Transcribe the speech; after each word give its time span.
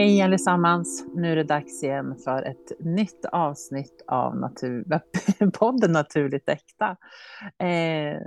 Hej 0.00 0.22
allesammans! 0.22 1.04
Nu 1.14 1.32
är 1.32 1.36
det 1.36 1.44
dags 1.44 1.82
igen 1.82 2.16
för 2.24 2.42
ett 2.42 2.72
nytt 2.80 3.24
avsnitt 3.24 4.02
av 4.06 4.36
natur... 4.36 4.84
podden 5.58 5.92
Naturligt 5.92 6.48
Äkta. 6.48 6.96
Eh, 7.58 8.20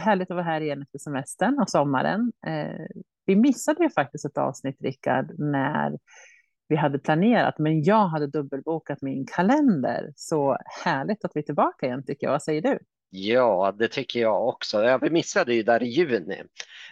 härligt 0.00 0.30
att 0.30 0.34
vara 0.34 0.42
här 0.42 0.60
igen 0.60 0.82
efter 0.82 0.98
semestern 0.98 1.58
och 1.58 1.70
sommaren. 1.70 2.32
Eh, 2.46 2.86
vi 3.26 3.36
missade 3.36 3.82
ju 3.82 3.90
faktiskt 3.90 4.24
ett 4.24 4.38
avsnitt, 4.38 4.76
Rickard, 4.80 5.38
när 5.38 5.98
vi 6.68 6.76
hade 6.76 6.98
planerat, 6.98 7.58
men 7.58 7.82
jag 7.82 8.08
hade 8.08 8.26
dubbelbokat 8.26 9.02
min 9.02 9.26
kalender. 9.26 10.12
Så 10.16 10.58
härligt 10.84 11.24
att 11.24 11.30
vi 11.34 11.40
är 11.40 11.44
tillbaka 11.44 11.86
igen 11.86 12.04
tycker 12.06 12.26
jag. 12.26 12.32
Vad 12.32 12.42
säger 12.42 12.62
du? 12.62 12.78
Ja, 13.14 13.74
det 13.78 13.88
tycker 13.88 14.20
jag 14.20 14.48
också. 14.48 14.84
Ja, 14.84 14.98
vi 14.98 15.10
missade 15.10 15.54
ju 15.54 15.62
där 15.62 15.82
i 15.82 15.86
juni. 15.86 16.42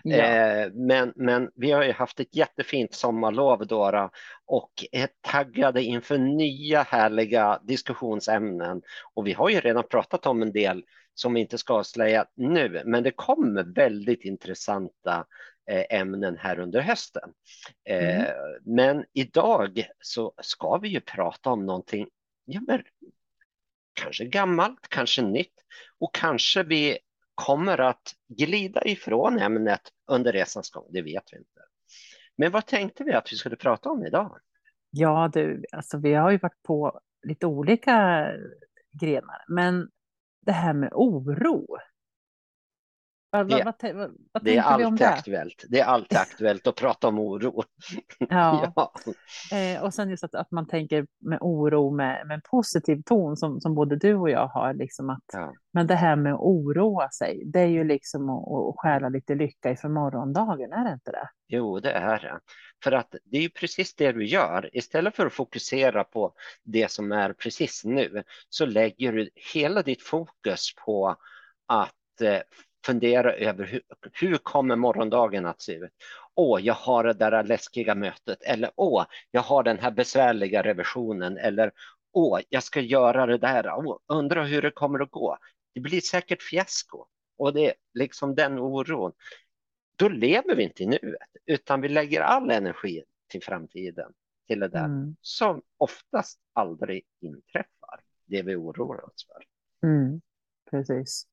Ja. 0.03 0.17
Eh, 0.17 0.73
men, 0.73 1.13
men 1.17 1.51
vi 1.55 1.71
har 1.71 1.85
ju 1.85 1.93
haft 1.93 2.21
ett 2.21 2.37
jättefint 2.37 2.95
sommarlov 2.95 3.67
Dora 3.67 4.11
och 4.47 4.71
är 4.93 5.09
taggade 5.21 5.83
inför 5.83 6.19
nya 6.19 6.83
härliga 6.83 7.61
diskussionsämnen. 7.63 8.83
Och 9.15 9.27
vi 9.27 9.33
har 9.33 9.49
ju 9.49 9.61
redan 9.61 9.85
pratat 9.91 10.27
om 10.27 10.43
en 10.43 10.53
del 10.53 10.85
som 11.15 11.35
vi 11.35 11.41
inte 11.41 11.59
ska 11.59 11.75
avslöja 11.75 12.27
nu, 12.35 12.83
men 12.85 13.03
det 13.03 13.11
kommer 13.11 13.75
väldigt 13.75 14.25
intressanta 14.25 15.27
eh, 15.71 16.01
ämnen 16.01 16.37
här 16.39 16.61
under 16.61 16.81
hösten. 16.81 17.31
Eh, 17.89 18.21
mm. 18.21 18.33
Men 18.65 19.05
idag 19.13 19.85
så 20.01 20.33
ska 20.43 20.79
vi 20.79 20.89
ju 20.89 21.01
prata 21.01 21.51
om 21.51 21.67
någonting 21.67 22.09
ja, 22.45 22.61
men 22.67 22.83
kanske 24.03 24.25
gammalt, 24.25 24.89
kanske 24.89 25.23
nytt 25.23 25.55
och 25.99 26.15
kanske 26.15 26.63
vi 26.63 26.99
kommer 27.35 27.79
att 27.79 28.15
glida 28.29 28.85
ifrån 28.85 29.39
ämnet 29.39 29.81
under 30.07 30.33
resans 30.33 30.71
gång, 30.71 30.87
det 30.91 31.03
vet 31.03 31.25
vi 31.33 31.39
inte. 31.39 31.61
Men 32.37 32.53
vad 32.53 32.67
tänkte 32.67 33.05
vi 33.05 33.13
att 33.13 33.33
vi 33.33 33.37
skulle 33.37 33.57
prata 33.57 33.91
om 33.91 34.07
idag? 34.07 34.39
Ja, 34.91 35.31
du, 35.33 35.65
alltså 35.73 35.99
vi 35.99 36.15
har 36.15 36.31
ju 36.31 36.39
varit 36.39 36.63
på 36.63 37.01
lite 37.23 37.47
olika 37.47 38.27
grenar, 39.01 39.45
men 39.49 39.89
det 40.47 40.53
här 40.53 40.73
med 40.73 40.91
oro, 40.93 41.67
vad, 43.31 43.49
det, 43.49 43.65
vad, 43.65 43.95
vad, 43.95 44.11
vad 44.33 44.45
det 44.45 44.57
är 44.57 44.63
alltid 44.63 44.99
det? 44.99 45.09
aktuellt. 45.09 45.65
Det 45.69 45.81
är 45.81 45.85
alltid 45.85 46.19
aktuellt 46.19 46.67
att 46.67 46.77
prata 46.77 47.09
om 47.09 47.19
oro. 47.19 47.63
Ja. 48.19 48.73
ja. 48.77 48.93
Eh, 49.57 49.83
och 49.83 49.95
sen 49.95 50.11
just 50.11 50.25
att, 50.25 50.35
att 50.35 50.51
man 50.51 50.67
tänker 50.67 51.07
med 51.19 51.39
oro 51.41 51.91
med, 51.91 52.27
med 52.27 52.35
en 52.35 52.41
positiv 52.51 53.03
ton 53.07 53.37
som, 53.37 53.61
som 53.61 53.75
både 53.75 53.97
du 53.97 54.15
och 54.15 54.31
jag 54.31 54.47
har. 54.47 54.75
Liksom 54.75 55.11
att, 55.11 55.25
ja. 55.33 55.53
Men 55.73 55.87
det 55.87 55.95
här 55.95 56.17
med 56.17 56.35
att 56.35 56.41
oroa 56.41 57.11
sig, 57.11 57.43
det 57.45 57.61
är 57.61 57.67
ju 57.67 57.85
liksom 57.85 58.31
att, 58.31 58.69
att 58.69 58.75
stjäla 58.77 59.09
lite 59.09 59.35
lycka 59.35 59.71
ifrån 59.71 59.93
morgondagen, 59.93 60.73
är 60.73 60.85
det 60.85 60.93
inte 60.93 61.11
det? 61.11 61.29
Jo, 61.49 61.81
det 61.81 61.93
är 61.93 62.19
det. 62.19 62.41
För 62.85 62.93
att 62.93 63.15
det 63.25 63.37
är 63.37 63.43
ju 63.43 63.51
precis 63.51 63.95
det 63.95 64.13
du 64.13 64.27
gör. 64.27 64.71
Istället 64.73 65.17
för 65.17 65.27
att 65.27 65.33
fokusera 65.33 66.05
på 66.05 66.33
det 66.65 66.91
som 66.91 67.13
är 67.13 67.33
precis 67.33 67.85
nu 67.85 68.23
så 68.49 68.67
lägger 68.67 69.13
du 69.13 69.31
hela 69.55 69.83
ditt 69.83 70.03
fokus 70.03 70.75
på 70.85 71.17
att 71.67 72.21
eh, 72.21 72.41
fundera 72.87 73.33
över 73.33 73.65
hur, 73.65 73.83
hur 74.13 74.37
kommer 74.37 74.77
morgondagen 74.77 75.47
att 75.47 75.63
se 75.63 75.75
ut? 75.75 75.91
Åh, 76.35 76.61
jag 76.61 76.75
har 76.75 77.05
det 77.05 77.13
där 77.13 77.45
läskiga 77.45 77.95
mötet 77.95 78.43
eller 78.43 78.71
åh, 78.77 79.05
jag 79.31 79.41
har 79.41 79.63
den 79.63 79.79
här 79.79 79.91
besvärliga 79.91 80.63
revisionen 80.63 81.37
eller 81.37 81.73
åh, 82.13 82.41
jag 82.49 82.63
ska 82.63 82.81
göra 82.81 83.27
det 83.27 83.39
där. 83.39 83.75
Åh, 83.77 83.99
undrar 84.07 84.45
hur 84.45 84.63
det 84.63 84.71
kommer 84.71 85.03
att 85.03 85.11
gå. 85.11 85.39
Det 85.75 85.81
blir 85.81 86.01
säkert 86.01 86.43
fiasko 86.43 87.07
och 87.39 87.55
det 87.55 87.67
är 87.67 87.75
liksom 87.95 88.35
den 88.35 88.59
oron. 88.59 89.13
Då 89.97 90.09
lever 90.09 90.57
vi 90.57 90.63
inte 90.63 90.83
i 90.83 90.87
nuet 90.87 91.29
utan 91.47 91.81
vi 91.81 91.89
lägger 91.89 92.21
all 92.21 92.51
energi 92.51 93.03
till 93.29 93.43
framtiden 93.43 94.13
till 94.47 94.61
det 94.61 94.69
där 94.69 94.85
mm. 94.85 95.17
som 95.21 95.63
oftast 95.77 96.41
aldrig 96.53 97.03
inträffar. 97.21 98.01
Det 98.27 98.43
vi 98.43 98.57
oroar 98.57 99.05
oss 99.05 99.27
för. 99.27 99.45
Mm, 99.89 100.21
precis. 100.71 101.27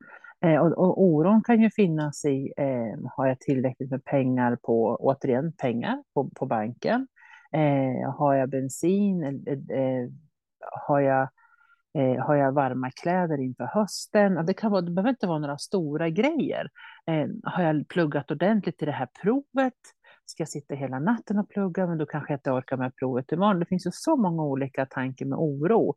Eh, 0.46 0.58
och, 0.58 0.78
och, 0.78 1.04
oron 1.04 1.44
kan 1.44 1.62
ju 1.62 1.70
finnas 1.70 2.26
i, 2.26 2.54
eh, 2.58 3.10
har 3.16 3.28
jag 3.28 3.40
tillräckligt 3.40 3.92
med 3.92 4.06
pengar 4.06 4.56
på, 4.56 4.98
återigen 5.00 5.54
pengar 5.54 6.04
på, 6.14 6.30
på 6.36 6.46
banken? 6.46 7.08
Eh, 7.52 8.14
har 8.14 8.34
jag 8.34 8.50
bensin? 8.50 9.24
Eh, 9.24 9.54
eh, 9.54 9.80
eh 9.80 10.10
har, 10.88 11.00
jag, 11.00 11.30
eh, 11.98 12.26
har 12.26 12.36
jag 12.36 12.52
varma 12.52 12.92
kläder 12.92 13.42
inför 13.42 13.66
hösten? 13.66 14.46
Det, 14.46 14.54
kan 14.54 14.72
vara, 14.72 14.82
det 14.82 14.92
behöver 14.92 15.10
inte 15.10 15.28
vara 15.28 15.40
några 15.40 15.58
stora 15.58 16.10
grejer. 16.10 16.70
Eh, 17.08 17.28
har 17.44 17.64
jag 17.64 17.88
pluggat 17.88 18.32
ordentligt 18.32 18.78
till 18.78 18.88
det 18.88 18.94
här 18.94 19.08
provet? 19.22 19.74
Ska 20.26 20.42
jag 20.42 20.50
sitta 20.50 20.76
hela 20.76 21.00
natten 21.00 21.40
och 21.40 21.50
plugga, 21.50 21.88
men 21.88 21.98
då 21.98 22.06
kanske 22.06 22.34
jag 22.34 22.38
inte 22.38 22.52
orkar 22.52 22.78
med 22.78 22.96
provet 22.96 23.32
imorgon. 23.32 23.60
Det 23.60 23.66
finns 23.66 23.88
ju 23.88 23.92
så 23.94 24.16
många 24.16 24.44
olika 24.44 24.86
tankar 24.86 25.26
med 25.26 25.38
oro. 25.38 25.96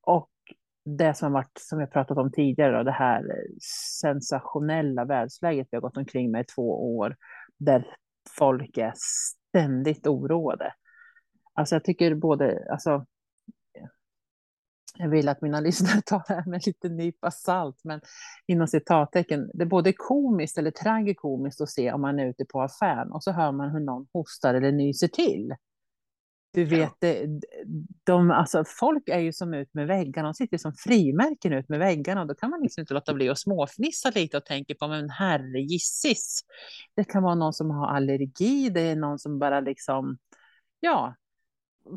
Och 0.00 0.30
det 0.96 1.14
som 1.14 1.26
har 1.26 1.40
varit, 1.40 1.58
som 1.60 1.80
jag 1.80 1.92
pratat 1.92 2.18
om 2.18 2.32
tidigare, 2.32 2.76
då, 2.76 2.82
det 2.82 2.92
här 2.92 3.20
eh, 3.20 3.56
sensationella 4.00 5.04
världsläget 5.04 5.68
vi 5.70 5.76
har 5.76 5.82
gått 5.82 5.96
omkring 5.96 6.30
med 6.30 6.40
i 6.40 6.44
två 6.44 6.96
år, 6.96 7.16
där 7.58 7.86
folk 8.38 8.78
är 8.78 8.92
ständigt 8.96 10.06
oroade. 10.06 10.72
Alltså 11.54 11.74
jag 11.74 11.84
tycker 11.84 12.14
både, 12.14 12.66
alltså, 12.70 13.06
jag 14.98 15.08
vill 15.08 15.28
att 15.28 15.42
mina 15.42 15.60
lyssnare 15.66 16.02
tar 16.02 16.22
det 16.28 16.34
här 16.34 16.46
med 16.46 16.66
lite 16.66 16.88
nypa 16.88 17.30
salt, 17.30 17.80
men 17.84 18.00
inom 18.46 18.66
citattecken, 18.68 19.50
det 19.54 19.64
är 19.64 19.66
både 19.66 19.92
komiskt 19.92 20.58
eller 20.58 20.70
tragikomiskt 20.70 21.60
att 21.60 21.70
se 21.70 21.92
om 21.92 22.00
man 22.00 22.18
är 22.18 22.26
ute 22.26 22.44
på 22.44 22.62
affären 22.62 23.12
och 23.12 23.22
så 23.22 23.32
hör 23.32 23.52
man 23.52 23.70
hur 23.70 23.80
någon 23.80 24.06
hostar 24.12 24.54
eller 24.54 24.72
nyser 24.72 25.08
till. 25.08 25.54
Du 26.50 26.64
vet, 26.64 26.96
ja. 27.00 27.12
de, 28.04 28.30
alltså, 28.30 28.64
folk 28.66 29.08
är 29.08 29.18
ju 29.18 29.32
som 29.32 29.54
ut 29.54 29.74
med 29.74 29.86
väggarna, 29.86 30.28
de 30.28 30.34
sitter 30.34 30.58
som 30.58 30.72
frimärken 30.72 31.52
ut 31.52 31.68
med 31.68 31.78
väggarna 31.78 32.20
och 32.20 32.26
då 32.26 32.34
kan 32.34 32.50
man 32.50 32.60
liksom 32.60 32.80
inte 32.80 32.94
låta 32.94 33.14
bli 33.14 33.28
att 33.28 33.38
småfnissa 33.38 34.10
lite 34.10 34.36
och 34.36 34.44
tänka 34.44 34.74
på, 34.74 34.88
men 34.88 35.10
herre 35.10 35.60
gissis. 35.60 36.40
Det 36.94 37.04
kan 37.04 37.22
vara 37.22 37.34
någon 37.34 37.52
som 37.52 37.70
har 37.70 37.86
allergi, 37.86 38.68
det 38.68 38.80
är 38.80 38.96
någon 38.96 39.18
som 39.18 39.38
bara 39.38 39.60
liksom, 39.60 40.18
ja, 40.80 41.14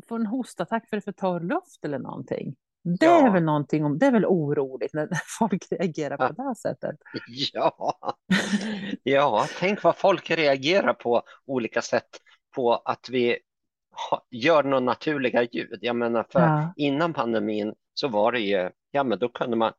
får 0.08 0.16
en 0.16 0.26
hostattack 0.26 0.88
för 0.88 1.00
för 1.00 1.12
torr 1.12 1.40
luft 1.40 1.84
eller 1.84 1.98
någonting. 1.98 2.54
Det 2.84 3.06
ja. 3.06 3.26
är 3.26 3.32
väl 3.32 3.44
någonting 3.44 3.84
om, 3.84 3.98
det 3.98 4.06
är 4.06 4.12
väl 4.12 4.26
oroligt 4.26 4.94
när 4.94 5.08
folk 5.38 5.66
reagerar 5.70 6.16
på 6.16 6.32
det 6.32 6.42
här 6.42 6.54
sättet. 6.54 6.96
Ja, 7.52 7.98
ja, 9.02 9.46
tänk 9.58 9.82
vad 9.82 9.96
folk 9.96 10.30
reagerar 10.30 10.94
på 10.94 11.22
olika 11.46 11.82
sätt 11.82 12.08
på 12.54 12.74
att 12.74 13.08
vi 13.10 13.38
gör 14.30 14.62
några 14.62 14.80
naturliga 14.80 15.42
ljud. 15.42 15.78
Jag 15.80 15.96
menar, 15.96 16.26
för 16.30 16.40
ja. 16.40 16.72
innan 16.76 17.12
pandemin 17.12 17.74
så 17.94 18.08
var 18.08 18.32
det 18.32 18.40
ju, 18.40 18.70
ja 18.90 19.04
men 19.04 19.18
då 19.18 19.28
kunde 19.28 19.56
man, 19.56 19.72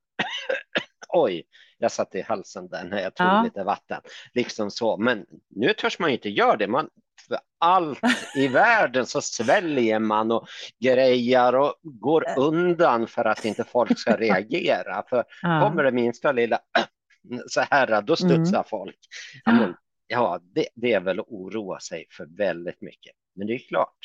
oj, 1.09 1.43
jag 1.77 1.91
satt 1.91 2.15
i 2.15 2.21
halsen 2.21 2.67
där 2.67 2.83
när 2.83 3.01
jag 3.01 3.15
tog 3.15 3.27
ja. 3.27 3.43
lite 3.43 3.63
vatten, 3.63 4.01
liksom 4.33 4.71
så. 4.71 4.97
Men 4.97 5.25
nu 5.49 5.73
törs 5.73 5.99
man 5.99 6.09
ju 6.09 6.15
inte 6.15 6.29
göra 6.29 6.57
det. 6.57 6.67
Man, 6.67 6.89
för 7.27 7.39
allt 7.59 7.99
i 8.35 8.47
världen 8.53 9.05
så 9.05 9.21
sväljer 9.21 9.99
man 9.99 10.31
och 10.31 10.47
grejar 10.79 11.53
och 11.55 11.73
går 11.83 12.25
undan 12.37 13.07
för 13.07 13.25
att 13.25 13.45
inte 13.45 13.63
folk 13.63 13.99
ska 13.99 14.15
reagera. 14.17 15.03
För 15.09 15.23
ja. 15.41 15.61
kommer 15.61 15.83
det 15.83 15.91
minsta 15.91 16.31
lilla 16.31 16.59
så 17.47 17.61
här, 17.61 18.01
då 18.01 18.15
studsar 18.15 18.57
mm. 18.57 18.63
folk. 18.69 18.97
Ja, 19.45 19.51
men, 19.51 19.75
ja 20.07 20.39
det, 20.43 20.67
det 20.75 20.93
är 20.93 20.99
väl 20.99 21.19
att 21.19 21.27
oroa 21.27 21.79
sig 21.79 22.05
för 22.11 22.27
väldigt 22.37 22.81
mycket. 22.81 23.15
Men 23.35 23.47
det 23.47 23.53
är 23.53 23.67
klart, 23.67 23.97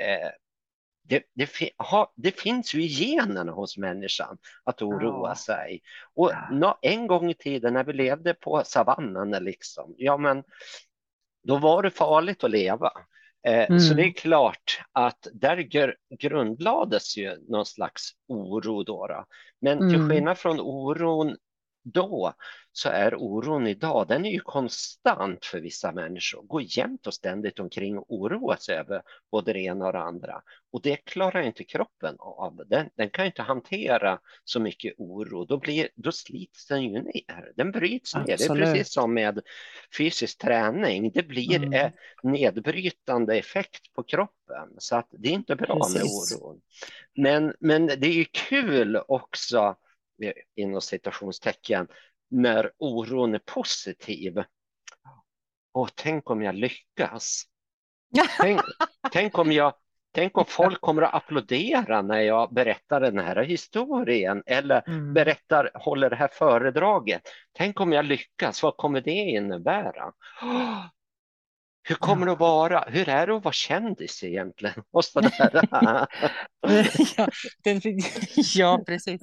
eh, 0.00 0.30
det, 1.02 1.22
det, 1.34 1.70
ha, 1.78 2.12
det, 2.16 2.40
finns 2.40 2.74
ju 2.74 2.82
i 2.82 2.86
generna 2.86 3.52
hos 3.52 3.76
människan 3.76 4.38
att 4.64 4.82
oroa 4.82 5.28
ja. 5.28 5.34
sig. 5.34 5.82
Och 6.14 6.32
ja. 6.50 6.78
en 6.82 7.06
gång 7.06 7.30
i 7.30 7.34
tiden 7.34 7.74
när 7.74 7.84
vi 7.84 7.92
levde 7.92 8.34
på 8.34 8.62
savannen, 8.64 9.44
liksom, 9.44 9.94
ja, 9.96 10.16
men, 10.16 10.44
då 11.42 11.58
var 11.58 11.82
det 11.82 11.90
farligt 11.90 12.44
att 12.44 12.50
leva. 12.50 12.92
Eh, 13.46 13.64
mm. 13.64 13.80
Så 13.80 13.94
det 13.94 14.02
är 14.02 14.12
klart 14.12 14.82
att 14.92 15.26
där 15.32 15.56
grundlades 16.18 17.16
ju 17.16 17.36
någon 17.48 17.66
slags 17.66 18.10
oro. 18.28 18.82
Då, 18.82 19.06
då. 19.06 19.24
Men 19.60 19.78
mm. 19.78 19.90
till 19.90 20.08
skillnad 20.08 20.38
från 20.38 20.60
oron 20.60 21.36
då 21.82 22.34
så 22.80 22.88
är 22.88 23.14
oron 23.14 23.66
idag, 23.66 24.08
den 24.08 24.26
är 24.26 24.30
ju 24.30 24.40
konstant 24.40 25.44
för 25.44 25.60
vissa 25.60 25.92
människor. 25.92 26.42
Går 26.42 26.62
jämt 26.62 27.06
och 27.06 27.14
ständigt 27.14 27.58
omkring 27.58 27.98
och 27.98 28.14
oroar 28.14 28.56
sig 28.56 28.76
över 28.76 29.02
både 29.30 29.52
det 29.52 29.60
ena 29.60 29.86
och 29.86 29.92
det 29.92 29.98
andra. 29.98 30.42
Och 30.72 30.82
det 30.82 30.96
klarar 30.96 31.42
inte 31.42 31.64
kroppen 31.64 32.16
av. 32.18 32.62
Den, 32.66 32.88
den 32.96 33.10
kan 33.10 33.26
inte 33.26 33.42
hantera 33.42 34.18
så 34.44 34.60
mycket 34.60 34.94
oro. 34.98 35.44
Då, 35.44 35.58
blir, 35.58 35.88
då 35.94 36.12
slits 36.12 36.66
den 36.66 36.82
ju 36.82 37.02
ner. 37.02 37.52
Den 37.56 37.70
bryts 37.70 38.14
ner. 38.14 38.24
Det 38.24 38.44
är 38.44 38.54
precis 38.54 38.92
som 38.92 39.14
med 39.14 39.40
fysisk 39.98 40.38
träning. 40.38 41.10
Det 41.14 41.22
blir 41.22 41.56
mm. 41.56 41.72
en 41.72 41.92
nedbrytande 42.30 43.38
effekt 43.38 43.92
på 43.92 44.02
kroppen. 44.02 44.68
Så 44.78 44.96
att 44.96 45.08
det 45.10 45.28
är 45.28 45.32
inte 45.32 45.56
bra 45.56 45.80
precis. 45.80 45.94
med 45.94 46.40
oron. 46.40 46.60
Men, 47.16 47.54
men 47.60 47.86
det 47.86 48.06
är 48.06 48.14
ju 48.14 48.24
kul 48.24 48.96
också 49.08 49.76
inom 50.56 50.80
citationstecken, 50.80 51.88
när 52.30 52.70
oron 52.78 53.34
är 53.34 53.40
positiv. 53.44 54.44
Och 55.72 55.90
tänk 55.94 56.30
om 56.30 56.42
jag 56.42 56.54
lyckas. 56.54 57.44
tänk, 58.40 58.60
tänk 59.12 59.38
om 59.38 59.52
jag 59.52 59.74
Tänk 60.12 60.38
om 60.38 60.44
folk 60.48 60.80
kommer 60.80 61.02
att 61.02 61.14
applådera 61.14 62.02
när 62.02 62.20
jag 62.20 62.54
berättar 62.54 63.00
den 63.00 63.18
här 63.18 63.42
historien 63.42 64.42
eller 64.46 64.88
mm. 64.88 65.14
berättar, 65.14 65.70
håller 65.74 66.10
det 66.10 66.16
här 66.16 66.30
föredraget. 66.32 67.22
Tänk 67.52 67.80
om 67.80 67.92
jag 67.92 68.04
lyckas, 68.04 68.62
vad 68.62 68.76
kommer 68.76 69.00
det 69.00 69.10
innebära? 69.10 70.12
Hur 71.82 71.94
kommer 71.94 72.26
det 72.26 72.32
att 72.32 72.40
vara? 72.40 72.84
Hur 72.88 73.08
är 73.08 73.26
det 73.26 73.36
att 73.36 73.44
vara 73.44 73.52
kändis 73.52 74.22
egentligen? 74.22 74.82
Och 74.90 75.02
ja, 77.16 77.28
den, 77.64 77.80
ja, 78.54 78.82
precis. 78.86 79.20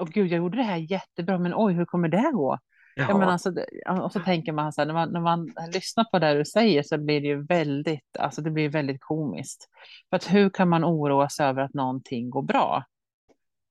Och 0.00 0.08
gud, 0.08 0.32
jag 0.32 0.38
gjorde 0.38 0.56
det 0.56 0.62
här 0.62 0.76
jättebra, 0.76 1.38
men 1.38 1.52
oj, 1.56 1.72
hur 1.72 1.84
kommer 1.84 2.08
det 2.08 2.30
gå? 2.32 2.58
Ja. 2.94 3.06
ja 3.08 3.18
men 3.18 3.28
alltså, 3.28 3.54
och 4.02 4.12
så 4.12 4.20
tänker 4.20 4.52
man 4.52 4.72
så 4.72 4.80
här, 4.80 4.86
när 4.86 4.94
man, 4.94 5.12
när 5.12 5.20
man 5.20 5.52
lyssnar 5.74 6.04
på 6.04 6.18
det 6.18 6.34
du 6.34 6.44
säger 6.44 6.82
så 6.82 6.98
blir 6.98 7.20
det 7.20 7.26
ju 7.26 7.46
väldigt, 7.46 8.16
alltså 8.18 8.42
det 8.42 8.50
blir 8.50 8.68
väldigt 8.68 9.00
komiskt. 9.00 9.68
För 10.10 10.16
att 10.16 10.32
hur 10.32 10.50
kan 10.50 10.68
man 10.68 10.84
oroa 10.84 11.28
sig 11.28 11.46
över 11.46 11.62
att 11.62 11.74
någonting 11.74 12.30
går 12.30 12.42
bra? 12.42 12.84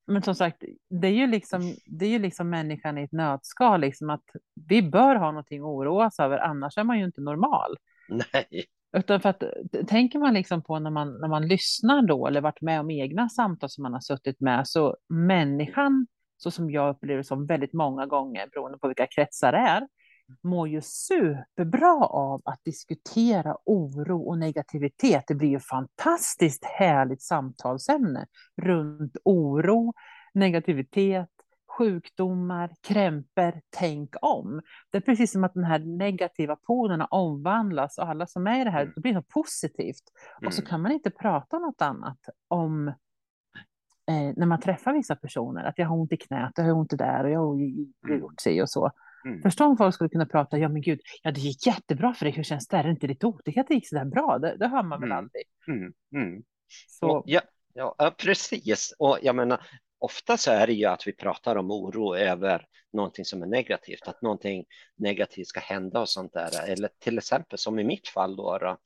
Men 0.06 0.22
som 0.22 0.34
sagt, 0.34 0.62
det 0.90 1.06
är 1.06 1.12
ju 1.12 1.26
liksom, 1.26 1.74
det 1.86 2.06
är 2.06 2.10
ju 2.10 2.18
liksom 2.18 2.50
människan 2.50 2.98
i 2.98 3.02
ett 3.02 3.12
nötskal, 3.12 3.80
liksom 3.80 4.10
att 4.10 4.24
vi 4.68 4.82
bör 4.82 5.16
ha 5.16 5.26
någonting 5.26 5.60
att 5.60 5.66
oroa 5.66 6.10
sig 6.10 6.24
över, 6.24 6.38
annars 6.38 6.78
är 6.78 6.84
man 6.84 6.98
ju 6.98 7.04
inte 7.04 7.20
normal. 7.20 7.76
Nej. 8.32 8.64
Utan 8.96 9.20
för 9.20 9.28
att 9.28 9.42
tänker 9.88 10.18
man 10.18 10.34
liksom 10.34 10.62
på 10.62 10.78
när 10.78 10.90
man, 10.90 11.20
när 11.20 11.28
man 11.28 11.48
lyssnar 11.48 12.02
då, 12.02 12.26
eller 12.26 12.40
varit 12.40 12.60
med 12.60 12.80
om 12.80 12.90
egna 12.90 13.28
samtal 13.28 13.70
som 13.70 13.82
man 13.82 13.92
har 13.92 14.00
suttit 14.00 14.40
med, 14.40 14.68
så 14.68 14.96
människan 15.08 16.06
så 16.42 16.50
som 16.50 16.70
jag 16.70 16.94
upplever 16.94 17.18
det 17.18 17.24
som 17.24 17.46
väldigt 17.46 17.72
många 17.72 18.06
gånger, 18.06 18.46
beroende 18.46 18.78
på 18.78 18.88
vilka 18.88 19.06
kretsar 19.06 19.52
det 19.52 19.58
är, 19.58 19.88
mår 20.42 20.68
ju 20.68 20.80
superbra 20.82 22.06
av 22.06 22.42
att 22.44 22.60
diskutera 22.64 23.56
oro 23.64 24.22
och 24.28 24.38
negativitet. 24.38 25.24
Det 25.26 25.34
blir 25.34 25.48
ju 25.48 25.60
fantastiskt 25.60 26.64
härligt 26.64 27.22
samtalsämne 27.22 28.26
runt 28.62 29.16
oro, 29.24 29.92
negativitet, 30.34 31.28
sjukdomar, 31.78 32.74
krämpor, 32.80 33.60
tänk 33.70 34.14
om. 34.22 34.60
Det 34.90 34.98
är 34.98 35.02
precis 35.02 35.32
som 35.32 35.44
att 35.44 35.54
den 35.54 35.64
här 35.64 35.78
negativa 35.78 36.56
polerna 36.56 37.06
omvandlas 37.06 37.98
och 37.98 38.08
alla 38.08 38.26
som 38.26 38.46
är 38.46 38.60
i 38.60 38.64
det 38.64 38.70
här, 38.70 38.82
mm. 38.82 38.92
det 38.94 39.00
blir 39.00 39.14
så 39.14 39.22
positivt. 39.22 40.02
Mm. 40.38 40.46
Och 40.46 40.54
så 40.54 40.60
mm. 40.60 40.70
kan 40.70 40.82
man 40.82 40.92
inte 40.92 41.10
prata 41.10 41.58
något 41.58 41.82
annat 41.82 42.18
om 42.48 42.88
eh, 44.08 44.32
när 44.36 44.46
man 44.46 44.60
träffar 44.60 44.92
vissa 44.92 45.16
personer, 45.16 45.64
att 45.64 45.78
jag 45.78 45.86
har 45.86 45.96
ont 45.96 46.12
i 46.12 46.16
knät, 46.16 46.52
jag 46.56 46.64
har 46.64 46.72
ont 46.72 46.92
i 46.92 46.96
där 46.96 47.24
och 47.24 47.30
jag 47.30 47.40
har 47.40 47.54
mm. 47.54 48.20
gjort 48.20 48.40
sig 48.40 48.62
och 48.62 48.70
så. 48.70 48.90
Mm. 49.24 49.42
Förstå 49.42 49.66
om 49.66 49.76
folk 49.76 49.94
skulle 49.94 50.10
kunna 50.10 50.26
prata, 50.26 50.58
ja 50.58 50.68
men 50.68 50.82
gud, 50.82 51.00
ja 51.22 51.30
det 51.30 51.40
gick 51.40 51.66
jättebra 51.66 52.14
för 52.14 52.24
dig, 52.24 52.34
hur 52.34 52.42
känns 52.42 52.68
det? 52.68 52.76
Är 52.76 52.84
det 52.84 52.90
inte 52.90 53.06
lite 53.06 53.26
otäckt 53.26 53.68
det 53.68 53.74
gick 53.74 53.88
så 53.88 53.94
där 53.94 54.04
bra? 54.04 54.38
Det, 54.38 54.56
det 54.56 54.68
hör 54.68 54.82
man 54.82 55.00
väl 55.00 55.12
mm. 55.12 55.18
aldrig. 55.18 55.44
Mm. 55.68 55.92
Mm. 56.14 56.42
Så. 56.88 57.22
Ja, 57.26 57.40
ja, 57.74 58.14
precis. 58.18 58.94
Och 58.98 59.18
jag 59.22 59.36
menar, 59.36 59.60
ofta 60.02 60.36
så 60.36 60.50
är 60.50 60.66
det 60.66 60.72
ju 60.72 60.86
att 60.86 61.06
vi 61.06 61.12
pratar 61.12 61.56
om 61.56 61.70
oro 61.70 62.16
över 62.16 62.66
någonting 62.92 63.24
som 63.24 63.42
är 63.42 63.46
negativt, 63.46 64.08
att 64.08 64.22
någonting 64.22 64.64
negativt 64.96 65.46
ska 65.46 65.60
hända 65.60 66.00
och 66.00 66.08
sånt 66.08 66.32
där. 66.32 66.68
Eller 66.68 66.90
till 66.98 67.18
exempel 67.18 67.58
som 67.58 67.78
i 67.78 67.84
mitt 67.84 68.08
fall 68.08 68.36
då, 68.36 68.58
då 68.58 68.78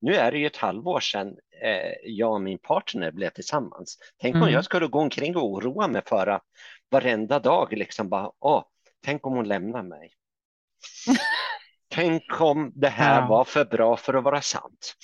nu 0.00 0.14
är 0.14 0.32
det 0.32 0.38
ju 0.38 0.46
ett 0.46 0.56
halvår 0.56 1.00
sedan 1.00 1.28
eh, 1.62 1.92
jag 2.04 2.32
och 2.32 2.40
min 2.40 2.58
partner 2.58 3.12
blev 3.12 3.30
tillsammans. 3.30 3.98
Tänk 4.20 4.34
mm. 4.34 4.46
om 4.48 4.52
jag 4.52 4.64
skulle 4.64 4.86
gå 4.86 5.00
omkring 5.00 5.36
och 5.36 5.44
oroa 5.44 5.88
mig 5.88 6.02
för 6.06 6.26
att 6.26 6.42
varenda 6.90 7.38
dag 7.38 7.72
liksom 7.72 8.08
bara, 8.08 8.30
åh, 8.40 8.64
tänk 9.04 9.26
om 9.26 9.32
hon 9.32 9.48
lämnar 9.48 9.82
mig. 9.82 10.12
Tänk 11.88 12.40
om 12.40 12.72
det 12.74 12.88
här 12.88 13.20
ja. 13.20 13.26
var 13.26 13.44
för 13.44 13.64
bra 13.64 13.96
för 13.96 14.14
att 14.14 14.24
vara 14.24 14.40
sant. 14.40 14.94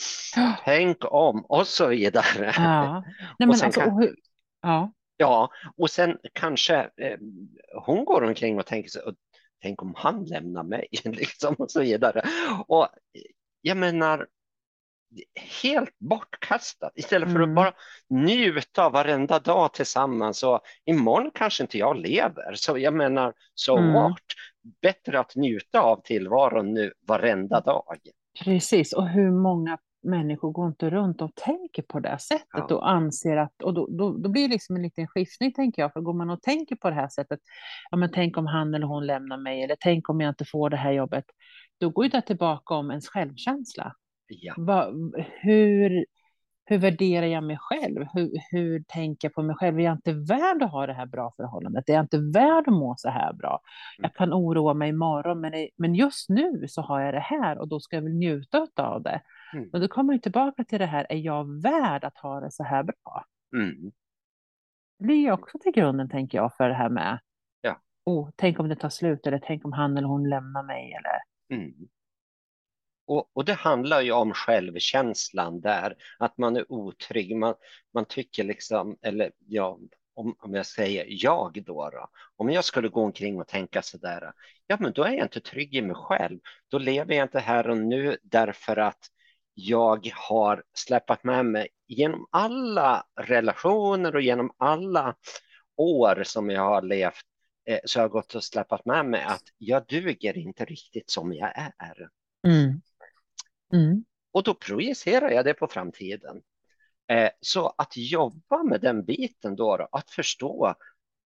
Tänk 0.65 0.97
om 1.05 1.45
och 1.45 1.67
så 1.67 1.87
vidare. 1.87 2.53
Ja. 2.57 3.01
Nej, 3.39 3.49
men 3.49 3.51
alltså, 3.51 3.81
kan... 3.81 3.99
hur... 3.99 4.15
ja. 4.63 4.93
Ja, 5.21 5.51
och 5.77 5.91
sen 5.91 6.19
kanske 6.33 6.77
eh, 6.77 7.19
hon 7.87 8.05
går 8.05 8.25
omkring 8.25 8.59
och 8.59 8.67
tänker 8.67 8.91
sig, 8.91 9.03
tänk 9.63 9.83
om 9.83 9.95
han 9.97 10.25
lämnar 10.25 10.63
mig, 10.63 10.87
liksom 11.05 11.55
och 11.55 11.71
så 11.71 11.81
vidare. 11.81 12.23
Och 12.67 12.89
jag 13.63 13.77
menar, 13.77 14.27
helt 15.63 15.99
bortkastat 15.99 16.93
istället 16.95 17.29
för 17.29 17.37
mm. 17.37 17.51
att 17.51 17.55
bara 17.55 17.73
njuta 18.09 18.85
av 18.85 18.93
varenda 18.93 19.39
dag 19.39 19.73
tillsammans. 19.73 20.43
Och 20.43 20.61
imorgon 20.85 21.31
kanske 21.35 21.63
inte 21.63 21.79
jag 21.79 21.97
lever, 21.97 22.55
så 22.55 22.79
jag 22.79 22.95
menar, 22.95 23.35
så 23.55 23.77
mm. 23.77 23.93
what? 23.93 24.23
Bättre 24.83 25.21
att 25.21 25.37
njuta 25.37 25.81
av 25.81 26.03
tillvaron 26.05 26.75
nu 26.75 26.93
varenda 27.07 27.61
dag. 27.61 27.99
Precis, 28.45 28.93
och 28.93 29.09
hur 29.09 29.31
många 29.31 29.79
människor 30.03 30.53
går 30.53 30.69
inte 30.69 30.91
runt 30.91 31.23
och 31.23 31.35
tänker 31.35 31.83
på 31.83 32.01
det 32.01 32.19
sättet 32.19 32.47
ja. 32.53 32.75
och 32.75 32.91
anser 32.91 33.37
att, 33.37 33.63
och 33.63 33.75
då, 33.75 33.87
då, 33.91 34.13
då, 34.13 34.29
blir 34.29 34.43
det 34.43 34.53
liksom 34.53 34.77
en 34.77 34.83
liten 34.83 35.09
skiftning 35.09 35.53
tänker 35.53 35.83
jag, 35.83 35.93
för 35.93 36.01
går 36.01 36.13
man 36.13 36.31
och 36.31 36.43
tänker 36.43 36.77
på 36.77 36.89
det 36.89 36.95
här 36.95 37.09
sättet, 37.09 37.41
ja 37.91 37.97
men 37.97 38.11
tänk 38.13 38.37
om 38.37 38.47
han 38.47 38.75
eller 38.75 38.87
hon 38.87 39.07
lämnar 39.07 39.37
mig, 39.37 39.63
eller 39.63 39.77
tänk 39.81 40.09
om 40.09 40.21
jag 40.21 40.31
inte 40.31 40.45
får 40.45 40.71
det 40.71 40.77
här 40.77 40.93
jobbet, 40.93 41.25
då 41.81 41.91
går 41.91 42.09
det 42.09 42.23
tillbaka 42.23 42.75
om 42.75 42.91
ens 42.91 43.09
självkänsla. 43.09 43.95
Ja. 44.27 44.55
Va, 44.57 44.93
hur, 45.41 46.05
hur 46.65 46.79
värderar 46.79 47.27
jag 47.27 47.45
mig 47.45 47.57
själv? 47.61 48.07
Hur, 48.13 48.31
hur 48.51 48.85
tänker 48.89 49.29
jag 49.29 49.35
på 49.35 49.43
mig 49.43 49.57
själv? 49.57 49.79
Är 49.79 49.85
jag 49.85 49.95
inte 49.95 50.13
värd 50.13 50.63
att 50.63 50.71
ha 50.71 50.87
det 50.87 50.93
här 50.93 51.07
bra 51.07 51.33
förhållandet? 51.37 51.89
Är 51.89 51.93
jag 51.93 52.05
inte 52.05 52.19
värd 52.19 52.69
att 52.69 52.75
må 52.75 52.95
så 52.99 53.09
här 53.09 53.33
bra? 53.33 53.61
Mm. 53.99 54.09
Jag 54.09 54.15
kan 54.15 54.33
oroa 54.33 54.75
mig 54.75 54.89
imorgon, 54.89 55.41
men, 55.41 55.53
men 55.77 55.95
just 55.95 56.29
nu 56.29 56.65
så 56.69 56.83
har 56.83 57.01
jag 57.01 57.15
det 57.15 57.21
här 57.21 57.59
och 57.59 57.69
då 57.69 57.81
ska 57.81 57.97
jag 57.97 58.03
väl 58.03 58.13
njuta 58.13 58.67
av 58.77 59.03
det. 59.03 59.21
Mm. 59.55 59.71
Och 59.73 59.81
då 59.81 59.89
kommer 59.89 60.15
jag 60.15 60.23
tillbaka 60.23 60.65
till 60.65 60.79
det 60.79 60.87
här, 60.87 61.07
är 61.09 61.17
jag 61.17 61.63
värd 61.63 62.05
att 62.05 62.17
ha 62.17 62.41
det 62.41 62.51
så 62.51 62.65
här 62.65 62.83
bra? 62.83 63.25
Mm. 63.57 63.93
Det 64.99 65.05
blir 65.05 65.33
också 65.33 65.59
till 65.59 65.73
grunden, 65.73 66.09
tänker 66.09 66.39
jag, 66.39 66.57
för 66.57 66.69
det 66.69 66.75
här 66.75 66.89
med, 66.89 67.21
ja. 67.61 67.81
oh, 68.05 68.31
tänk 68.37 68.61
om 68.61 68.69
det 68.69 68.77
tar 68.77 68.89
slut, 68.89 69.27
eller 69.27 69.41
tänk 69.47 69.65
om 69.65 69.73
han 69.73 69.97
eller 69.97 70.09
hon 70.09 70.29
lämnar 70.29 70.63
mig, 70.63 70.93
eller 70.93 71.21
mm. 71.63 71.89
Och, 73.07 73.31
och, 73.33 73.45
det 73.45 73.53
handlar 73.53 74.01
ju 74.01 74.13
om 74.13 74.33
självkänslan 74.33 75.61
där, 75.61 75.97
att 76.19 76.39
man 76.39 76.57
är 76.57 76.73
otrygg. 76.73 77.37
Man, 77.37 77.55
man 77.95 78.05
tycker 78.05 78.45
liksom, 78.45 78.97
eller 79.03 79.33
ja, 79.39 79.79
om, 80.15 80.37
om 80.39 80.55
jag 80.55 80.67
säger 80.67 81.07
jag 81.09 81.63
då, 81.67 81.91
då, 81.91 82.09
om 82.37 82.51
jag 82.51 82.65
skulle 82.65 82.89
gå 82.89 83.03
omkring 83.03 83.41
och 83.41 83.49
tänka 83.49 83.83
så 83.83 83.99
där, 83.99 84.33
ja 84.67 84.77
men 84.81 84.93
då 84.93 85.05
är 85.05 85.13
jag 85.13 85.25
inte 85.25 85.41
trygg 85.41 85.75
i 85.75 85.83
mig 85.83 85.97
själv. 85.97 86.39
Då 86.69 86.79
lever 86.79 87.15
jag 87.15 87.25
inte 87.25 87.41
här 87.41 87.71
och 87.71 87.77
nu 87.77 88.17
därför 88.23 88.77
att 88.77 89.09
jag 89.67 90.11
har 90.15 90.63
släpat 90.75 91.25
med 91.25 91.47
mig 91.47 91.69
genom 91.87 92.27
alla 92.31 93.05
relationer 93.21 94.15
och 94.15 94.23
genom 94.23 94.51
alla 94.57 95.15
år 95.77 96.23
som 96.25 96.51
jag 96.51 96.63
har 96.63 96.83
levt 96.83 97.25
eh, 97.69 97.79
så 97.85 97.99
har 97.99 98.05
jag 98.05 98.11
gått 98.11 98.35
och 98.35 98.45
släpat 98.45 98.85
med 98.85 99.07
mig 99.07 99.23
att 99.23 99.45
jag 99.59 99.87
duger 99.87 100.39
inte 100.39 100.65
riktigt 100.65 101.11
som 101.11 101.33
jag 101.33 101.53
är. 101.57 102.09
Mm. 102.47 102.81
Mm. 103.73 104.05
Och 104.33 104.43
då 104.43 104.55
projicerar 104.55 105.31
jag 105.31 105.45
det 105.45 105.55
på 105.55 105.67
framtiden. 105.67 106.43
Eh, 107.09 107.31
så 107.41 107.75
att 107.79 107.97
jobba 107.97 108.63
med 108.63 108.81
den 108.81 109.05
biten 109.05 109.57
då, 109.57 109.89
att 109.93 110.11
förstå 110.11 110.75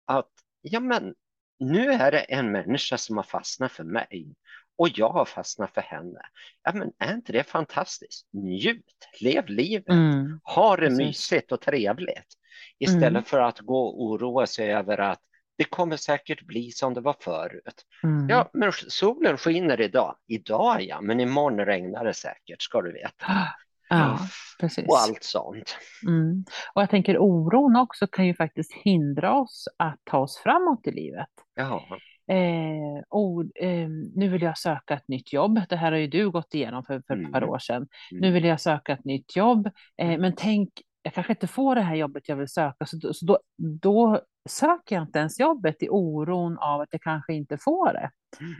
att 0.06 0.30
ja, 0.60 0.80
men 0.80 1.14
nu 1.58 1.92
är 1.92 2.12
det 2.12 2.20
en 2.20 2.52
människa 2.52 2.98
som 2.98 3.16
har 3.16 3.24
fastnat 3.24 3.72
för 3.72 3.84
mig 3.84 4.34
och 4.78 4.88
jag 4.94 5.08
har 5.08 5.24
fastnat 5.24 5.74
för 5.74 5.80
henne. 5.80 6.20
Ja, 6.62 6.72
men 6.74 6.92
är 6.98 7.14
inte 7.14 7.32
det 7.32 7.44
fantastiskt? 7.44 8.26
Njut, 8.32 8.84
lev 9.20 9.48
livet, 9.48 9.88
mm. 9.88 10.40
ha 10.44 10.76
det 10.76 10.82
Precis. 10.82 10.98
mysigt 10.98 11.52
och 11.52 11.60
trevligt 11.60 12.36
istället 12.78 13.10
mm. 13.10 13.24
för 13.24 13.40
att 13.40 13.58
gå 13.58 13.78
och 13.78 14.02
oroa 14.02 14.46
sig 14.46 14.72
över 14.72 14.98
att 14.98 15.20
det 15.58 15.64
kommer 15.64 15.96
säkert 15.96 16.42
bli 16.42 16.70
som 16.70 16.94
det 16.94 17.00
var 17.00 17.16
förut. 17.20 17.84
Mm. 18.02 18.28
Ja, 18.28 18.50
men 18.52 18.72
solen 18.72 19.36
skiner 19.36 19.80
idag. 19.80 20.16
Idag 20.26 20.82
ja, 20.82 21.00
men 21.00 21.20
imorgon 21.20 21.66
regnar 21.66 22.04
det 22.04 22.14
säkert, 22.14 22.62
ska 22.62 22.82
du 22.82 22.92
veta. 22.92 23.26
Ja, 23.88 24.18
precis. 24.60 24.88
Och 24.88 24.96
allt 24.98 25.22
sånt. 25.22 25.76
Mm. 26.06 26.44
Och 26.74 26.82
jag 26.82 26.90
tänker 26.90 27.18
oron 27.18 27.76
också 27.76 28.06
kan 28.06 28.26
ju 28.26 28.34
faktiskt 28.34 28.72
hindra 28.72 29.34
oss 29.34 29.68
att 29.76 30.00
ta 30.04 30.18
oss 30.18 30.38
framåt 30.38 30.86
i 30.86 30.90
livet. 30.90 31.28
Ja. 31.54 31.84
Eh, 32.26 33.02
och, 33.08 33.56
eh, 33.56 33.88
nu 34.14 34.28
vill 34.28 34.42
jag 34.42 34.58
söka 34.58 34.94
ett 34.94 35.08
nytt 35.08 35.32
jobb. 35.32 35.60
Det 35.68 35.76
här 35.76 35.92
har 35.92 35.98
ju 35.98 36.06
du 36.06 36.30
gått 36.30 36.54
igenom 36.54 36.84
för, 36.84 37.02
för 37.06 37.16
ett 37.16 37.32
par 37.32 37.42
mm. 37.42 37.50
år 37.50 37.58
sedan. 37.58 37.88
Mm. 38.10 38.20
Nu 38.20 38.30
vill 38.32 38.44
jag 38.44 38.60
söka 38.60 38.92
ett 38.92 39.04
nytt 39.04 39.36
jobb. 39.36 39.66
Eh, 39.96 40.18
men 40.18 40.32
tänk, 40.36 40.68
jag 41.02 41.14
kanske 41.14 41.32
inte 41.32 41.46
får 41.46 41.74
det 41.74 41.80
här 41.80 41.94
jobbet 41.94 42.28
jag 42.28 42.36
vill 42.36 42.48
söka, 42.48 42.86
så, 42.86 43.14
så 43.14 43.26
då, 43.26 43.38
då 43.58 44.20
söker 44.48 44.96
jag 44.96 45.04
inte 45.04 45.18
ens 45.18 45.40
jobbet 45.40 45.82
i 45.82 45.88
oron 45.90 46.58
av 46.58 46.80
att 46.80 46.88
jag 46.90 47.02
kanske 47.02 47.34
inte 47.34 47.58
får 47.58 47.92
det. 47.92 48.10
Mm. 48.40 48.54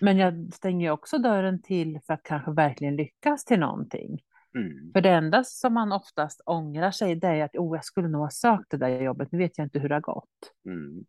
Men 0.00 0.18
jag 0.18 0.52
stänger 0.54 0.90
också 0.90 1.18
dörren 1.18 1.62
till 1.62 2.00
för 2.06 2.14
att 2.14 2.22
kanske 2.22 2.50
verkligen 2.50 2.96
lyckas 2.96 3.44
till 3.44 3.60
någonting. 3.60 4.18
Mm. 4.54 4.92
För 4.92 5.00
det 5.00 5.10
enda 5.10 5.44
som 5.44 5.74
man 5.74 5.92
oftast 5.92 6.40
ångrar 6.46 6.90
sig 6.90 7.14
det 7.14 7.28
är 7.28 7.44
att 7.44 7.56
oh, 7.56 7.76
jag 7.76 7.84
skulle 7.84 8.08
nog 8.08 8.22
ha 8.22 8.30
sökt 8.30 8.70
det 8.70 8.76
där 8.76 9.02
jobbet, 9.02 9.32
nu 9.32 9.38
vet 9.38 9.58
jag 9.58 9.64
inte 9.64 9.78
hur 9.78 9.88
det 9.88 9.94
har 9.94 10.00
gått. 10.00 10.52
Mm. 10.66 11.04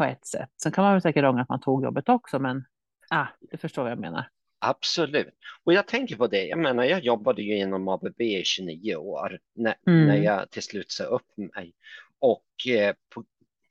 På 0.00 0.04
ett 0.04 0.26
sätt. 0.26 0.50
Sen 0.62 0.72
kan 0.72 0.84
man 0.84 0.92
väl 0.92 1.02
säkert 1.02 1.24
ångra 1.24 1.42
att 1.42 1.48
man 1.48 1.60
tog 1.60 1.84
jobbet 1.84 2.08
också, 2.08 2.38
men 2.38 2.64
ah, 3.10 3.26
du 3.40 3.56
förstår 3.56 3.82
vad 3.82 3.92
jag 3.92 3.98
menar. 3.98 4.28
Absolut. 4.58 5.34
Och 5.64 5.72
jag 5.72 5.86
tänker 5.86 6.16
på 6.16 6.26
det, 6.26 6.46
jag 6.46 6.58
menar 6.58 6.84
jag 6.84 7.04
jobbade 7.04 7.42
ju 7.42 7.58
inom 7.58 7.88
ABB 7.88 8.20
i 8.20 8.42
29 8.44 8.96
år 8.96 9.38
när, 9.54 9.74
mm. 9.86 10.06
när 10.06 10.16
jag 10.16 10.50
till 10.50 10.62
slut 10.62 10.90
sa 10.90 11.04
upp 11.04 11.36
mig. 11.36 11.74
Och 12.18 12.68
eh, 12.68 12.94
på, 13.14 13.24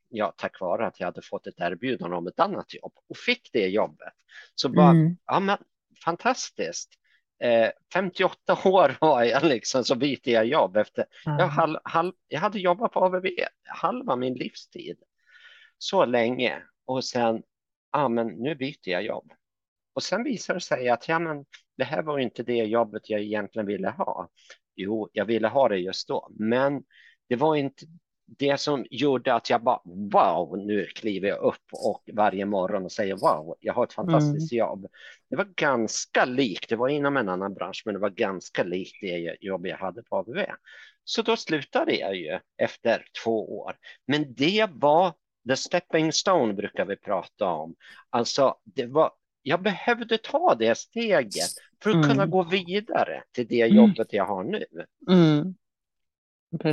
ja, 0.10 0.34
tack 0.38 0.62
vare 0.62 0.88
att 0.88 1.00
jag 1.00 1.08
hade 1.08 1.22
fått 1.22 1.48
ett 1.48 1.60
erbjudande 1.60 2.18
om 2.18 2.28
ett 2.28 2.40
annat 2.40 2.74
jobb 2.74 2.94
och 3.10 3.18
fick 3.18 3.50
det 3.54 3.68
jobbet. 3.68 4.14
Så 4.56 4.70
bara, 4.70 4.90
mm. 4.90 5.18
ja 5.26 5.40
men 5.40 5.58
fantastiskt. 6.06 6.90
Eh, 7.44 7.70
58 7.94 8.60
år 8.66 8.98
var 9.02 9.24
jag 9.24 9.44
liksom, 9.44 9.84
så 9.84 9.96
byter 9.96 10.30
jag 10.30 10.46
jobb 10.46 10.78
efter, 10.78 11.06
mm. 11.26 11.40
jag, 11.40 11.48
halv, 11.48 11.78
halv, 11.84 12.14
jag 12.28 12.40
hade 12.40 12.60
jobbat 12.60 12.92
på 12.92 13.06
ABB 13.06 13.26
halva 13.64 14.16
min 14.16 14.34
livstid. 14.34 14.98
Så 15.82 16.06
länge 16.06 16.64
och 16.86 17.06
sen, 17.06 17.44
ja 17.92 18.10
men 18.10 18.28
nu 18.28 18.56
byter 18.56 18.90
jag 18.90 19.04
jobb. 19.04 19.32
Och 19.94 20.04
sen 20.04 20.24
visar 20.24 20.54
det 20.54 20.62
sig 20.62 20.90
att 20.90 21.08
ja, 21.08 21.20
men 21.20 21.46
det 21.78 21.84
här 21.84 22.04
var 22.04 22.20
inte 22.20 22.44
det 22.44 22.64
jobbet 22.66 23.10
jag 23.10 23.22
egentligen 23.22 23.66
ville 23.66 23.90
ha. 23.90 24.30
Jo, 24.76 25.10
jag 25.14 25.26
ville 25.26 25.48
ha 25.48 25.70
det 25.70 25.78
just 25.78 26.08
då, 26.08 26.28
men 26.32 26.84
det 27.30 27.36
var 27.36 27.56
inte 27.56 27.86
det 28.38 28.58
som 28.58 28.86
gjorde 28.90 29.34
att 29.34 29.50
jag 29.50 29.64
bara 29.64 29.82
wow, 29.86 30.58
nu 30.58 30.86
kliver 30.86 31.28
jag 31.28 31.40
upp 31.40 31.64
och 31.72 32.10
varje 32.14 32.46
morgon 32.46 32.86
och 32.86 32.92
säger 32.92 33.16
wow, 33.16 33.56
jag 33.60 33.74
har 33.74 33.84
ett 33.84 33.94
fantastiskt 33.94 34.52
mm. 34.52 34.60
jobb. 34.60 34.88
Det 35.30 35.36
var 35.36 35.48
ganska 35.56 36.26
likt, 36.26 36.70
det 36.70 36.76
var 36.76 36.90
inom 36.90 37.18
en 37.18 37.30
annan 37.30 37.54
bransch, 37.54 37.82
men 37.86 37.94
det 37.94 38.00
var 38.00 38.10
ganska 38.10 38.64
likt 38.64 38.98
det 39.02 39.38
jobb 39.42 39.68
jag 39.68 39.78
hade 39.78 40.04
på 40.04 40.18
ABV. 40.18 40.38
Så 41.04 41.22
då 41.22 41.36
slutade 41.36 41.96
jag 41.96 42.16
ju 42.16 42.40
efter 42.58 43.06
två 43.24 43.60
år. 43.60 43.76
Men 44.08 44.34
det 44.34 44.70
var 44.72 45.14
the 45.48 45.56
stepping 45.56 46.12
stone 46.14 46.54
brukar 46.54 46.86
vi 46.86 46.96
prata 46.96 47.46
om. 47.46 47.76
Alltså, 48.10 48.56
det 48.64 48.86
var 48.86 49.12
jag 49.42 49.62
behövde 49.62 50.18
ta 50.18 50.56
det 50.56 50.78
steget 50.78 51.50
för 51.84 51.90
att 51.90 51.96
mm. 51.96 52.10
kunna 52.10 52.26
gå 52.26 52.44
vidare 52.44 53.24
till 53.32 53.48
det 53.48 53.62
mm. 53.62 53.78
jobbet 53.78 54.14
jag 54.14 54.26
har 54.26 54.44
nu. 54.44 54.66
Mm. 55.10 55.56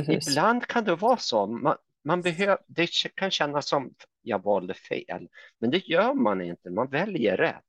Ibland 0.09 0.67
kan 0.67 0.83
det 0.83 0.95
vara 0.95 1.17
så. 1.17 1.47
Man, 1.47 1.75
man 2.03 2.21
behöver, 2.21 2.57
det 2.67 2.89
kan 3.15 3.31
kännas 3.31 3.67
som 3.67 3.93
jag 4.21 4.43
valde 4.43 4.73
fel, 4.73 5.27
men 5.59 5.71
det 5.71 5.87
gör 5.87 6.13
man 6.13 6.41
inte. 6.41 6.69
Man 6.69 6.89
väljer 6.89 7.37
rätt 7.37 7.63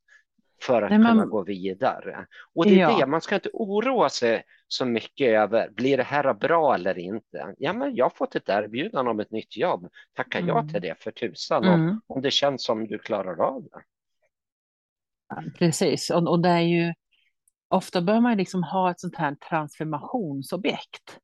för 0.63 0.83
att 0.83 0.91
Nej, 0.91 0.99
man... 0.99 1.13
kunna 1.13 1.27
gå 1.27 1.43
vidare. 1.43 2.27
Och 2.55 2.65
det 2.65 2.75
är 2.75 2.91
ja. 2.91 2.99
det, 2.99 3.07
man 3.07 3.21
ska 3.21 3.35
inte 3.35 3.51
oroa 3.53 4.09
sig 4.09 4.43
så 4.69 4.85
mycket 4.85 5.29
över, 5.29 5.71
blir 5.71 5.97
det 5.97 6.03
här 6.03 6.35
bra 6.35 6.75
eller 6.75 6.99
inte? 6.99 7.55
Ja, 7.59 7.73
men 7.73 7.97
jag 7.97 8.05
har 8.05 8.11
fått 8.11 8.35
ett 8.35 8.49
erbjudande 8.49 9.11
om 9.11 9.21
ett 9.21 9.31
nytt 9.31 9.57
jobb, 9.57 9.89
tackar 10.15 10.39
mm. 10.39 10.49
jag 10.49 10.69
till 10.73 10.83
det 10.83 11.03
för 11.03 11.11
tusan, 11.11 11.65
mm. 11.65 11.81
om, 11.81 12.01
om 12.07 12.23
det 12.23 12.31
känns 12.31 12.65
som 12.65 12.87
du 12.87 12.99
klarar 12.99 13.41
av 13.41 13.63
det. 13.63 13.83
Precis, 15.59 16.11
och, 16.11 16.29
och 16.29 16.41
det 16.41 16.49
är 16.49 16.61
ju 16.61 16.95
ofta 17.69 18.03
bör 18.03 18.21
man 18.21 18.37
liksom 18.37 18.63
ha 18.63 18.91
ett 18.91 19.01
sånt 19.01 19.17
här 19.17 19.35
transformationsobjekt 19.35 21.19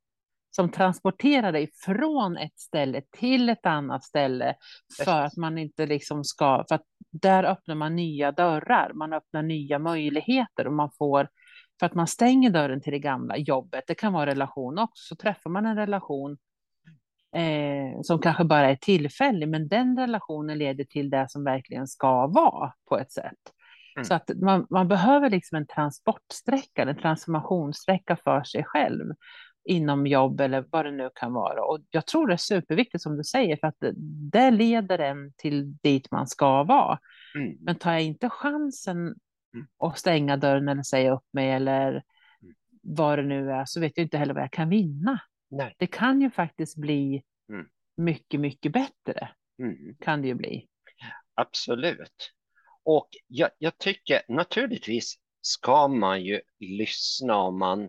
som 0.50 0.70
transporterar 0.70 1.52
dig 1.52 1.70
från 1.84 2.36
ett 2.36 2.58
ställe 2.58 3.02
till 3.10 3.48
ett 3.48 3.66
annat 3.66 4.04
ställe 4.04 4.54
för 5.04 5.20
att 5.20 5.36
man 5.36 5.58
inte 5.58 5.86
liksom 5.86 6.24
ska, 6.24 6.64
för 6.68 6.74
att 6.74 6.84
där 7.10 7.44
öppnar 7.44 7.74
man 7.74 7.96
nya 7.96 8.32
dörrar, 8.32 8.92
man 8.94 9.12
öppnar 9.12 9.42
nya 9.42 9.78
möjligheter 9.78 10.66
och 10.66 10.72
man 10.72 10.90
får, 10.98 11.28
för 11.81 11.87
att 11.87 11.95
man 11.95 12.07
stänger 12.07 12.50
dörren 12.50 12.81
till 12.81 12.93
det 12.93 12.99
gamla 12.99 13.37
jobbet, 13.37 13.85
det 13.87 13.95
kan 13.95 14.12
vara 14.12 14.26
relation 14.26 14.78
också, 14.78 15.14
så 15.14 15.16
träffar 15.16 15.50
man 15.50 15.66
en 15.66 15.76
relation 15.76 16.37
eh, 17.37 18.00
som 18.02 18.19
kanske 18.19 18.45
bara 18.45 18.71
är 18.71 18.76
tillfällig, 18.76 19.49
men 19.49 19.69
den 19.69 19.99
relationen 19.99 20.59
leder 20.59 20.85
till 20.85 21.11
det 21.11 21.26
som 21.31 21.45
verkligen 21.45 21.87
ska 21.87 22.26
vara 22.26 22.73
på 22.88 22.99
ett 22.99 23.12
sätt. 23.12 23.38
Mm. 23.97 24.04
Så 24.04 24.14
att 24.14 24.31
man, 24.37 24.66
man 24.71 24.88
behöver 24.88 25.31
liksom 25.31 25.57
en 25.57 25.66
transportsträcka, 25.66 26.83
en 26.83 26.97
transformationssträcka 26.97 28.16
för 28.16 28.45
sig 28.45 28.64
själv 28.64 29.14
inom 29.64 30.07
jobb 30.07 30.40
eller 30.40 30.64
vad 30.71 30.85
det 30.85 30.90
nu 30.90 31.11
kan 31.14 31.33
vara. 31.33 31.64
Och 31.64 31.78
jag 31.90 32.07
tror 32.07 32.26
det 32.26 32.33
är 32.33 32.37
superviktigt 32.37 33.02
som 33.02 33.16
du 33.16 33.25
säger, 33.25 33.57
för 33.57 33.66
att 33.66 33.76
det, 33.78 33.93
det 34.33 34.50
leder 34.50 34.99
en 34.99 35.33
till 35.37 35.76
dit 35.76 36.11
man 36.11 36.26
ska 36.26 36.64
vara. 36.64 36.99
Mm. 37.35 37.57
Men 37.61 37.76
tar 37.76 37.93
jag 37.93 38.02
inte 38.02 38.31
chansen 38.31 39.14
mm. 39.54 39.66
att 39.78 39.99
stänga 39.99 40.37
dörren 40.37 40.68
eller 40.68 40.82
säga 40.82 41.12
upp 41.12 41.26
mig 41.32 41.50
eller 41.50 41.90
mm. 41.90 42.54
vad 42.82 43.18
det 43.18 43.23
nu 43.23 43.50
är, 43.50 43.64
så 43.64 43.80
vet 43.80 43.92
jag 43.96 44.04
inte 44.04 44.18
heller 44.18 44.34
vad 44.34 44.42
jag 44.42 44.52
kan 44.52 44.68
vinna. 44.68 45.20
Nej. 45.50 45.75
Det 45.78 45.87
kan 45.87 46.20
ju 46.20 46.30
faktiskt 46.30 46.76
bli 46.76 47.23
mm. 47.49 47.66
mycket, 47.96 48.40
mycket 48.40 48.73
bättre. 48.73 49.28
Mm. 49.58 49.96
Kan 50.00 50.23
det 50.23 50.28
ju 50.28 50.34
bli. 50.34 50.68
Absolut. 51.34 52.32
Och 52.84 53.08
jag, 53.26 53.50
jag, 53.58 53.78
tycker 53.78 54.23
naturligtvis 54.28 55.18
ska 55.40 55.88
man 55.88 56.23
ju 56.23 56.40
lyssna 56.58 57.37
om 57.37 57.58
man 57.58 57.88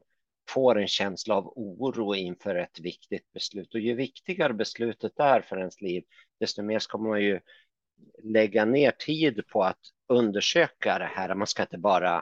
får 0.50 0.80
en 0.80 0.88
känsla 0.88 1.36
av 1.36 1.54
oro 1.56 2.16
inför 2.16 2.56
ett 2.56 2.80
viktigt 2.80 3.34
beslut. 3.34 3.74
Och 3.74 3.80
ju 3.80 3.94
viktigare 3.94 4.54
beslutet 4.54 5.20
är 5.20 5.42
för 5.42 5.58
ens 5.58 5.82
liv, 5.82 6.04
desto 6.40 6.64
mer 6.64 6.80
ska 6.80 6.98
man 6.98 7.22
ju 7.22 7.40
lägga 8.24 8.66
ner 8.66 8.92
tid 8.92 9.48
på 9.48 9.64
att 9.64 9.80
undersöka 10.08 11.00
det 11.00 11.12
här. 11.16 11.36
Man 11.36 11.48
ska 11.48 11.62
inte 11.62 11.78
bara, 11.78 12.16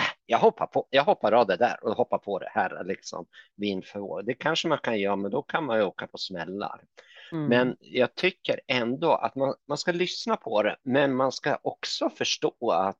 äh, 0.00 0.06
jag, 0.26 0.38
hoppar 0.38 0.66
på, 0.66 0.86
jag 0.90 1.04
hoppar 1.04 1.32
av 1.32 1.46
det 1.46 1.56
där 1.56 1.84
och 1.84 1.96
hoppar 1.96 2.18
på 2.18 2.38
det 2.38 2.50
här 2.50 2.84
liksom 2.84 3.26
vind 3.56 3.84
för 3.84 4.00
vår. 4.00 4.22
Det 4.22 4.34
kanske 4.34 4.68
man 4.68 4.78
kan 4.78 5.00
göra, 5.00 5.16
men 5.16 5.30
då 5.30 5.42
kan 5.42 5.64
man 5.64 5.78
ju 5.78 5.84
åka 5.84 6.06
på 6.06 6.18
smällar. 6.18 6.84
Mm. 7.32 7.46
Men 7.46 7.76
jag 7.80 8.14
tycker 8.14 8.60
ändå 8.66 9.12
att 9.12 9.34
man, 9.34 9.54
man 9.68 9.78
ska 9.78 9.92
lyssna 9.92 10.36
på 10.36 10.62
det, 10.62 10.76
men 10.82 11.14
man 11.14 11.32
ska 11.32 11.58
också 11.62 12.10
förstå 12.10 12.70
att, 12.70 12.98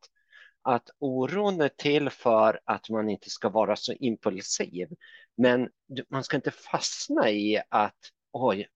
att 0.63 0.91
oron 0.99 1.61
är 1.61 1.69
till 1.69 2.11
för 2.11 2.61
att 2.65 2.91
man 2.91 3.09
inte 3.09 3.31
ska 3.31 3.49
vara 3.49 3.77
så 3.77 3.93
impulsiv. 3.93 4.89
Men 5.37 5.69
man 6.09 6.25
ska 6.25 6.37
inte 6.37 6.51
fastna 6.51 7.31
i 7.31 7.63
att 7.69 7.99
oj, 8.33 8.69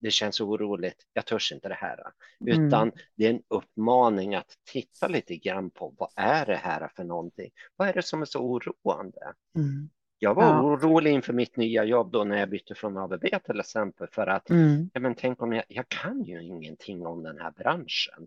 det 0.00 0.10
känns 0.10 0.40
oroligt, 0.40 1.06
jag 1.12 1.26
törs 1.26 1.52
inte 1.52 1.68
det 1.68 1.74
här. 1.74 1.98
Mm. 2.40 2.66
Utan 2.66 2.92
det 3.16 3.26
är 3.26 3.30
en 3.30 3.42
uppmaning 3.48 4.34
att 4.34 4.56
titta 4.72 5.08
lite 5.08 5.36
grann 5.36 5.70
på 5.70 5.94
vad 5.98 6.10
är 6.16 6.46
det 6.46 6.56
här 6.56 6.90
för 6.96 7.04
någonting? 7.04 7.50
Vad 7.76 7.88
är 7.88 7.92
det 7.92 8.02
som 8.02 8.22
är 8.22 8.26
så 8.26 8.40
oroande? 8.40 9.32
Mm. 9.56 9.90
Jag 10.22 10.34
var 10.34 10.44
ja. 10.44 10.62
orolig 10.62 11.12
inför 11.12 11.32
mitt 11.32 11.56
nya 11.56 11.84
jobb 11.84 12.12
då 12.12 12.24
när 12.24 12.38
jag 12.38 12.50
bytte 12.50 12.74
från 12.74 12.98
ABB 12.98 13.24
till 13.44 13.60
exempel 13.60 14.08
för 14.12 14.26
att 14.26 14.50
mm. 14.50 14.90
ja, 14.92 15.00
men 15.00 15.14
tänk 15.14 15.42
om 15.42 15.52
jag, 15.52 15.64
jag 15.68 15.88
kan 15.88 16.24
ju 16.24 16.42
ingenting 16.42 17.06
om 17.06 17.22
den 17.22 17.38
här 17.38 17.50
branschen. 17.50 18.26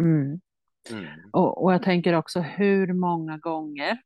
Mm. 0.00 0.40
Mm. 0.90 1.06
Och, 1.32 1.64
och, 1.64 1.72
jag 1.72 1.82
tänker 1.82 2.12
också 2.12 2.40
hur 2.40 2.92
många 2.92 3.38
gånger 3.38 3.98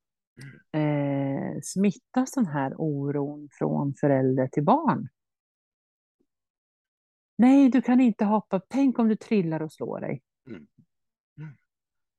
eh, 0.73 1.61
smittas 1.63 2.33
den 2.33 2.47
här 2.47 2.75
oron 2.79 3.49
från 3.53 3.95
förälder 4.01 4.49
till 4.49 4.65
barn? 4.65 5.09
Nej, 7.43 7.69
du 7.69 7.83
kan 7.83 8.01
inte 8.01 8.25
hoppa. 8.25 8.61
Tänk 8.69 8.99
om 8.99 9.09
du 9.09 9.17
trillar 9.17 9.63
och 9.63 9.73
slår 9.73 10.01
dig. 10.01 10.23
Mm. 10.47 10.67
Mm. 11.39 11.57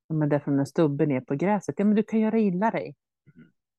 Men 0.08 0.28
det 0.28 0.36
är 0.36 0.40
från 0.40 0.58
en 0.58 0.66
stubbe 0.66 1.06
ner 1.06 1.20
på 1.20 1.34
gräset. 1.34 1.74
Ja, 1.78 1.84
men 1.84 1.94
du 1.94 2.02
kan 2.02 2.20
göra 2.20 2.38
illa 2.38 2.70
dig. 2.70 2.96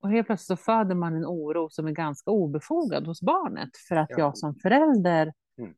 Och 0.02 0.10
helt 0.10 0.28
plötsligt 0.28 0.60
så 0.60 0.64
föder 0.64 0.96
man 0.96 1.16
en 1.16 1.26
oro 1.26 1.70
som 1.70 1.88
är 1.88 1.92
ganska 1.92 2.32
obefogad 2.32 3.08
hos 3.08 3.22
barnet 3.22 3.70
för 3.88 3.96
att 3.96 4.10
ja. 4.10 4.20
jag 4.20 4.38
som 4.38 4.56
förälder 4.56 5.34
mm. 5.58 5.72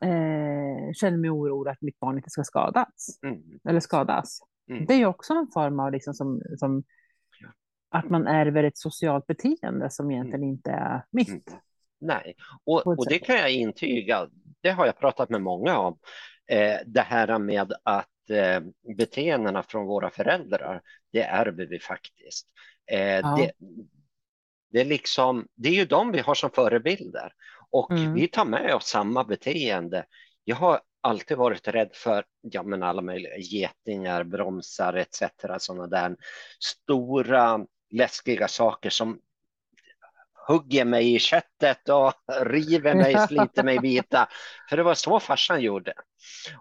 eh, 0.00 0.92
känner 0.92 1.16
mig 1.18 1.30
orolig 1.30 1.70
att 1.70 1.82
mitt 1.82 2.00
barn 2.00 2.16
inte 2.16 2.30
ska 2.30 2.44
skadas. 2.44 3.18
Mm. 3.22 3.42
Eller 3.64 3.80
skadas. 3.80 4.40
Mm. 4.70 4.86
Det 4.86 4.94
är 4.94 5.06
också 5.06 5.34
en 5.34 5.48
form 5.54 5.80
av 5.80 5.92
liksom 5.92 6.14
som, 6.14 6.42
som 6.56 6.82
att 7.88 8.10
man 8.10 8.26
ärver 8.26 8.64
ett 8.64 8.78
socialt 8.78 9.26
beteende 9.26 9.90
som 9.90 10.10
egentligen 10.10 10.42
mm. 10.42 10.50
inte 10.50 10.70
är 10.70 11.04
mitt. 11.10 11.28
Mm. 11.28 11.60
Nej, 12.00 12.34
och, 12.64 12.86
och 12.86 13.06
det 13.08 13.18
kan 13.18 13.36
jag 13.36 13.52
intyga. 13.52 14.28
Det 14.62 14.70
har 14.70 14.86
jag 14.86 14.98
pratat 14.98 15.30
med 15.30 15.42
många 15.42 15.78
om. 15.78 15.98
Eh, 16.48 16.78
det 16.86 17.00
här 17.00 17.38
med 17.38 17.72
att 17.82 18.30
eh, 18.30 18.60
beteendena 18.96 19.62
från 19.62 19.86
våra 19.86 20.10
föräldrar, 20.10 20.82
det 21.12 21.22
ärver 21.22 21.66
vi 21.66 21.78
faktiskt. 21.78 22.46
Eh, 22.92 23.00
ja. 23.00 23.36
det, 23.38 23.52
det, 24.70 24.80
är 24.80 24.84
liksom, 24.84 25.46
det 25.54 25.68
är 25.68 25.74
ju 25.74 25.84
de 25.84 26.12
vi 26.12 26.20
har 26.20 26.34
som 26.34 26.50
förebilder 26.50 27.32
och 27.70 27.90
mm. 27.90 28.14
vi 28.14 28.28
tar 28.28 28.44
med 28.44 28.74
oss 28.74 28.86
samma 28.86 29.24
beteende. 29.24 30.04
Jag 30.44 30.56
har 30.56 30.80
alltid 31.00 31.36
varit 31.36 31.68
rädd 31.68 31.90
för 31.92 32.24
ja, 32.40 32.62
men 32.62 32.82
alla 32.82 33.02
möjliga 33.02 33.36
getingar, 33.36 34.24
bromsar 34.24 34.94
etc. 34.94 35.22
Sådana 35.58 35.86
där 35.86 36.16
stora 36.60 37.66
läskiga 37.90 38.48
saker 38.48 38.90
som 38.90 39.20
hugger 40.50 40.84
mig 40.84 41.14
i 41.14 41.18
köttet 41.18 41.88
och 41.88 42.12
river 42.46 42.94
mig, 42.94 43.26
sliter 43.28 43.62
mig 43.62 43.78
vita. 43.78 44.28
För 44.68 44.76
det 44.76 44.82
var 44.82 44.94
så 44.94 45.20
farsan 45.20 45.60
gjorde. 45.60 45.92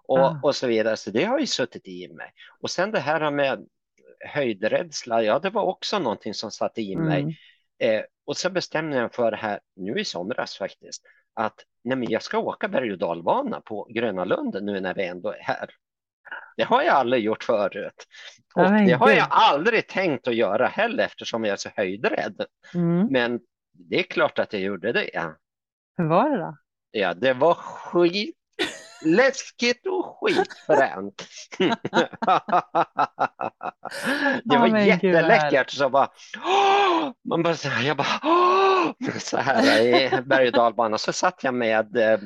Och, 0.04 0.44
och 0.44 0.56
så 0.56 0.68
vidare. 0.68 0.98
Så 0.98 1.12
det 1.12 1.24
har 1.24 1.40
ju 1.40 1.48
suttit 1.48 1.88
i 1.88 2.08
mig. 2.08 2.32
Och 2.62 2.70
sen 2.70 2.92
det 2.92 3.00
här 3.00 3.32
med 3.32 3.66
höjdrädsla, 4.34 5.24
ja 5.24 5.40
det 5.40 5.50
var 5.50 5.64
också 5.64 6.00
någonting 6.00 6.34
som 6.34 6.52
satt 6.52 6.78
i 6.78 6.96
mig. 6.96 7.22
Mm. 7.22 7.34
Eh, 7.80 8.04
och 8.26 8.38
så 8.38 8.50
bestämde 8.50 8.98
jag 8.98 9.14
för 9.14 9.32
det 9.32 9.38
här 9.38 9.60
nu 9.76 10.00
i 10.00 10.06
somras 10.06 10.58
faktiskt, 10.58 11.04
att 11.34 11.66
nej 11.84 11.98
men 11.98 12.10
jag 12.10 12.24
ska 12.24 12.40
åka 12.40 12.68
berg 12.68 12.92
och 12.92 12.98
dalbana 12.98 13.62
på 13.62 13.88
Gröna 13.94 14.26
Lund 14.26 14.58
nu 14.62 14.80
när 14.80 14.94
vi 14.94 15.06
ändå 15.06 15.30
är 15.30 15.42
här. 15.42 15.70
Det 16.58 16.64
har 16.64 16.82
jag 16.82 16.96
aldrig 16.96 17.24
gjort 17.24 17.44
förut. 17.44 18.06
Och 18.56 18.64
det 18.64 18.94
har 18.94 19.12
jag 19.12 19.28
aldrig 19.30 19.88
tänkt 19.88 20.28
att 20.28 20.36
göra 20.36 20.68
heller 20.68 21.04
eftersom 21.04 21.44
jag 21.44 21.54
är 21.54 21.58
så 21.58 21.70
höjdrädd. 21.76 22.46
Mm. 22.74 23.08
Men 23.08 23.40
det 23.72 24.00
är 24.00 24.04
klart 24.04 24.40
att 24.40 24.54
jag 24.54 24.62
gjorde 24.62 24.92
det. 24.92 25.34
Hur 25.98 26.06
var 26.08 26.30
det 26.30 26.38
då? 26.38 26.58
Ja, 26.92 27.14
det 27.14 27.34
var 27.34 27.54
skit 27.54 28.36
läskigt 29.02 29.88
och 29.88 30.18
skitfränt. 30.22 31.28
det 34.44 34.58
var 34.58 34.70
oh, 34.70 34.88
jätteläckert. 34.88 35.70
Så 35.70 35.90
bara, 35.90 36.10
man 37.30 37.44
bara, 37.44 37.56
så 37.56 37.70
här, 37.70 37.88
jag 37.88 37.98
bara, 37.98 39.20
så 39.20 39.38
här 39.38 39.82
i 39.82 40.22
berg 40.22 40.48
och 40.48 40.54
dalbana. 40.54 40.98
Så 40.98 41.14
satt 41.14 41.44
jag 41.44 41.54
med 41.54 41.98
eh, 41.98 42.20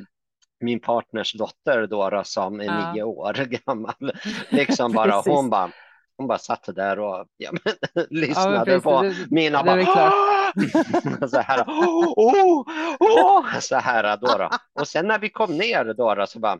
min 0.60 0.80
partners 0.80 1.34
dotter 1.34 1.88
då, 1.88 2.22
som 2.26 2.60
är 2.60 2.66
ja. 2.66 2.94
nio 2.94 3.04
år 3.04 3.34
gammal. 3.34 4.14
Liksom 4.50 4.92
bara, 4.92 5.22
hon 5.26 5.50
bara, 5.50 5.72
hon 6.24 6.28
bara 6.28 6.40
satt 6.40 6.76
där 6.76 7.00
och 7.00 7.26
ja, 7.38 7.52
men, 7.52 8.06
lyssnade 8.10 8.72
ja, 8.72 8.80
på 8.80 9.02
det, 9.02 9.16
mina. 9.32 9.64
Det, 9.64 9.86
bara, 9.86 11.28
så 11.28 11.38
här, 11.38 11.64
oh, 11.68 12.66
oh, 13.00 13.60
så 13.60 13.76
här 13.76 14.18
då, 14.18 14.38
då. 14.38 14.50
Och 14.80 14.88
sen 14.88 15.08
när 15.08 15.20
vi 15.20 15.30
kom 15.30 15.58
ner 15.58 15.94
då, 15.94 16.16
då 16.16 16.26
så 16.26 16.40
bara, 16.40 16.60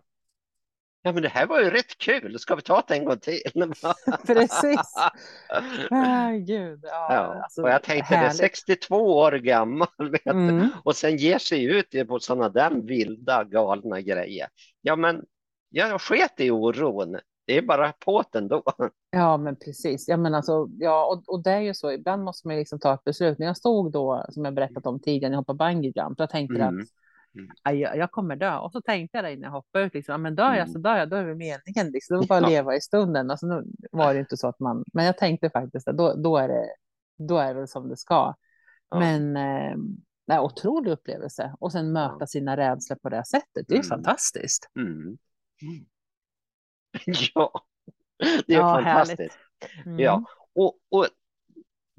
Ja, 1.06 1.12
men 1.12 1.24
det 1.24 1.30
här 1.30 1.46
var 1.46 1.60
ju 1.60 1.70
rätt 1.70 1.98
kul. 1.98 2.40
Ska 2.40 2.56
vi 2.56 2.62
ta 2.62 2.84
det 2.88 2.96
en 2.96 3.06
gång 3.06 3.20
till? 3.20 3.42
Precis. 4.28 4.96
Ah, 5.92 6.32
gud. 6.32 6.80
Ja, 6.84 7.08
ja. 7.10 7.42
Alltså, 7.44 7.62
och 7.62 7.70
jag 7.70 7.84
tänkte 7.84 8.16
härligt. 8.16 8.38
det 8.38 8.44
är 8.44 8.48
62 8.48 9.18
år 9.18 9.32
gammal 9.32 9.88
vet 9.98 10.26
mm. 10.26 10.70
och 10.84 10.96
sen 10.96 11.18
ger 11.18 11.38
sig 11.38 11.64
ut 11.64 12.08
på 12.08 12.20
sådana 12.20 12.50
där 12.50 12.72
vilda 12.88 13.44
galna 13.44 14.02
grejer. 14.02 14.48
Ja, 14.82 14.96
men 14.96 15.22
jag 15.70 16.02
sket 16.02 16.40
i 16.40 16.52
oron. 16.52 17.20
Det 17.46 17.58
är 17.58 17.62
bara 17.62 17.92
på 17.92 18.24
ändå. 18.36 18.64
Ja, 19.12 19.38
men 19.38 19.56
precis. 19.56 20.08
Ja, 20.08 20.18
men 20.18 20.36
alltså, 20.36 20.68
ja, 20.80 21.06
och, 21.06 21.34
och 21.34 21.44
det 21.44 21.52
är 21.52 21.60
ju 21.60 21.74
så. 21.74 21.92
Ibland 21.92 22.24
måste 22.24 22.48
man 22.48 22.58
liksom 22.58 22.80
ta 22.80 22.94
ett 22.94 23.04
beslut. 23.04 23.40
När 23.40 23.46
jag 23.48 23.58
stod 23.58 23.92
då, 23.92 24.26
som 24.30 24.46
jag 24.46 24.54
berättat 24.54 24.86
om 24.86 25.00
tidigare, 25.00 25.30
när 25.30 25.36
jag 25.36 25.42
hoppade 25.42 25.58
bungee 25.58 25.94
jump, 25.96 26.20
jag 26.20 26.30
tänkte 26.30 26.62
mm. 26.62 26.80
att 26.80 26.88
Mm. 27.36 27.80
Jag, 27.80 27.98
jag, 27.98 28.12
kommer 28.12 28.36
dö. 28.36 28.58
Och 28.58 28.72
så 28.72 28.82
tänkte 28.82 29.18
jag 29.18 29.26
det 29.26 29.34
innan 29.34 29.44
jag 29.44 29.52
hoppade 29.52 29.86
ut, 29.86 29.94
liksom, 29.94 30.22
men 30.22 30.36
dör 30.36 30.50
jag 30.50 30.58
mm. 30.58 30.68
så 30.68 30.80
dör 30.80 30.98
jag, 30.98 31.10
då 31.10 31.16
är 31.16 31.26
det 31.26 31.36
meningen. 31.36 31.92
Liksom. 31.94 32.18
Då 32.18 32.26
bara 32.28 32.42
ja. 32.42 32.48
leva 32.48 32.76
i 32.76 32.82
stunden. 32.82 33.32
Alltså, 33.32 33.46
nu 33.46 33.64
var 33.92 34.14
det 34.14 34.20
inte 34.20 34.38
så 34.38 34.48
att 34.48 34.60
man, 34.60 34.84
men 34.94 35.06
jag 35.06 35.18
tänkte 35.18 35.50
faktiskt 35.50 35.88
att 35.88 35.98
då, 35.98 36.14
då, 36.14 36.38
är 36.38 36.48
det, 36.48 36.68
då 37.18 37.38
är 37.38 37.56
det 37.56 37.68
som 37.68 37.90
det 37.90 37.98
ska. 37.98 38.36
Ja. 38.90 39.00
Men 39.00 39.38
eh, 39.38 39.78
nej, 40.28 40.40
otrolig 40.40 40.92
upplevelse. 40.92 41.56
Och 41.60 41.72
sen 41.72 41.92
möta 41.92 42.28
sina 42.28 42.58
rädslor 42.58 42.98
på 42.98 43.10
det 43.10 43.26
sättet, 43.26 43.66
det 43.68 43.74
är 43.74 43.78
mm. 43.78 43.90
fantastiskt. 43.90 44.70
Mm. 44.80 45.18
Ja, 47.36 47.66
det 48.18 48.54
är 48.54 48.58
ja, 48.58 48.74
fantastiskt. 48.74 49.38
Mm. 49.86 50.00
Ja, 50.00 50.24
och, 50.56 50.78
och 50.92 51.08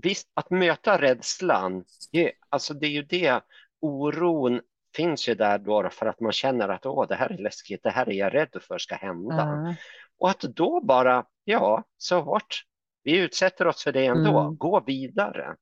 visst, 0.03 0.31
att 0.35 0.51
möta 0.51 1.01
rädslan, 1.01 1.85
det, 2.13 2.33
alltså 2.49 2.75
det 2.75 2.87
är 2.87 2.91
ju 2.91 3.03
det 3.03 3.41
oron 3.81 4.61
finns 4.97 5.29
ju 5.29 5.35
där 5.35 5.59
då 5.59 5.91
för 5.91 6.07
att 6.07 6.21
man 6.21 6.33
känner 6.33 6.69
att 6.69 6.87
Åh, 6.87 7.07
det 7.09 7.15
här 7.15 7.31
är 7.33 7.39
läskigt, 7.39 7.83
det 7.83 7.91
här 7.91 8.09
är 8.09 8.13
jag 8.13 8.35
rädd 8.35 8.57
för 8.61 8.79
ska 8.79 8.95
hända. 8.95 9.43
Mm. 9.43 9.75
Och 10.19 10.31
att 10.31 10.41
då 10.41 10.81
bara, 10.81 11.25
ja, 11.45 11.85
så 11.99 12.21
hårt, 12.21 12.65
vi 13.03 13.19
utsätter 13.19 13.67
oss 13.67 13.85
för 13.85 13.93
det 13.93 14.07
ändå, 14.07 14.41
mm. 14.41 14.57
gå 14.57 14.81
vidare 14.81 15.57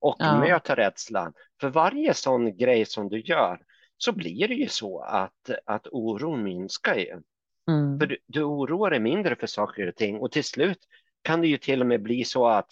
och 0.00 0.16
ja. 0.18 0.40
möta 0.40 0.76
rädslan. 0.76 1.32
För 1.60 1.68
varje 1.68 2.14
sån 2.14 2.56
grej 2.56 2.84
som 2.84 3.08
du 3.08 3.20
gör 3.20 3.60
så 3.96 4.12
blir 4.12 4.48
det 4.48 4.54
ju 4.54 4.68
så 4.68 5.00
att, 5.00 5.50
att 5.66 5.86
oron 5.92 6.42
minskar 6.42 6.94
ju. 6.94 7.20
Mm. 7.68 7.98
För 7.98 8.06
du, 8.06 8.16
du 8.26 8.42
oroar 8.42 8.90
dig 8.90 9.00
mindre 9.00 9.36
för 9.36 9.46
saker 9.46 9.86
och 9.86 9.96
ting 9.96 10.18
och 10.18 10.32
till 10.32 10.44
slut 10.44 10.78
kan 11.22 11.40
det 11.40 11.48
ju 11.48 11.56
till 11.56 11.80
och 11.80 11.86
med 11.86 12.02
bli 12.02 12.24
så 12.24 12.46
att 12.46 12.70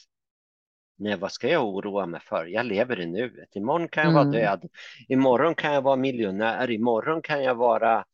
Nej, 0.99 1.17
vad 1.17 1.33
ska 1.33 1.49
jag 1.49 1.69
oroa 1.69 2.07
mig 2.07 2.21
för? 2.21 2.47
Jag 2.47 2.67
lever 2.67 3.01
i 3.01 3.07
nuet. 3.07 3.57
Imorgon 3.57 3.89
kan 3.89 4.03
jag 4.03 4.11
mm. 4.13 4.25
vara 4.25 4.39
död. 4.39 4.71
Imorgon 5.09 5.55
kan 5.55 5.75
jag 5.75 5.83
vara 5.83 5.97
miljonär. 5.97 6.71
Imorgon 6.71 7.23
kan 7.23 7.43
jag 7.43 7.55
vara 7.55 8.05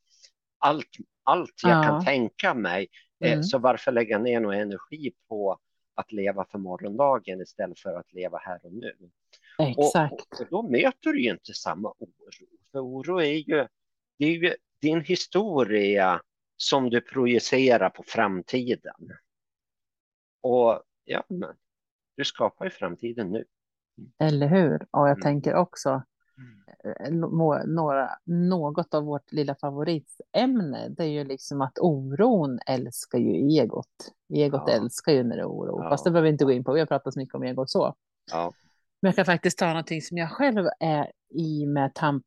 allt, 0.58 0.88
allt 1.22 1.60
jag 1.62 1.72
ja. 1.72 1.82
kan 1.82 2.04
tänka 2.04 2.54
mig. 2.54 2.88
Eh, 3.24 3.32
mm. 3.32 3.42
Så 3.42 3.58
varför 3.58 3.92
lägga 3.92 4.18
ner 4.18 4.40
någon 4.40 4.54
energi 4.54 5.12
på 5.28 5.58
att 5.94 6.12
leva 6.12 6.44
för 6.44 6.58
morgondagen 6.58 7.40
istället 7.40 7.78
för 7.78 7.94
att 7.94 8.12
leva 8.12 8.38
här 8.38 8.60
och 8.62 8.72
nu? 8.72 8.92
Exakt. 9.58 10.12
Och, 10.12 10.40
och 10.40 10.46
då 10.50 10.62
möter 10.62 11.12
du 11.12 11.22
ju 11.22 11.30
inte 11.30 11.54
samma 11.54 11.88
oro. 11.98 12.46
För 12.72 12.78
oro 12.78 13.20
är 13.20 13.48
ju, 13.48 13.66
det 14.18 14.26
är 14.26 14.30
ju 14.30 14.54
din 14.80 15.00
historia 15.00 16.20
som 16.62 16.90
du 16.90 17.00
projicerar 17.00 17.90
på 17.90 18.02
framtiden. 18.06 19.12
Och 20.40 20.82
ja, 21.04 21.24
men 21.28 21.48
du 22.16 22.24
skapar 22.24 22.64
ju 22.64 22.70
framtiden 22.70 23.30
nu. 23.30 23.44
Eller 24.18 24.46
hur? 24.46 24.86
Och 24.90 25.08
jag 25.08 25.16
mm. 25.16 25.20
tänker 25.20 25.54
också 25.54 25.88
mm. 26.38 26.62
Eh, 26.84 27.12
några, 27.66 28.10
något 28.24 28.94
av 28.94 29.04
vårt 29.04 29.32
lilla 29.32 29.54
favoritämne, 29.54 30.88
det 30.88 31.04
är 31.04 31.08
ju 31.08 31.24
liksom 31.24 31.60
att 31.60 31.78
oron 31.78 32.58
älskar 32.66 33.18
ju 33.18 33.60
egot. 33.60 34.12
Egot 34.34 34.62
ja. 34.66 34.72
älskar 34.72 35.12
ju 35.12 35.22
när 35.22 35.36
det 35.36 35.42
är 35.42 35.48
oro, 35.48 35.82
ja. 35.82 35.90
fast 35.90 36.04
det 36.04 36.10
behöver 36.10 36.26
vi 36.26 36.32
inte 36.32 36.44
gå 36.44 36.52
in 36.52 36.64
på. 36.64 36.72
Vi 36.72 36.80
har 36.80 36.86
pratat 36.86 37.14
så 37.14 37.18
mycket 37.18 37.34
om 37.34 37.42
egot 37.42 37.70
så. 37.70 37.94
Ja. 38.32 38.52
Men 39.02 39.08
jag 39.08 39.16
kan 39.16 39.24
faktiskt 39.24 39.58
ta 39.58 39.66
någonting 39.66 40.02
som 40.02 40.18
jag 40.18 40.30
själv 40.30 40.68
är 40.80 41.12
i 41.34 41.66
med 41.66 41.94
tamp, 41.94 42.24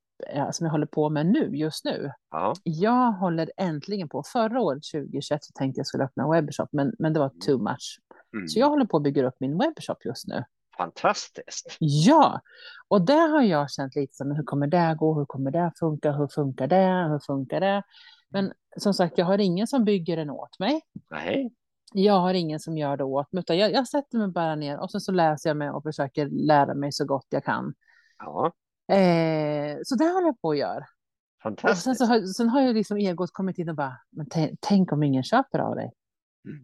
som 0.51 0.65
jag 0.65 0.71
håller 0.71 0.85
på 0.85 1.09
med 1.09 1.25
nu, 1.25 1.49
just 1.55 1.85
nu. 1.85 2.11
Ja. 2.31 2.53
Jag 2.63 3.11
håller 3.11 3.51
äntligen 3.57 4.09
på. 4.09 4.23
Förra 4.23 4.61
året, 4.61 4.83
2021, 4.93 5.43
så 5.43 5.51
tänkte 5.53 5.79
jag 5.79 5.87
skulle 5.87 6.03
öppna 6.03 6.23
en 6.23 6.31
webbshop, 6.31 6.69
men, 6.71 6.93
men 6.99 7.13
det 7.13 7.19
var 7.19 7.29
mm. 7.29 7.39
too 7.39 7.57
much. 7.57 7.99
Mm. 8.33 8.47
Så 8.47 8.59
jag 8.59 8.69
håller 8.69 8.85
på 8.85 8.97
att 8.97 9.03
bygga 9.03 9.27
upp 9.27 9.35
min 9.39 9.57
webbshop 9.57 10.05
just 10.05 10.27
nu. 10.27 10.43
Fantastiskt. 10.77 11.77
Ja, 11.79 12.41
och 12.87 13.05
där 13.05 13.27
har 13.27 13.41
jag 13.41 13.71
känt 13.71 13.95
lite 13.95 14.13
som 14.13 14.31
hur 14.31 14.43
kommer 14.43 14.67
det 14.67 14.95
gå, 14.99 15.13
hur 15.13 15.25
kommer 15.25 15.51
det 15.51 15.71
funka, 15.79 16.11
hur 16.11 16.27
funkar 16.27 16.67
det, 16.67 17.09
hur 17.11 17.19
funkar 17.19 17.59
det? 17.59 17.83
Men 18.29 18.53
som 18.77 18.93
sagt, 18.93 19.17
jag 19.17 19.25
har 19.25 19.37
ingen 19.37 19.67
som 19.67 19.83
bygger 19.85 20.17
den 20.17 20.29
åt 20.29 20.59
mig. 20.59 20.81
Nej. 21.11 21.53
Jag 21.93 22.19
har 22.19 22.33
ingen 22.33 22.59
som 22.59 22.77
gör 22.77 22.97
det 22.97 23.03
åt 23.03 23.33
mig, 23.33 23.39
utan 23.39 23.57
jag, 23.57 23.71
jag 23.71 23.87
sätter 23.87 24.17
mig 24.17 24.27
bara 24.27 24.55
ner 24.55 24.79
och 24.79 24.91
sen 24.91 25.01
så 25.01 25.11
läser 25.11 25.49
jag 25.49 25.57
mig 25.57 25.69
och 25.69 25.83
försöker 25.83 26.29
lära 26.29 26.73
mig 26.73 26.91
så 26.91 27.05
gott 27.05 27.27
jag 27.29 27.43
kan. 27.43 27.73
Ja. 28.17 28.51
Eh, 28.87 29.77
så 29.83 29.95
det 29.95 30.05
håller 30.05 30.27
jag 30.27 30.41
på 30.41 30.51
att 30.51 30.57
göra. 30.57 30.85
Fantastiskt. 31.43 31.83
Sen, 31.83 31.95
så 31.95 32.05
har, 32.05 32.21
sen 32.21 32.49
har 32.49 32.61
ju 32.61 32.73
liksom 32.73 32.97
egot 32.97 33.31
kommit 33.33 33.57
in 33.57 33.69
och 33.69 33.75
bara, 33.75 33.97
men 34.09 34.27
tänk 34.59 34.91
om 34.91 35.03
ingen 35.03 35.23
köper 35.23 35.59
av 35.59 35.75
dig. 35.75 35.91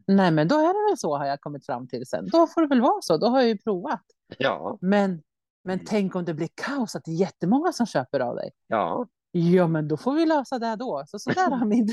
Nej, 0.07 0.31
men 0.31 0.47
då 0.47 0.55
är 0.55 0.85
det 0.85 0.91
väl 0.91 0.97
så 0.97 1.17
har 1.17 1.25
jag 1.25 1.41
kommit 1.41 1.65
fram 1.65 1.87
till 1.87 2.05
sen. 2.07 2.29
Då 2.31 2.47
får 2.47 2.61
det 2.61 2.67
väl 2.67 2.81
vara 2.81 3.01
så. 3.01 3.17
Då 3.17 3.27
har 3.27 3.39
jag 3.39 3.49
ju 3.49 3.57
provat. 3.57 4.03
Ja. 4.37 4.77
Men, 4.81 5.21
men 5.63 5.73
mm. 5.73 5.85
tänk 5.85 6.15
om 6.15 6.25
det 6.25 6.33
blir 6.33 6.49
kaos, 6.55 6.95
att 6.95 7.05
det 7.05 7.11
är 7.11 7.15
jättemånga 7.15 7.71
som 7.71 7.85
köper 7.85 8.19
av 8.19 8.35
dig. 8.35 8.51
Ja. 8.67 9.07
Ja, 9.31 9.67
men 9.67 9.87
då 9.87 9.97
får 9.97 10.13
vi 10.13 10.25
lösa 10.25 10.59
det 10.59 10.75
då. 10.75 11.03
Så, 11.07 11.19
så, 11.19 11.29
där 11.29 11.51
har 11.57 11.65
min, 11.65 11.89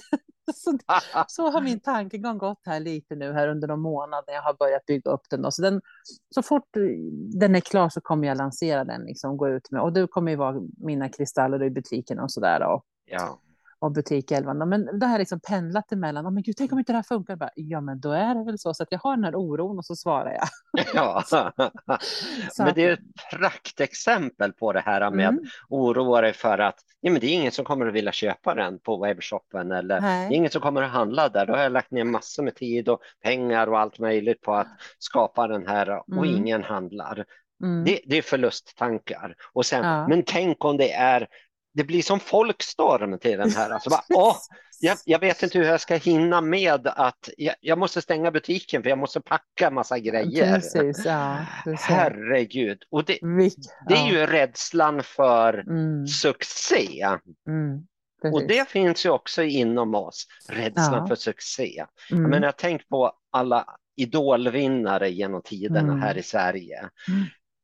så, 0.55 0.79
så 1.29 1.51
har 1.51 1.61
min 1.61 1.81
tankegång 1.81 2.39
gått 2.39 2.63
här 2.65 2.81
lite 2.81 3.15
nu 3.15 3.33
här 3.33 3.49
under 3.49 3.69
någon 3.69 3.81
månad 3.81 4.25
när 4.27 4.35
jag 4.35 4.43
har 4.43 4.55
börjat 4.55 4.87
bygga 4.87 5.11
upp 5.11 5.31
den. 5.31 5.43
Då. 5.43 5.51
Så, 5.51 5.63
den, 5.63 5.81
så 6.35 6.43
fort 6.43 6.69
den 7.35 7.55
är 7.55 7.61
klar 7.61 7.89
så 7.89 8.01
kommer 8.01 8.29
jag 8.29 8.37
lansera 8.37 8.85
den, 8.85 9.03
liksom, 9.03 9.37
gå 9.37 9.49
ut 9.49 9.71
med. 9.71 9.83
Och 9.83 9.93
du 9.93 10.07
kommer 10.07 10.31
ju 10.31 10.37
vara 10.37 10.61
mina 10.77 11.09
kristaller 11.09 11.63
i 11.63 11.71
butiken 11.71 12.19
och 12.19 12.33
så 12.33 12.41
där. 12.41 12.61
Ja 12.61 13.39
och 13.81 13.93
butik 13.93 14.31
11. 14.31 14.55
Men 14.55 14.99
det 14.99 15.07
här 15.07 15.19
liksom 15.19 15.41
pendlat 15.41 15.93
emellan. 15.93 16.27
Oh, 16.27 16.31
men 16.31 16.43
gud, 16.43 16.57
tänk 16.57 16.73
om 16.73 16.79
inte 16.79 16.93
det 16.93 16.97
här 16.97 17.03
funkar. 17.03 17.37
Bara, 17.37 17.51
ja, 17.55 17.81
men 17.81 18.01
då 18.01 18.13
är 18.13 18.35
det 18.35 18.45
väl 18.45 18.59
så. 18.59 18.75
Så 18.75 18.83
att 18.83 18.93
jag 18.93 18.99
har 18.99 19.17
den 19.17 19.25
här 19.25 19.35
oron 19.35 19.79
och 19.79 19.85
så 19.85 19.97
svarar 19.97 20.33
jag. 20.33 20.49
Ja, 20.95 21.25
men 22.59 22.75
det 22.75 22.85
är 22.85 22.93
ett 22.93 23.39
praktexempel 23.39 24.53
på 24.53 24.73
det 24.73 24.81
här 24.81 25.11
med 25.11 25.29
mm. 25.29 25.41
att 25.45 25.51
oroa 25.69 26.21
dig 26.21 26.33
för 26.33 26.59
att 26.59 26.79
ja, 27.01 27.13
men 27.13 27.21
det 27.21 27.27
är 27.27 27.35
ingen 27.35 27.53
som 27.53 27.65
kommer 27.65 27.87
att 27.87 27.95
vilja 27.95 28.13
köpa 28.13 28.55
den 28.55 28.79
på 28.79 28.97
webbshoppen 28.97 29.73
eller 29.73 30.01
Nej. 30.01 30.29
det 30.29 30.35
är 30.35 30.37
ingen 30.37 30.51
som 30.51 30.61
kommer 30.61 30.83
att 30.83 30.91
handla 30.91 31.29
där. 31.29 31.47
Då 31.47 31.53
har 31.53 31.63
jag 31.63 31.73
lagt 31.73 31.91
ner 31.91 32.05
massor 32.05 32.43
med 32.43 32.55
tid 32.55 32.89
och 32.89 33.01
pengar 33.23 33.67
och 33.67 33.79
allt 33.79 33.99
möjligt 33.99 34.41
på 34.41 34.55
att 34.55 34.69
skapa 34.99 35.47
den 35.47 35.67
här 35.67 35.91
och 35.91 36.27
mm. 36.27 36.37
ingen 36.37 36.63
handlar. 36.63 37.25
Mm. 37.63 37.85
Det, 37.85 38.01
det, 38.07 38.19
är 38.19 38.23
förlusttankar. 38.23 39.35
Och 39.53 39.67
sen, 39.67 39.85
ja. 39.85 40.09
Men 40.09 40.23
tänk 40.27 40.65
om 40.65 40.77
det 40.77 40.93
är 40.93 41.29
det 41.79 41.85
blir 41.85 42.03
som 42.03 42.21
folkstorm 42.21 43.19
till 43.19 43.39
den 43.39 43.51
här. 43.51 43.71
Alltså 43.71 43.91
bara, 43.91 44.05
åh, 44.09 44.37
jag, 44.81 44.99
jag, 45.05 45.19
vet 45.19 45.43
inte 45.43 45.59
hur 45.59 45.65
jag 45.65 45.81
ska 45.81 45.97
hinna 45.97 46.41
med 46.41 46.87
att 46.87 47.29
jag, 47.37 47.55
jag 47.61 47.79
måste 47.79 48.03
stänga 48.03 48.31
butiken 48.31 48.83
för 48.83 48.91
jag 48.91 48.99
måste 48.99 49.21
packa 49.21 49.71
massa 49.71 49.99
grejer. 49.99 50.55
Precis, 50.55 51.05
ja, 51.05 51.37
Herregud. 51.79 52.83
Och 52.91 53.05
det, 53.05 53.19
det 53.89 53.95
är 53.95 54.11
ju 54.11 54.27
rädslan 54.27 55.03
för 55.03 55.55
mm. 55.55 56.07
succé. 56.07 57.07
Mm. 57.49 57.87
Och 58.33 58.47
det 58.49 58.69
finns 58.69 59.07
ju 59.07 59.11
också 59.11 59.43
inom 59.43 59.95
oss, 59.95 60.27
rädslan 60.49 60.95
ja. 60.95 61.07
för 61.07 61.15
succé. 61.15 61.85
Mm. 62.11 62.31
Men 62.31 62.43
jag 62.43 62.57
tänkt 62.57 62.89
på 62.89 63.13
alla 63.31 63.67
idolvinnare 63.97 65.11
genom 65.11 65.43
tiderna 65.43 65.93
mm. 65.93 66.01
här 66.01 66.19
i 66.19 66.23
Sverige. 66.23 66.89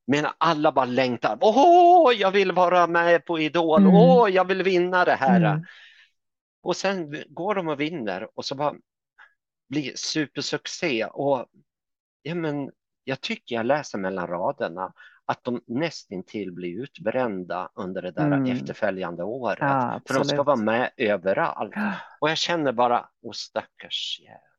Men 0.07 0.27
alla 0.39 0.73
bara 0.73 0.85
längtar. 0.85 1.39
Åh, 1.41 2.13
jag 2.13 2.31
vill 2.31 2.53
vara 2.53 2.87
med 2.87 3.25
på 3.25 3.39
Idol. 3.39 3.83
Mm. 3.83 3.95
Åh, 3.95 4.31
jag 4.31 4.45
vill 4.45 4.63
vinna 4.63 5.05
det 5.05 5.15
här. 5.15 5.41
Mm. 5.41 5.65
Och 6.63 6.77
sen 6.77 7.25
går 7.29 7.55
de 7.55 7.69
och 7.69 7.81
vinner 7.81 8.29
och 8.35 8.45
så 8.45 8.55
bara, 8.55 8.75
bli 9.69 9.93
supersuccé 9.97 11.05
och 11.05 11.47
ja, 12.23 12.35
men, 12.35 12.71
jag 13.05 13.21
tycker 13.21 13.55
jag 13.55 13.67
läser 13.67 13.99
mellan 13.99 14.27
raderna 14.27 14.93
att 15.27 15.45
de 15.45 15.61
nästintill 15.67 16.53
blir 16.53 16.83
utbrända 16.83 17.71
under 17.75 18.03
det 18.03 18.11
där 18.11 18.27
mm. 18.27 18.53
efterföljande 18.53 19.25
året. 19.25 19.59
Ja, 19.61 20.01
för 20.07 20.15
de 20.15 20.25
ska 20.25 20.43
vara 20.43 20.57
med 20.57 20.91
överallt. 20.97 21.75
Och 22.21 22.31
jag 22.31 22.39
känner 22.39 22.73
bara, 22.73 23.09
åh 23.23 23.33
stackars 23.33 24.21
jävlar. 24.21 24.54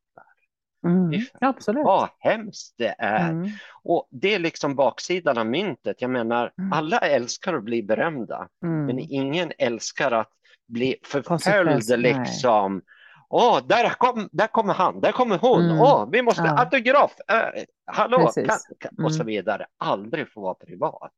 Mm. 0.85 1.21
Absolut. 1.41 1.85
Vad 1.85 2.09
hemskt 2.19 2.75
det 2.77 2.95
är. 2.97 3.29
Mm. 3.29 3.49
Och 3.83 4.07
det 4.11 4.33
är 4.33 4.39
liksom 4.39 4.75
baksidan 4.75 5.37
av 5.37 5.45
myntet. 5.45 6.01
Jag 6.01 6.11
menar, 6.11 6.51
mm. 6.57 6.73
alla 6.73 6.97
älskar 6.97 7.53
att 7.53 7.63
bli 7.63 7.83
berömda, 7.83 8.47
mm. 8.63 8.85
men 8.85 8.99
ingen 8.99 9.51
älskar 9.57 10.11
att 10.11 10.31
bli 10.67 10.95
förföljd 11.03 11.99
liksom. 11.99 12.81
Åh, 13.29 13.59
där, 13.67 13.89
kom, 13.89 14.29
där 14.31 14.47
kommer 14.47 14.73
han, 14.73 15.01
där 15.01 15.11
kommer 15.11 15.37
hon, 15.37 15.65
mm. 15.65 15.81
åh, 15.81 16.09
vi 16.11 16.21
måste, 16.21 16.41
ja. 16.41 16.59
autograf, 16.59 17.11
äh, 17.27 17.63
hallå, 17.85 18.31
kan, 18.35 18.57
kan, 18.79 19.05
och 19.05 19.13
så 19.13 19.21
mm. 19.21 19.27
vidare. 19.27 19.65
Aldrig 19.77 20.31
få 20.31 20.41
vara 20.41 20.53
privat. 20.53 21.13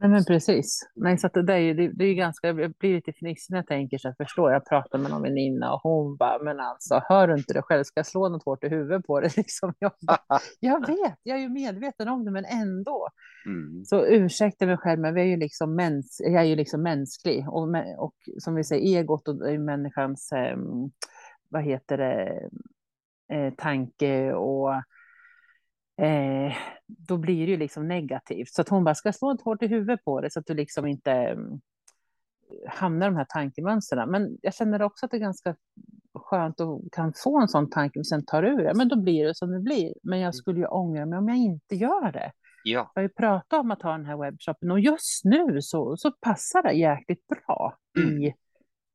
Nej, 0.00 0.10
men 0.10 0.24
precis. 0.24 0.80
Nej, 0.94 1.18
så 1.18 1.28
det, 1.28 1.52
är 1.52 1.58
ju, 1.58 1.74
det, 1.74 1.88
det 1.88 2.04
är 2.04 2.14
ganska, 2.14 2.46
jag 2.48 2.72
blir 2.72 2.94
lite 2.94 3.12
fnissig 3.12 3.50
när 3.52 3.58
jag 3.58 3.66
tänker 3.66 3.98
så 3.98 4.08
jag 4.08 4.16
förstår. 4.16 4.52
Jag 4.52 4.66
pratar 4.68 4.98
med 4.98 5.10
någon 5.10 5.22
väninna 5.22 5.72
och 5.72 5.80
hon 5.82 6.16
bara, 6.16 6.42
men 6.42 6.60
alltså, 6.60 7.02
hör 7.08 7.28
du 7.28 7.34
inte 7.34 7.54
det 7.54 7.62
själv? 7.62 7.84
Ska 7.84 7.98
jag 7.98 8.06
slå 8.06 8.28
något 8.28 8.44
hårt 8.44 8.64
i 8.64 8.68
huvudet 8.68 9.06
på 9.06 9.20
det? 9.20 9.36
Liksom, 9.36 9.74
jag, 9.78 9.92
bara, 10.06 10.18
jag 10.60 10.86
vet, 10.86 11.18
jag 11.22 11.36
är 11.36 11.40
ju 11.40 11.48
medveten 11.48 12.08
om 12.08 12.24
det, 12.24 12.30
men 12.30 12.44
ändå. 12.44 13.08
Mm. 13.46 13.84
Så 13.84 14.06
ursäkta 14.06 14.66
mig 14.66 14.76
själv, 14.76 15.00
men 15.00 15.14
vi 15.14 15.20
är 15.20 15.26
ju 15.26 15.36
liksom 15.36 15.74
mäns, 15.74 16.20
jag 16.24 16.42
är 16.42 16.46
ju 16.46 16.56
liksom 16.56 16.82
mänsklig. 16.82 17.48
Och, 17.48 17.68
och 17.98 18.14
som 18.38 18.54
vi 18.54 18.64
säger, 18.64 18.98
egot 18.98 19.28
och 19.28 19.50
är 19.50 19.58
människans, 19.58 20.32
eh, 20.32 20.56
vad 21.50 21.62
heter 21.62 21.98
det, 21.98 22.48
eh, 23.32 23.54
tanke 23.54 24.32
och 24.32 24.70
eh, 25.98 26.52
då 26.86 27.16
blir 27.16 27.46
det 27.46 27.52
ju 27.52 27.56
liksom 27.56 27.88
negativt. 27.88 28.48
Så 28.48 28.60
att 28.60 28.68
hon 28.68 28.84
bara 28.84 28.94
ska 28.94 29.12
slå 29.12 29.30
ett 29.30 29.42
hårt 29.42 29.62
i 29.62 29.66
huvudet 29.66 30.04
på 30.04 30.20
det 30.20 30.30
så 30.30 30.40
att 30.40 30.46
du 30.46 30.54
liksom 30.54 30.86
inte 30.86 31.12
mm, 31.12 31.60
hamnar 32.68 33.06
i 33.06 33.10
de 33.10 33.16
här 33.16 33.26
tankemönstren. 33.28 34.10
Men 34.10 34.38
jag 34.42 34.54
känner 34.54 34.82
också 34.82 35.06
att 35.06 35.10
det 35.10 35.16
är 35.16 35.20
ganska 35.20 35.56
skönt 36.14 36.60
att 36.60 36.80
kan 36.92 37.12
få 37.16 37.40
en 37.40 37.48
sån 37.48 37.70
tanke 37.70 37.98
och 37.98 38.06
sen 38.06 38.24
tar 38.24 38.42
ur 38.42 38.64
det. 38.64 38.74
Men 38.74 38.88
då 38.88 38.96
blir 38.96 39.26
det 39.26 39.34
som 39.34 39.50
det 39.50 39.60
blir. 39.60 39.94
Men 40.02 40.18
jag 40.18 40.26
mm. 40.26 40.32
skulle 40.32 40.60
ju 40.60 40.66
ångra 40.66 41.06
mig 41.06 41.18
om 41.18 41.28
jag 41.28 41.36
inte 41.36 41.74
gör 41.74 42.12
det. 42.12 42.32
Ja. 42.64 42.90
Jag 42.94 43.00
har 43.00 43.02
ju 43.02 43.08
pratat 43.08 43.60
om 43.60 43.70
att 43.70 43.82
ha 43.82 43.92
den 43.92 44.06
här 44.06 44.16
webbshoppen 44.16 44.70
och 44.70 44.80
just 44.80 45.24
nu 45.24 45.62
så, 45.62 45.96
så 45.96 46.12
passar 46.12 46.62
det 46.62 46.72
jäkligt 46.72 47.26
bra 47.26 47.76
mm. 47.98 48.22
i 48.22 48.34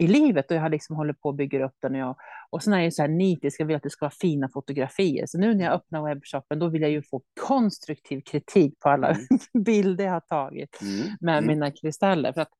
i 0.03 0.07
livet 0.07 0.51
och 0.51 0.57
jag 0.57 0.61
har 0.61 0.69
liksom 0.69 0.95
hållit 0.95 1.21
på 1.21 1.29
och 1.29 1.35
bygger 1.35 1.59
upp 1.59 1.75
den. 1.81 1.91
Och, 1.91 1.99
jag, 1.99 2.15
och 2.49 2.63
sen 2.63 2.73
är 2.73 2.81
jag 2.81 2.93
så 2.93 3.01
här 3.01 3.09
nitisk, 3.09 3.59
jag 3.59 3.65
vill 3.65 3.75
att 3.75 3.83
det 3.83 3.89
ska 3.89 4.05
vara 4.05 4.15
fina 4.21 4.49
fotografier. 4.49 5.25
Så 5.25 5.37
nu 5.37 5.53
när 5.53 5.63
jag 5.65 5.73
öppnar 5.73 6.03
webbshoppen 6.03 6.59
då 6.59 6.67
vill 6.67 6.81
jag 6.81 6.91
ju 6.91 7.01
få 7.01 7.21
konstruktiv 7.47 8.21
kritik 8.21 8.79
på 8.79 8.89
alla 8.89 9.09
mm. 9.09 9.27
bilder 9.63 10.05
jag 10.05 10.11
har 10.11 10.19
tagit 10.19 10.81
mm. 10.81 11.15
med 11.21 11.37
mm. 11.37 11.47
mina 11.47 11.71
kristaller. 11.71 12.33
För 12.33 12.41
att 12.41 12.51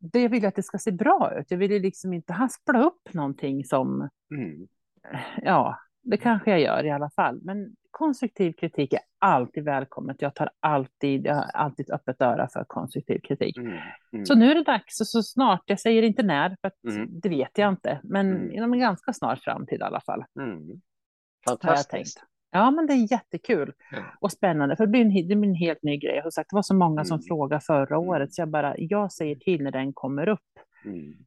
det 0.00 0.28
vill 0.28 0.42
jag 0.42 0.48
att 0.48 0.56
det 0.56 0.62
ska 0.62 0.78
se 0.78 0.92
bra 0.92 1.38
ut. 1.40 1.50
Jag 1.50 1.58
vill 1.58 1.70
ju 1.70 1.78
liksom 1.78 2.12
inte 2.12 2.32
haspla 2.32 2.82
upp 2.82 3.14
någonting 3.14 3.64
som, 3.64 4.08
mm. 4.34 4.68
ja, 5.42 5.78
det 6.02 6.16
kanske 6.16 6.50
jag 6.50 6.60
gör 6.60 6.84
i 6.84 6.90
alla 6.90 7.10
fall. 7.10 7.40
Men 7.42 7.76
konstruktiv 7.98 8.52
kritik 8.52 8.92
är 8.92 9.00
alltid 9.18 9.64
välkommet. 9.64 10.22
Jag 10.22 10.34
tar 10.34 10.50
alltid, 10.60 11.26
jag 11.26 11.34
har 11.34 11.42
alltid 11.42 11.86
ett 11.86 11.94
öppet 11.94 12.22
öra 12.22 12.48
för 12.48 12.64
konstruktiv 12.64 13.20
kritik. 13.20 13.56
Mm, 13.56 13.78
mm. 14.12 14.26
Så 14.26 14.34
nu 14.34 14.50
är 14.50 14.54
det 14.54 14.62
dags, 14.62 15.00
och 15.00 15.06
så 15.06 15.22
snart, 15.22 15.62
jag 15.66 15.80
säger 15.80 16.02
inte 16.02 16.22
när, 16.22 16.56
för 16.60 16.72
mm. 16.88 17.20
det 17.20 17.28
vet 17.28 17.58
jag 17.58 17.68
inte, 17.68 18.00
men 18.02 18.30
mm. 18.36 18.52
inom 18.52 18.72
en 18.72 18.80
ganska 18.80 19.12
snar 19.12 19.36
framtid 19.36 19.80
i 19.80 19.82
alla 19.82 20.00
fall. 20.00 20.24
Mm. 20.40 20.80
Fantastiskt. 21.48 22.22
Ja, 22.50 22.70
men 22.70 22.86
det 22.86 22.92
är 22.92 23.12
jättekul 23.12 23.72
och 24.20 24.32
spännande, 24.32 24.76
för 24.76 24.86
det 24.86 24.90
blir, 24.90 25.00
en, 25.00 25.28
det 25.28 25.36
blir 25.36 25.48
en 25.48 25.54
helt 25.54 25.82
ny 25.82 25.96
grej. 25.96 26.22
Som 26.22 26.32
sagt, 26.32 26.50
det 26.50 26.56
var 26.56 26.62
så 26.62 26.74
många 26.74 27.04
som 27.04 27.14
mm. 27.14 27.22
frågade 27.22 27.60
förra 27.60 27.98
året, 27.98 28.34
så 28.34 28.42
jag 28.42 28.48
bara, 28.48 28.74
jag 28.78 29.12
säger 29.12 29.36
till 29.36 29.62
när 29.62 29.70
den 29.70 29.92
kommer 29.92 30.28
upp. 30.28 30.58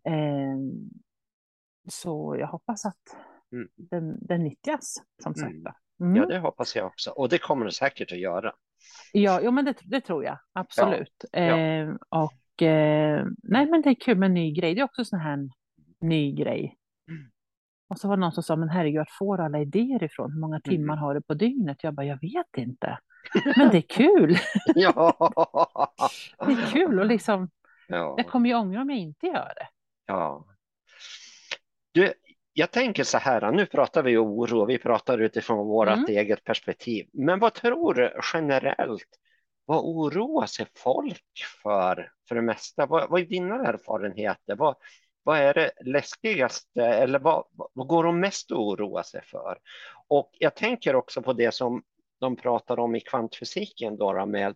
Eh, 0.04 0.58
så 1.90 2.36
jag 2.40 2.48
hoppas 2.48 2.86
att 2.86 3.18
den, 3.76 4.18
den 4.22 4.44
nyttjas, 4.44 5.04
som 5.24 5.36
sagt. 5.36 5.56
Mm. 6.02 6.16
Ja, 6.16 6.26
det 6.26 6.40
hoppas 6.40 6.76
jag 6.76 6.86
också. 6.86 7.12
Och 7.12 7.30
det 7.30 7.38
kommer 7.38 7.66
det 7.66 7.72
säkert 7.72 8.12
att 8.12 8.20
göra. 8.20 8.54
Ja, 9.12 9.40
jo, 9.44 9.52
men 9.52 9.66
det, 9.66 9.76
det 9.84 10.02
tror 10.02 10.24
jag 10.24 10.38
absolut. 10.54 11.26
Ja. 11.32 11.40
Eh, 11.40 11.90
och 12.10 12.62
eh, 12.62 13.26
nej, 13.44 13.66
men 13.66 13.82
det 13.82 13.90
är 13.90 13.96
kul 13.96 14.18
med 14.18 14.28
en 14.28 14.34
ny 14.34 14.52
grej. 14.54 14.76
Det 14.76 14.82
är 14.82 14.86
också 14.86 15.06
sån 15.06 15.20
här 15.20 15.50
ny 16.00 16.32
grej. 16.36 16.78
Mm. 17.10 17.32
Och 17.90 18.00
så 18.00 18.08
var 18.08 18.18
det 18.18 18.22
någon 18.22 18.32
som 18.32 18.44
sa, 18.44 18.56
men 18.56 18.70
herregud, 18.70 18.98
vart 18.98 19.12
får 19.12 19.42
alla 19.42 19.60
idéer 19.60 20.04
ifrån? 20.04 20.32
Hur 20.32 20.40
många 20.40 20.60
timmar 20.60 20.94
mm. 20.94 21.04
har 21.04 21.14
du 21.14 21.22
på 21.22 21.34
dygnet? 21.34 21.84
Jag 21.84 21.94
bara, 21.94 22.06
jag 22.06 22.22
vet 22.22 22.58
inte. 22.58 23.00
Men 23.58 23.70
det 23.70 23.78
är 23.78 23.82
kul. 23.82 24.38
ja. 24.76 25.14
det 26.46 26.52
är 26.52 26.72
kul 26.72 27.00
och 27.00 27.06
liksom, 27.06 27.50
ja. 27.88 28.14
jag 28.18 28.28
kommer 28.28 28.50
ju 28.50 28.56
ångra 28.56 28.82
om 28.82 28.90
jag 28.90 29.00
inte 29.00 29.28
gör 29.28 29.54
det. 29.56 29.68
Ja. 30.06 30.46
Du, 31.92 32.14
jag 32.54 32.72
tänker 32.72 33.04
så 33.04 33.18
här, 33.18 33.52
nu 33.52 33.66
pratar 33.66 34.04
vi 34.04 34.18
oro, 34.18 34.66
vi 34.66 34.78
pratar 34.78 35.18
utifrån 35.18 35.68
vårt 35.68 35.88
mm. 35.88 36.06
eget 36.08 36.44
perspektiv. 36.44 37.10
Men 37.14 37.40
vad 37.40 37.54
tror 37.54 37.94
du 37.94 38.20
generellt? 38.34 39.08
Vad 39.66 39.84
oroar 39.84 40.46
sig 40.46 40.66
folk 40.76 41.46
för, 41.64 42.12
för 42.28 42.36
det 42.36 42.42
mesta? 42.42 42.86
Vad, 42.86 43.10
vad 43.10 43.22
är 43.22 43.26
dina 43.26 43.56
erfarenheter? 43.56 44.56
Vad, 44.56 44.76
vad 45.24 45.38
är 45.38 45.54
det 45.54 45.72
läskigaste 45.82 46.86
eller 46.86 47.20
vad, 47.20 47.46
vad 47.74 47.88
går 47.88 48.04
de 48.04 48.20
mest 48.20 48.52
att 48.52 48.58
oroa 48.58 49.04
sig 49.04 49.22
för? 49.24 49.58
Och 50.08 50.30
jag 50.40 50.56
tänker 50.56 50.96
också 50.96 51.22
på 51.22 51.34
det 51.34 51.54
som 51.54 51.84
de 52.20 52.36
pratar 52.36 52.80
om 52.80 52.96
i 52.96 53.00
kvantfysiken 53.00 53.98
då 53.98 54.26
med 54.26 54.56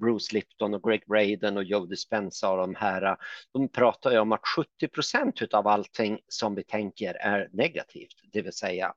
Bruce 0.00 0.34
Lipton 0.34 0.74
och 0.74 0.82
Greg 0.82 1.02
Braden 1.06 1.56
och 1.56 1.64
Joe 1.64 1.86
Dispenza 1.86 2.50
och 2.50 2.58
de 2.58 2.74
här, 2.74 3.16
de 3.52 3.68
pratar 3.68 4.10
ju 4.10 4.18
om 4.18 4.32
att 4.32 4.46
70 4.56 4.88
procent 4.88 5.54
av 5.54 5.68
allting 5.68 6.20
som 6.28 6.54
vi 6.54 6.64
tänker 6.64 7.14
är 7.14 7.48
negativt, 7.52 8.20
det 8.32 8.42
vill 8.42 8.52
säga 8.52 8.94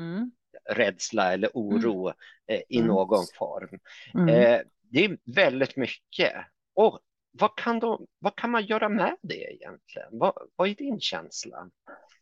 mm. 0.00 0.30
rädsla 0.70 1.32
eller 1.32 1.50
oro 1.54 2.06
mm. 2.06 2.16
eh, 2.46 2.60
i 2.68 2.76
mm. 2.76 2.88
någon 2.88 3.24
form. 3.38 3.78
Mm. 4.14 4.28
Eh, 4.28 4.60
det 4.82 5.04
är 5.04 5.18
väldigt 5.34 5.76
mycket. 5.76 6.32
Och 6.74 7.00
vad 7.32 7.56
kan, 7.56 7.80
de, 7.80 8.06
vad 8.18 8.36
kan 8.36 8.50
man 8.50 8.66
göra 8.66 8.88
med 8.88 9.16
det 9.22 9.54
egentligen? 9.54 10.08
Vad, 10.10 10.32
vad 10.56 10.68
är 10.68 10.74
din 10.74 11.00
känsla? 11.00 11.70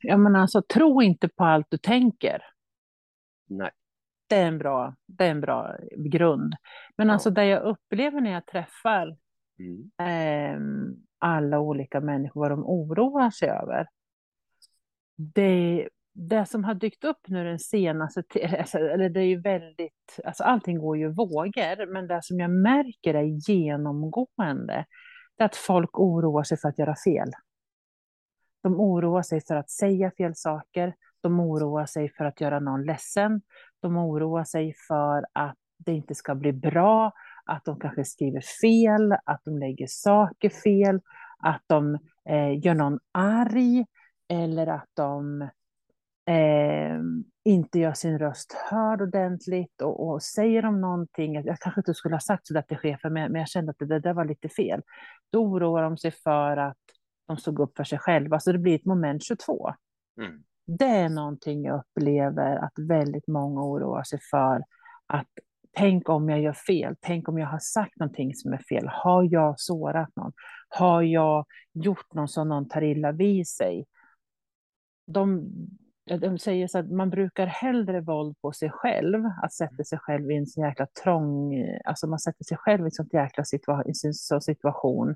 Ja, 0.00 0.16
men 0.16 0.36
alltså, 0.36 0.62
tro 0.62 1.02
inte 1.02 1.28
på 1.28 1.44
allt 1.44 1.66
du 1.70 1.78
tänker. 1.78 2.42
Nej 3.46 3.70
det 4.26 4.36
är 4.36 4.46
en 4.46 4.58
bra, 4.58 4.94
det 5.06 5.24
är 5.24 5.30
en 5.30 5.40
bra 5.40 5.76
grund. 5.96 6.54
Men 6.96 7.06
ja. 7.06 7.12
alltså 7.12 7.30
det 7.30 7.44
jag 7.44 7.62
upplever 7.62 8.20
när 8.20 8.32
jag 8.32 8.46
träffar 8.46 9.16
mm. 9.58 9.90
eh, 9.98 10.60
alla 11.18 11.60
olika 11.60 12.00
människor, 12.00 12.40
vad 12.40 12.50
de 12.50 12.64
oroar 12.66 13.30
sig 13.30 13.48
över. 13.48 13.86
Det, 15.16 15.88
det 16.14 16.46
som 16.46 16.64
har 16.64 16.74
dykt 16.74 17.04
upp 17.04 17.28
nu 17.28 17.44
den 17.44 17.58
senaste 17.58 18.22
alltså, 18.58 18.78
eller 18.78 19.08
det 19.08 19.20
är 19.20 19.26
ju 19.26 19.40
väldigt, 19.40 20.20
alltså 20.24 20.44
allting 20.44 20.78
går 20.78 20.98
ju 20.98 21.12
vågor, 21.12 21.92
men 21.92 22.06
det 22.06 22.20
som 22.22 22.40
jag 22.40 22.50
märker 22.50 23.14
är 23.14 23.50
genomgående, 23.50 24.84
det 25.36 25.42
är 25.42 25.46
att 25.46 25.56
folk 25.56 25.98
oroar 25.98 26.42
sig 26.42 26.58
för 26.58 26.68
att 26.68 26.78
göra 26.78 26.94
fel. 26.96 27.30
De 28.62 28.80
oroar 28.80 29.22
sig 29.22 29.40
för 29.40 29.56
att 29.56 29.70
säga 29.70 30.10
fel 30.16 30.34
saker, 30.34 30.94
de 31.20 31.40
oroar 31.40 31.86
sig 31.86 32.12
för 32.12 32.24
att 32.24 32.40
göra 32.40 32.60
någon 32.60 32.84
ledsen, 32.84 33.42
de 33.84 33.96
oroar 33.96 34.44
sig 34.44 34.74
för 34.88 35.26
att 35.32 35.56
det 35.78 35.92
inte 35.92 36.14
ska 36.14 36.34
bli 36.34 36.52
bra, 36.52 37.12
att 37.44 37.64
de 37.64 37.80
kanske 37.80 38.04
skriver 38.04 38.40
fel, 38.60 39.12
att 39.24 39.40
de 39.44 39.58
lägger 39.58 39.86
saker 39.86 40.50
fel, 40.50 41.00
att 41.38 41.62
de 41.66 41.94
eh, 42.28 42.64
gör 42.66 42.74
någon 42.74 42.98
arg 43.12 43.86
eller 44.28 44.66
att 44.66 44.88
de 44.94 45.42
eh, 46.26 47.00
inte 47.44 47.78
gör 47.78 47.92
sin 47.92 48.18
röst 48.18 48.52
hörd 48.52 49.02
ordentligt 49.02 49.82
och, 49.82 50.08
och 50.08 50.22
säger 50.22 50.62
de 50.62 50.80
någonting, 50.80 51.34
jag 51.34 51.58
kanske 51.58 51.80
inte 51.80 51.94
skulle 51.94 52.14
ha 52.14 52.20
sagt 52.20 52.46
så 52.46 52.54
där 52.54 52.62
till 52.62 52.76
chefen, 52.76 53.12
men, 53.12 53.32
men 53.32 53.38
jag 53.38 53.48
kände 53.48 53.70
att 53.70 53.78
det, 53.78 53.86
det 53.86 54.00
där 54.00 54.12
var 54.12 54.24
lite 54.24 54.48
fel. 54.48 54.82
Då 55.32 55.44
oroar 55.44 55.82
de 55.82 55.96
sig 55.96 56.10
för 56.10 56.56
att 56.56 56.78
de 57.26 57.36
stod 57.36 57.60
upp 57.60 57.76
för 57.76 57.84
sig 57.84 57.98
själva, 57.98 58.40
så 58.40 58.52
det 58.52 58.58
blir 58.58 58.74
ett 58.74 58.84
moment 58.84 59.24
22. 59.24 59.72
Mm. 60.20 60.42
Det 60.66 60.84
är 60.84 61.08
någonting 61.08 61.64
jag 61.64 61.80
upplever 61.80 62.56
att 62.56 62.72
väldigt 62.78 63.28
många 63.28 63.62
oroar 63.62 64.02
sig 64.02 64.18
för. 64.30 64.64
Att 65.06 65.28
tänk 65.76 66.08
om 66.08 66.28
jag 66.28 66.40
gör 66.40 66.52
fel, 66.52 66.96
tänk 67.00 67.28
om 67.28 67.38
jag 67.38 67.46
har 67.46 67.58
sagt 67.58 67.96
någonting 67.96 68.34
som 68.34 68.52
är 68.52 68.62
fel. 68.68 68.88
Har 68.88 69.28
jag 69.32 69.54
sårat 69.60 70.16
någon? 70.16 70.32
Har 70.68 71.02
jag 71.02 71.46
gjort 71.72 72.14
någon 72.14 72.28
som 72.28 72.48
någon 72.48 72.68
tar 72.68 72.82
illa 72.82 73.12
vid 73.12 73.48
sig? 73.48 73.86
De, 75.06 75.50
de 76.20 76.38
säger 76.38 76.68
så 76.68 76.78
att 76.78 76.90
man 76.90 77.10
brukar 77.10 77.46
hellre 77.46 78.00
våld 78.00 78.36
på 78.40 78.52
sig 78.52 78.70
själv, 78.70 79.24
att 79.42 79.52
sätta 79.52 79.84
sig 79.84 79.98
själv 79.98 80.30
i 80.30 80.36
en 80.36 80.46
sån 80.46 80.64
jäkla 80.64 80.86
trång, 81.02 81.54
alltså 81.84 82.06
man 82.06 82.18
sätter 82.18 82.44
sig 82.44 82.56
själv 82.56 82.80
i 82.80 82.84
en 82.84 82.90
sån 82.90 83.08
jäkla 83.12 83.44
situa 83.44 83.82
situation 84.40 85.14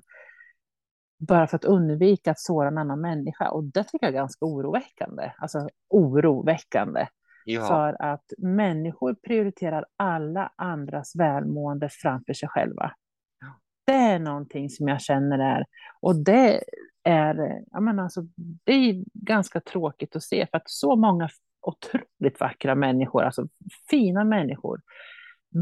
bara 1.19 1.47
för 1.47 1.55
att 1.55 1.65
undvika 1.65 2.31
att 2.31 2.39
såra 2.39 2.67
en 2.67 2.77
annan 2.77 3.01
människa. 3.01 3.49
Och 3.49 3.63
det 3.63 3.83
tycker 3.83 4.05
jag 4.05 4.13
är 4.13 4.17
ganska 4.19 4.45
oroväckande. 4.45 5.31
Alltså 5.37 5.69
oroväckande. 5.89 7.07
Ja. 7.45 7.67
För 7.67 8.01
att 8.01 8.33
människor 8.37 9.13
prioriterar 9.13 9.85
alla 9.97 10.51
andras 10.55 11.15
välmående 11.15 11.89
framför 11.91 12.33
sig 12.33 12.49
själva. 12.49 12.91
Ja. 13.39 13.47
Det 13.85 13.93
är 13.93 14.19
någonting 14.19 14.69
som 14.69 14.87
jag 14.87 15.01
känner 15.01 15.39
är, 15.39 15.65
och 15.99 16.15
det 16.15 16.63
är, 17.03 17.63
jag 17.71 17.83
menar 17.83 18.03
alltså, 18.03 18.21
det 18.63 18.73
är 18.73 19.03
ganska 19.13 19.61
tråkigt 19.61 20.15
att 20.15 20.23
se, 20.23 20.47
för 20.51 20.57
att 20.57 20.69
så 20.69 20.95
många 20.95 21.29
otroligt 21.61 22.39
vackra 22.39 22.75
människor, 22.75 23.23
alltså 23.23 23.47
fina 23.89 24.23
människor, 24.23 24.81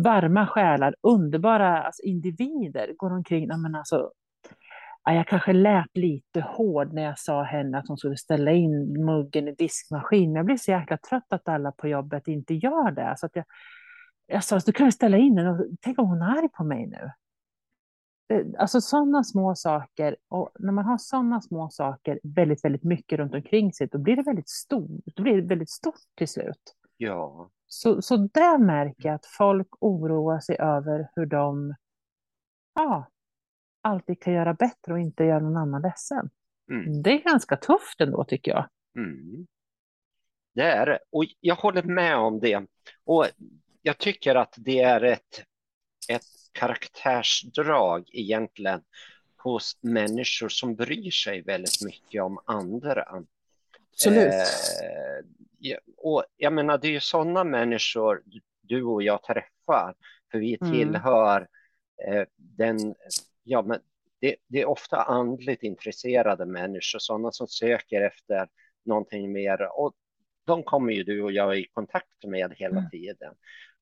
varma 0.04 0.48
själar, 0.48 0.96
underbara 1.02 1.84
alltså, 1.84 2.04
individer 2.04 2.94
går 2.98 3.14
omkring, 3.14 3.48
jag 3.48 3.60
menar 3.60 3.84
alltså, 5.08 5.18
jag 5.18 5.28
kanske 5.28 5.54
lät 5.54 5.98
lite 5.98 6.42
hård 6.42 6.94
när 6.94 7.02
jag 7.04 7.20
sa 7.20 7.44
henne 7.44 7.78
att 7.78 7.88
hon 7.88 7.98
skulle 7.98 8.18
ställa 8.18 8.52
in 8.52 9.06
muggen 9.06 9.48
i 9.48 9.56
diskmaskinen. 9.56 10.36
Jag 10.36 10.46
blir 10.46 10.58
så 10.58 10.72
jäkla 10.72 10.98
trött 10.98 11.34
att 11.34 11.48
alla 11.48 11.72
på 11.72 11.88
jobbet 11.88 12.28
inte 12.28 12.54
gör 12.54 12.92
det. 12.92 13.16
Så 13.18 13.26
att 13.26 13.36
jag, 13.36 13.46
jag 14.28 14.44
sa, 14.44 14.60
du 14.60 14.72
kan 14.72 14.92
ställa 14.92 15.18
in 15.18 15.36
den. 15.36 15.78
Tänk 15.82 16.00
om 16.00 16.08
hon 16.08 16.22
är 16.22 16.38
arg 16.38 16.50
på 16.50 16.64
mig 16.64 16.88
nu. 16.88 17.12
Alltså 18.58 18.82
sådana 18.82 19.24
små 19.24 19.56
saker. 19.56 20.18
Och 20.30 20.50
när 20.60 20.72
man 20.72 20.86
har 20.86 20.98
sådana 20.98 21.42
små 21.42 21.70
saker 21.70 22.20
väldigt, 22.24 22.66
väldigt 22.66 22.84
mycket 22.84 23.20
runt 23.20 23.34
omkring 23.34 23.74
sig, 23.74 23.88
då 23.88 23.98
blir 23.98 24.16
det 24.16 24.24
väldigt 24.24 24.50
stort. 24.50 25.02
Då 25.16 25.24
blir 25.24 25.36
det 25.42 25.48
väldigt 25.48 25.70
stort 25.70 25.96
till 26.18 26.28
slut. 26.28 26.76
Ja. 26.98 27.50
Så, 27.68 28.02
så 28.02 28.18
där 28.18 28.58
märker 28.58 29.10
jag 29.10 29.16
att 29.16 29.26
folk 29.26 29.68
oroar 29.80 30.40
sig 30.40 30.58
över 30.60 31.10
hur 31.16 31.26
de 31.26 31.76
ja, 32.76 33.08
alltid 33.82 34.22
kan 34.22 34.34
göra 34.34 34.54
bättre 34.54 34.94
och 34.94 35.00
inte 35.00 35.24
göra 35.24 35.40
någon 35.40 35.58
annan 35.58 35.82
ledsen. 35.82 36.30
Mm. 36.72 37.02
Det 37.02 37.12
är 37.12 37.24
ganska 37.24 37.58
tufft 37.58 38.02
ändå 38.02 38.24
tycker 38.24 38.52
jag. 38.52 38.70
Mm. 38.96 39.48
Det 40.54 40.64
är 40.64 40.86
det. 40.86 41.00
Och 41.10 41.26
jag 41.40 41.56
håller 41.56 41.84
med 41.84 42.18
om 42.18 42.40
det. 42.40 42.66
Och 43.06 43.26
jag 43.82 43.98
tycker 43.98 44.36
att 44.36 44.54
det 44.58 44.82
är 44.82 45.04
ett, 45.04 45.44
ett 46.10 46.26
karaktärsdrag 46.52 48.10
egentligen 48.14 48.82
hos 49.38 49.78
människor 49.82 50.50
som 50.50 50.76
bryr 50.76 51.12
sig 51.12 51.42
väldigt 51.42 51.84
mycket 51.86 52.24
om 52.24 52.40
andra. 52.46 53.24
Absolut. 53.92 54.34
Eh, 54.34 55.78
och 55.98 56.24
jag 56.38 56.54
menar, 56.54 56.78
det 56.78 56.88
är 56.88 56.92
ju 56.92 57.00
sådana 57.00 57.44
människor 57.44 58.24
du 58.62 58.84
och 58.84 59.04
jag 59.04 59.24
träffar, 59.24 59.96
för 60.32 60.38
vi 60.40 60.58
mm. 60.62 60.74
tillhör 60.74 61.48
mm. 62.08 62.20
eh, 62.20 62.26
den 62.36 62.96
ja, 63.48 63.62
men 63.62 63.80
det, 64.22 64.36
det, 64.48 64.62
är 64.62 64.66
ofta 64.66 65.02
andligt 65.02 65.64
intresserade 65.64 66.46
människor, 66.46 67.00
sådana 67.00 67.32
som 67.32 67.48
söker 67.48 68.02
efter 68.02 68.48
någonting 68.86 69.32
mer. 69.32 69.80
Och 69.80 69.94
de 70.46 70.64
kommer 70.64 70.94
ju 70.94 71.04
du 71.04 71.22
och 71.22 71.32
jag 71.32 71.60
i 71.60 71.68
kontakt 71.74 72.24
med 72.28 72.54
hela 72.58 72.78
mm. 72.78 72.90
tiden. 72.90 73.34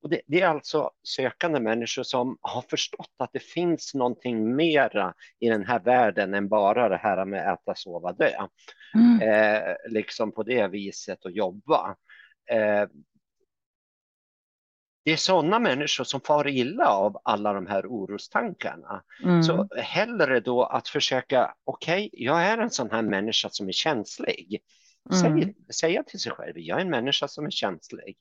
Och 0.02 0.10
det, 0.10 0.20
det, 0.26 0.40
är 0.40 0.48
alltså 0.48 0.90
sökande 1.02 1.60
människor 1.60 2.02
som 2.02 2.38
har 2.40 2.62
förstått 2.62 3.14
att 3.18 3.32
det 3.32 3.42
finns 3.42 3.94
någonting 3.94 4.56
mera 4.56 5.14
i 5.38 5.48
den 5.48 5.64
här 5.64 5.80
världen 5.80 6.34
än 6.34 6.48
bara 6.48 6.88
det 6.88 6.96
här 6.96 7.24
med 7.24 7.52
äta, 7.52 7.74
sova, 7.74 8.12
dö. 8.12 8.30
Mm. 8.94 9.20
Eh, 9.22 9.74
liksom 9.88 10.32
på 10.32 10.42
det 10.42 10.68
viset 10.68 11.24
och 11.24 11.30
jobba. 11.30 11.96
Eh, 12.50 12.88
det 15.06 15.12
är 15.12 15.16
sådana 15.16 15.58
människor 15.58 16.04
som 16.04 16.20
far 16.20 16.48
illa 16.48 16.88
av 16.88 17.20
alla 17.24 17.52
de 17.52 17.66
här 17.66 17.86
orostankarna. 17.86 19.02
Mm. 19.24 19.42
Så 19.42 19.68
hellre 19.76 20.40
då 20.40 20.62
att 20.64 20.88
försöka, 20.88 21.54
okej, 21.64 22.06
okay, 22.06 22.24
jag 22.24 22.42
är 22.42 22.58
en 22.58 22.70
sån 22.70 22.90
här 22.90 23.02
människa 23.02 23.48
som 23.50 23.68
är 23.68 23.72
känslig. 23.72 24.60
Mm. 25.10 25.42
Säg, 25.42 25.54
säga 25.74 26.02
till 26.02 26.20
sig 26.20 26.32
själv, 26.32 26.58
jag 26.58 26.78
är 26.78 26.82
en 26.82 26.90
människa 26.90 27.28
som 27.28 27.46
är 27.46 27.50
känslig. 27.50 28.16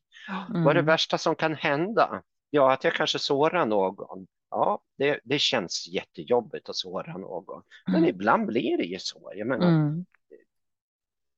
Mm. 0.50 0.64
Vad 0.64 0.72
är 0.72 0.82
det 0.82 0.86
värsta 0.86 1.18
som 1.18 1.36
kan 1.36 1.56
hända? 1.56 2.22
Ja, 2.50 2.74
att 2.74 2.84
jag 2.84 2.94
kanske 2.94 3.20
sårar 3.20 3.66
någon. 3.66 4.28
Ja, 4.50 4.82
det, 4.98 5.20
det 5.24 5.40
känns 5.40 5.88
jättejobbigt 5.88 6.70
att 6.70 6.76
såra 6.76 7.18
någon. 7.18 7.64
Men 7.86 7.96
mm. 7.96 8.10
ibland 8.10 8.46
blir 8.46 8.78
det 8.78 8.86
ju 8.86 9.00
så. 9.00 9.32
Jag 9.36 9.48
menar, 9.48 9.68
mm. 9.68 10.06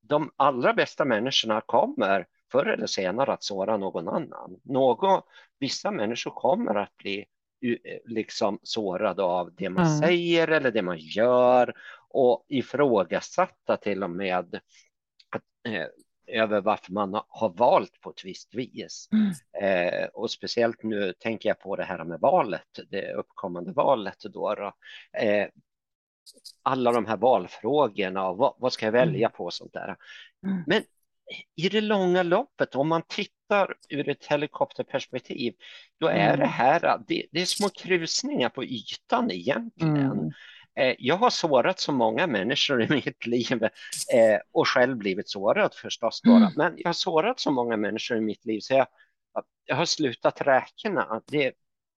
de 0.01 0.31
allra 0.35 0.73
bästa 0.73 1.05
människorna 1.05 1.61
kommer 1.61 2.25
förr 2.51 2.65
eller 2.65 2.87
senare 2.87 3.33
att 3.33 3.43
såra 3.43 3.77
någon 3.77 4.07
annan. 4.07 4.59
Någon, 4.63 5.21
vissa 5.59 5.91
människor 5.91 6.31
kommer 6.31 6.75
att 6.75 6.97
bli 6.97 7.25
eh, 7.61 7.97
liksom 8.05 8.59
sårade 8.63 9.23
av 9.23 9.55
det 9.55 9.69
man 9.69 9.85
mm. 9.85 9.99
säger 9.99 10.47
eller 10.47 10.71
det 10.71 10.81
man 10.81 10.97
gör 10.97 11.73
och 12.09 12.45
ifrågasatta 12.47 13.77
till 13.77 14.03
och 14.03 14.09
med 14.09 14.37
att, 14.37 14.53
eh, 15.67 15.87
över 16.27 16.61
varför 16.61 16.93
man 16.93 17.21
har 17.27 17.49
valt 17.49 18.01
på 18.01 18.09
ett 18.09 18.25
visst 18.25 18.55
vis. 18.55 19.09
Mm. 19.11 19.33
Eh, 19.63 20.07
och 20.07 20.31
speciellt 20.31 20.83
nu 20.83 21.13
tänker 21.19 21.49
jag 21.49 21.59
på 21.59 21.75
det 21.75 21.83
här 21.83 22.03
med 22.03 22.19
valet, 22.19 22.79
det 22.89 23.13
uppkommande 23.13 23.71
valet 23.71 24.19
då. 24.19 24.55
då. 24.55 24.73
Eh, 25.19 25.47
alla 26.63 26.91
de 26.91 27.05
här 27.05 27.17
valfrågorna 27.17 28.29
och 28.29 28.37
vad, 28.37 28.53
vad 28.57 28.73
ska 28.73 28.85
jag 28.85 28.93
välja 28.93 29.27
mm. 29.27 29.31
på 29.31 29.43
och 29.43 29.53
sånt 29.53 29.73
där. 29.73 29.95
Mm. 30.45 30.63
Men 30.67 30.83
i 31.55 31.69
det 31.69 31.81
långa 31.81 32.23
loppet, 32.23 32.75
om 32.75 32.87
man 32.87 33.01
tittar 33.07 33.75
ur 33.89 34.09
ett 34.09 34.25
helikopterperspektiv, 34.25 35.53
då 35.99 36.07
är 36.07 36.27
mm. 36.27 36.39
det 36.39 36.45
här 36.45 37.03
det, 37.07 37.25
det, 37.31 37.41
är 37.41 37.45
små 37.45 37.69
krusningar 37.69 38.49
på 38.49 38.63
ytan 38.63 39.31
egentligen. 39.31 40.11
Mm. 40.11 40.31
Eh, 40.79 40.95
jag 40.99 41.17
har 41.17 41.29
sårat 41.29 41.79
så 41.79 41.91
många 41.91 42.27
människor 42.27 42.81
i 42.83 42.89
mitt 42.89 43.25
liv 43.25 43.63
eh, 44.13 44.39
och 44.51 44.67
själv 44.67 44.97
blivit 44.97 45.29
sårad 45.29 45.73
förstås. 45.75 46.21
Mm. 46.25 46.51
Men 46.55 46.73
jag 46.77 46.89
har 46.89 46.93
sårat 46.93 47.39
så 47.39 47.51
många 47.51 47.77
människor 47.77 48.17
i 48.17 48.21
mitt 48.21 48.45
liv 48.45 48.59
så 48.59 48.73
jag, 48.73 48.87
jag 49.65 49.75
har 49.75 49.85
slutat 49.85 50.41
räkna. 50.41 51.21
Det, 51.27 51.53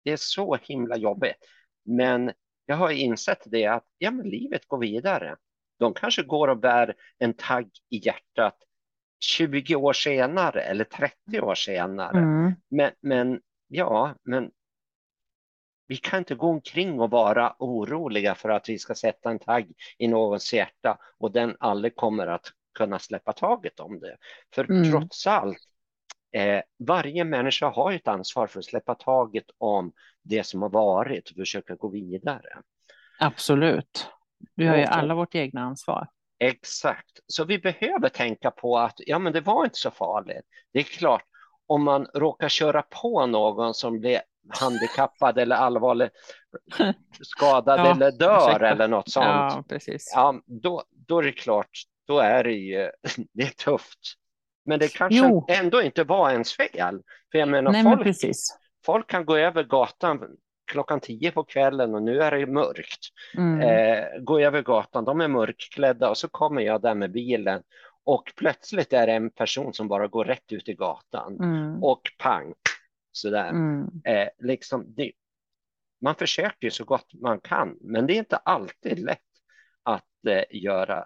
det 0.04 0.12
är 0.12 0.18
så 0.18 0.56
himla 0.56 0.98
jobbigt. 0.98 1.36
Men 1.86 2.32
jag 2.66 2.76
har 2.76 2.92
insett 2.92 3.42
det 3.46 3.66
att 3.66 3.86
ja, 3.98 4.12
men 4.12 4.30
livet 4.30 4.68
går 4.68 4.78
vidare. 4.78 5.36
De 5.80 5.94
kanske 5.94 6.24
går 6.24 6.48
och 6.48 6.60
bär 6.60 6.96
en 7.18 7.34
tagg 7.34 7.70
i 7.90 8.06
hjärtat 8.06 8.56
20 9.19 9.75
år 9.75 9.93
senare 9.93 10.62
eller 10.62 10.84
30 10.84 11.41
år 11.41 11.56
senare. 11.56 12.17
Mm. 12.17 12.53
Men, 12.69 12.91
men 13.01 13.41
ja, 13.67 14.15
men 14.23 14.51
vi 15.88 15.97
kan 15.97 16.19
inte 16.19 16.36
gå 16.36 16.47
omkring 16.47 16.99
och 16.99 17.10
vara 17.10 17.56
oroliga 17.60 18.36
för 18.36 18.49
att 18.49 18.69
vi 18.69 18.80
ska 18.80 18.95
sätta 18.95 19.30
en 19.30 19.39
tagg 19.39 19.71
i 19.97 20.08
någons 20.08 20.53
hjärta 20.53 20.97
och 21.17 21.32
den 21.32 21.56
aldrig 21.60 21.95
kommer 21.95 22.27
att 22.27 22.45
kunna 22.73 22.99
släppa 22.99 23.34
taget 23.34 23.80
om 23.80 23.99
det. 23.99 24.17
För 24.56 24.71
mm. 24.71 24.91
trots 24.91 25.27
allt, 25.27 25.58
eh, 26.32 26.62
varje 26.80 27.23
människa 27.23 27.69
har 27.69 27.91
ett 27.91 28.08
ansvar 28.08 28.47
för 28.47 28.60
att 28.60 28.65
släppa 28.65 28.95
taget 28.95 29.45
om 29.58 29.91
det 30.23 30.43
som 30.43 30.62
har 30.62 30.69
varit 30.69 31.30
och 31.30 31.36
försöka 31.36 31.75
gå 31.75 31.88
vidare. 31.88 32.62
Absolut. 33.19 34.10
Vi 34.56 34.67
har 34.67 34.77
ju 34.77 34.84
alla 34.84 35.15
vårt 35.15 35.36
egna 35.36 35.62
ansvar. 35.62 36.08
Exakt, 36.39 37.19
så 37.28 37.45
vi 37.45 37.60
behöver 37.60 38.10
tänka 38.10 38.52
på 38.52 38.78
att 38.78 38.95
ja, 38.97 39.19
men 39.19 39.34
det 39.34 39.41
var 39.41 39.63
inte 39.63 39.78
så 39.78 39.91
farligt. 39.91 40.45
Det 40.73 40.80
är 40.80 40.84
klart, 40.84 41.23
om 41.67 41.84
man 41.84 42.06
råkar 42.06 42.50
köra 42.50 42.82
på 42.82 43.26
någon 43.26 43.73
som 43.73 44.00
blir 44.00 44.21
handikappad 44.50 45.38
eller 45.38 45.56
allvarligt 45.56 46.12
skadad 47.21 47.80
ja, 47.80 47.91
eller 47.91 48.12
dör 48.12 48.38
ursäkta. 48.38 48.67
eller 48.67 48.88
något 48.88 49.12
sånt. 49.12 49.26
Ja, 49.26 49.63
precis. 49.69 50.12
Ja, 50.15 50.41
då, 50.45 50.84
då 50.91 51.19
är 51.19 51.23
det 51.23 51.32
klart, 51.32 51.71
då 52.08 52.19
är 52.19 52.43
det 52.43 52.54
ju 52.54 52.91
det 53.34 53.43
är 53.43 53.63
tufft. 53.65 54.00
Men 54.65 54.80
det 54.80 54.93
kanske 54.93 55.17
jo. 55.17 55.45
ändå 55.50 55.82
inte 55.82 56.04
var 56.04 56.32
ens 56.32 56.54
fel. 56.54 57.02
För 57.32 57.39
jag 57.39 57.50
menar, 57.50 57.71
Nej, 57.71 57.84
folk, 57.84 58.06
men 58.23 58.34
folk 58.86 59.10
kan 59.10 59.26
gå 59.26 59.38
över 59.38 59.63
gatan 59.63 60.19
klockan 60.67 60.99
tio 60.99 61.32
på 61.32 61.43
kvällen 61.43 61.95
och 61.95 62.03
nu 62.03 62.21
är 62.21 62.32
det 62.32 62.45
mörkt. 62.45 62.99
Mm. 63.38 63.62
Eh, 63.62 64.21
gå 64.21 64.39
över 64.39 64.62
gatan, 64.62 65.06
de 65.06 65.21
är 65.21 65.27
mörkklädda 65.27 66.10
och 66.10 66.17
så 66.17 66.27
kommer 66.27 66.62
jag 66.62 66.82
där 66.82 66.95
med 66.95 67.12
bilen 67.12 67.63
och 68.03 68.32
plötsligt 68.36 68.93
är 68.93 69.08
det 69.08 69.13
en 69.13 69.30
person 69.30 69.73
som 69.73 69.88
bara 69.88 70.08
går 70.08 70.25
rätt 70.25 70.51
ut 70.51 70.69
i 70.69 70.73
gatan 70.73 71.38
mm. 71.39 71.84
och 71.84 72.01
pang, 72.17 72.53
sådär. 73.12 73.49
Mm. 73.49 73.88
Eh, 74.06 74.27
liksom 74.39 74.86
det, 74.95 75.12
man 76.01 76.15
försöker 76.15 76.69
så 76.69 76.84
gott 76.84 77.13
man 77.13 77.39
kan, 77.39 77.77
men 77.82 78.08
det 78.08 78.13
är 78.13 78.17
inte 78.17 78.38
alltid 78.38 78.99
lätt 78.99 79.19
att 79.84 80.25
eh, 80.27 80.43
göra 80.51 81.06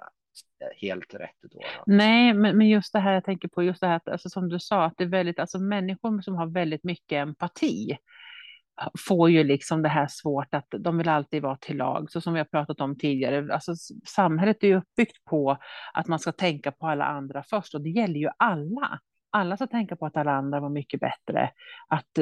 helt 0.76 1.13
rätt 1.13 1.38
då. 1.41 1.60
Nej, 1.86 2.34
men, 2.34 2.58
men 2.58 2.69
just 2.69 2.93
det 2.93 3.00
här 3.00 3.13
jag 3.13 3.26
tänker 3.26 3.47
på, 3.47 3.63
just 3.63 3.82
det 3.82 3.88
här 3.88 4.02
alltså, 4.06 4.30
som 4.30 4.50
du 4.50 4.60
sa, 4.60 4.84
att 4.84 4.93
det 4.97 5.04
är 5.04 5.08
väldigt, 5.08 5.39
alltså 5.39 5.60
människor 5.60 6.21
som 6.21 6.36
har 6.36 6.47
väldigt 6.47 6.84
mycket 6.84 7.15
empati 7.15 7.97
får 9.08 9.30
ju 9.30 9.44
liksom 9.44 9.82
det 9.82 9.89
här 9.89 10.08
svårt 10.10 10.54
att 10.54 10.67
de 10.80 10.98
vill 10.98 11.10
alltid 11.10 11.41
vara 11.41 11.58
till 11.58 11.78
lag, 11.78 12.12
så 12.12 12.22
som 12.22 12.34
vi 12.34 12.39
har 12.39 12.46
pratat 12.46 12.82
om 12.82 12.98
tidigare. 12.98 13.54
Alltså, 13.54 13.76
samhället 14.06 14.63
är 14.63 14.67
ju 14.67 14.78
uppbyggt 14.78 15.26
på 15.26 15.58
att 15.94 16.08
man 16.08 16.20
ska 16.20 16.32
tänka 16.32 16.72
på 16.72 16.88
alla 16.88 17.06
andra 17.06 17.44
först 17.50 17.76
och 17.76 17.82
det 17.82 17.89
gäller 17.89 18.20
ju 18.20 18.30
alla. 18.38 19.00
Alla 19.34 19.58
ska 19.58 19.67
tänka 19.67 19.96
på 19.96 20.06
att 20.06 20.17
alla 20.17 20.32
andra 20.32 20.60
var 20.60 20.70
mycket 20.70 21.00
bättre, 21.00 21.50
att, 21.88 22.20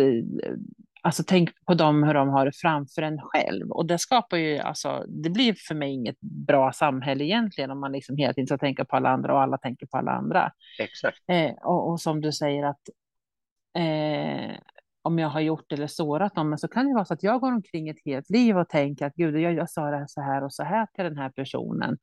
Alltså 1.02 1.24
tänk 1.28 1.50
på 1.66 1.74
dem 1.74 2.04
hur 2.04 2.14
de 2.14 2.30
har 2.30 2.46
det 2.46 2.52
framför 2.56 3.02
en 3.02 3.22
själv. 3.22 3.72
Och 3.72 3.86
det 3.86 3.98
skapar 3.98 4.38
ju, 4.38 4.58
alltså, 4.58 5.06
det 5.08 5.30
blir 5.30 5.54
för 5.68 5.76
mig 5.76 5.94
inget 5.94 6.20
bra 6.22 6.72
samhälle 6.72 7.24
egentligen 7.24 7.72
om 7.72 7.80
man 7.80 7.92
liksom 7.92 8.18
hela 8.18 8.34
tiden 8.34 8.48
ska 8.48 8.58
tänka 8.58 8.86
på 8.86 8.96
alla 8.96 9.10
andra 9.10 9.34
och 9.34 9.42
alla 9.42 9.58
tänker 9.58 9.86
på 9.86 9.98
alla 9.98 10.12
andra. 10.12 10.52
Exakt. 10.80 11.18
Eh, 11.28 11.52
och, 11.52 11.92
och, 11.92 12.02
som 12.02 12.22
du 12.22 12.32
säger 12.32 12.66
att 12.66 12.90
eh, 13.78 14.56
om 15.02 15.20
jag 15.20 15.30
har 15.30 15.40
gjort 15.40 15.72
eller 15.72 15.88
sårat 15.88 16.36
någon, 16.36 16.50
men 16.50 16.58
så 16.58 16.68
kan 16.68 16.88
det 16.88 16.94
vara 16.94 17.06
så 17.06 17.14
att 17.14 17.24
jag 17.24 17.42
går 17.42 17.52
omkring 17.52 17.90
ett 17.90 18.06
helt 18.06 18.30
liv 18.30 18.58
och 18.58 18.70
tänker 18.70 19.06
att 19.06 19.16
gud, 19.16 19.40
jag, 19.40 19.54
jag 19.54 19.70
sa 19.70 19.92
det 19.92 19.98
här 19.98 20.08
så 20.08 20.22
här 20.22 20.44
och 20.44 20.54
så 20.54 20.64
här 20.64 20.88
till 20.96 21.04
den 21.04 21.18
här 21.18 21.30
personen. 21.30 21.98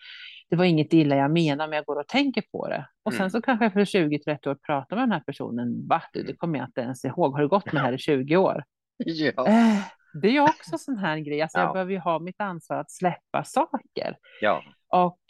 Det 0.51 0.57
var 0.57 0.65
inget 0.65 0.93
illa 0.93 1.17
jag 1.17 1.31
menar, 1.31 1.69
men 1.69 1.77
jag 1.77 1.85
går 1.85 2.01
och 2.01 2.09
tänker 2.09 2.43
på 2.53 2.69
det. 2.69 2.89
Och 3.03 3.13
sen 3.13 3.21
mm. 3.21 3.31
så 3.31 3.43
kanske 3.43 3.65
jag 3.65 3.73
för 3.73 3.81
20-30 3.81 4.49
år 4.49 4.55
pratar 4.55 4.97
med 4.97 5.03
den 5.03 5.13
här 5.13 5.23
personen. 5.27 5.89
Va, 5.89 6.03
du, 6.13 6.23
det 6.23 6.37
kommer 6.37 6.59
jag 6.59 6.69
inte 6.69 6.81
ens 6.81 7.05
ihåg. 7.05 7.33
Har 7.33 7.41
du 7.41 7.49
gått 7.49 7.73
med 7.73 7.75
det 7.75 7.87
här 7.87 7.93
i 7.93 7.99
20 7.99 8.37
år? 8.37 8.65
Ja. 8.97 9.47
Eh, 9.49 9.79
det 10.23 10.29
är 10.29 10.33
ju 10.33 10.41
också 10.41 10.79
sån 10.79 10.99
här 10.99 11.19
grej. 11.19 11.43
Alltså, 11.43 11.59
ja. 11.59 11.65
Jag 11.65 11.73
behöver 11.73 11.93
ju 11.93 11.99
ha 11.99 12.19
mitt 12.19 12.41
ansvar 12.41 12.77
att 12.77 12.91
släppa 12.91 13.45
saker. 13.45 14.17
Ja. 14.41 14.63
Och 14.89 15.21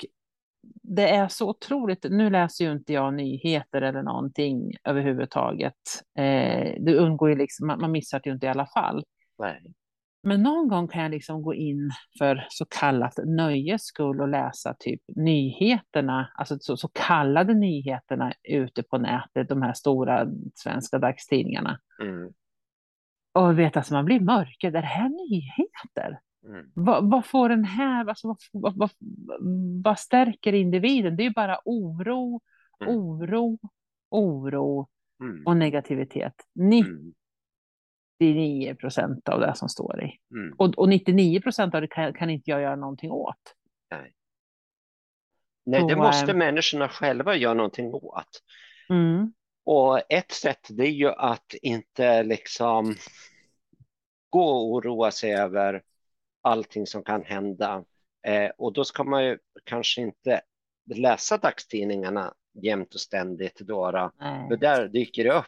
det 0.83 1.09
är 1.09 1.29
så 1.29 1.49
otroligt. 1.49 2.07
Nu 2.11 2.31
läser 2.31 2.65
ju 2.65 2.73
inte 2.73 2.93
jag 2.93 3.15
nyheter 3.15 3.83
eller 3.83 4.03
någonting 4.03 4.73
överhuvudtaget. 4.85 5.75
Eh, 6.19 6.75
det 6.81 6.97
undgår 6.97 7.31
ju 7.31 7.37
liksom, 7.37 7.67
man, 7.67 7.81
man 7.81 7.93
missar 7.93 8.21
det 8.25 8.31
ju 8.31 8.35
inte 8.35 8.47
i 8.47 8.49
alla 8.49 8.67
fall. 8.67 9.05
Nej. 9.39 9.63
Men 10.23 10.43
någon 10.43 10.69
gång 10.69 10.89
kan 10.89 11.03
jag 11.03 11.11
liksom 11.11 11.43
gå 11.43 11.55
in 11.55 11.91
för 12.19 12.47
så 12.49 12.65
kallat 12.65 13.19
nöjes 13.25 13.83
skull 13.83 14.21
och 14.21 14.29
läsa 14.29 14.75
typ 14.79 15.01
nyheterna, 15.17 16.33
alltså 16.35 16.59
så, 16.61 16.77
så 16.77 16.89
kallade 16.89 17.55
nyheterna 17.55 18.33
ute 18.49 18.83
på 18.83 18.99
nätet, 18.99 19.49
de 19.49 19.63
här 19.63 19.73
stora 19.73 20.27
svenska 20.55 20.99
dagstidningarna. 20.99 21.81
Mm. 22.03 22.33
Och 23.35 23.59
vet 23.59 23.77
alltså 23.77 23.95
man 23.95 24.05
blir 24.05 24.21
mörker, 24.21 24.71
det 24.71 24.81
här 24.81 25.09
nyheter. 25.09 26.19
Mm. 26.47 26.71
Vad, 26.75 27.11
vad, 27.11 27.27
får 27.27 27.49
den 27.49 27.65
här, 27.65 28.09
alltså, 28.09 28.37
vad, 28.53 28.79
vad, 28.79 28.91
vad, 29.85 29.99
stärker 29.99 30.53
individen? 30.53 31.17
Det 31.17 31.23
är 31.23 31.25
ju 31.25 31.33
bara 31.33 31.61
oro, 31.65 32.41
mm. 32.81 32.97
oro, 32.97 33.59
oro 34.11 34.89
mm. 35.21 35.47
och 35.47 35.57
negativitet. 35.57 36.35
99 36.55 38.75
procent 38.75 39.29
av 39.29 39.41
det 39.41 39.55
som 39.55 39.69
står 39.69 40.05
i. 40.05 40.19
Mm. 40.35 40.55
Och, 40.59 40.79
och 40.79 40.89
99 40.89 41.41
procent 41.41 41.75
av 41.75 41.81
det 41.81 41.89
kan, 41.89 42.13
kan, 42.13 42.31
inte 42.31 42.51
jag 42.51 42.61
göra 42.61 42.77
någonting 42.77 43.11
åt. 43.11 43.55
Nej, 43.91 44.13
Nej 45.67 45.87
det 45.89 45.97
måste 45.97 46.31
äh, 46.31 46.37
människorna 46.37 46.89
själva 46.89 47.37
göra 47.37 47.55
någonting 47.55 47.95
åt. 47.95 48.43
Mm. 48.89 49.33
Och 49.65 50.13
ett 50.13 50.33
sätt 50.33 50.69
det 50.71 50.87
är 50.87 50.93
ju 50.93 51.09
att 51.09 51.55
inte 51.63 52.23
liksom 52.23 52.95
gå 54.31 54.51
och 54.51 54.73
oroa 54.73 55.11
sig 55.11 55.35
över 55.35 55.83
allting 56.47 56.87
som 56.87 57.03
kan 57.03 57.25
hända. 57.25 57.85
Eh, 58.27 58.51
och 58.59 58.73
då 58.73 58.85
ska 58.85 59.05
man 59.05 59.25
ju 59.25 59.39
kanske 59.65 60.01
inte 60.01 60.41
läsa 60.95 61.39
dagstidningarna 61.39 62.35
jämt 62.63 62.95
och 62.95 63.01
ständigt. 63.01 63.61
Då, 63.61 63.91
då. 63.91 64.11
För 64.49 64.57
där 64.57 64.89
dyker 64.89 65.25
det 65.25 65.33
upp. 65.33 65.45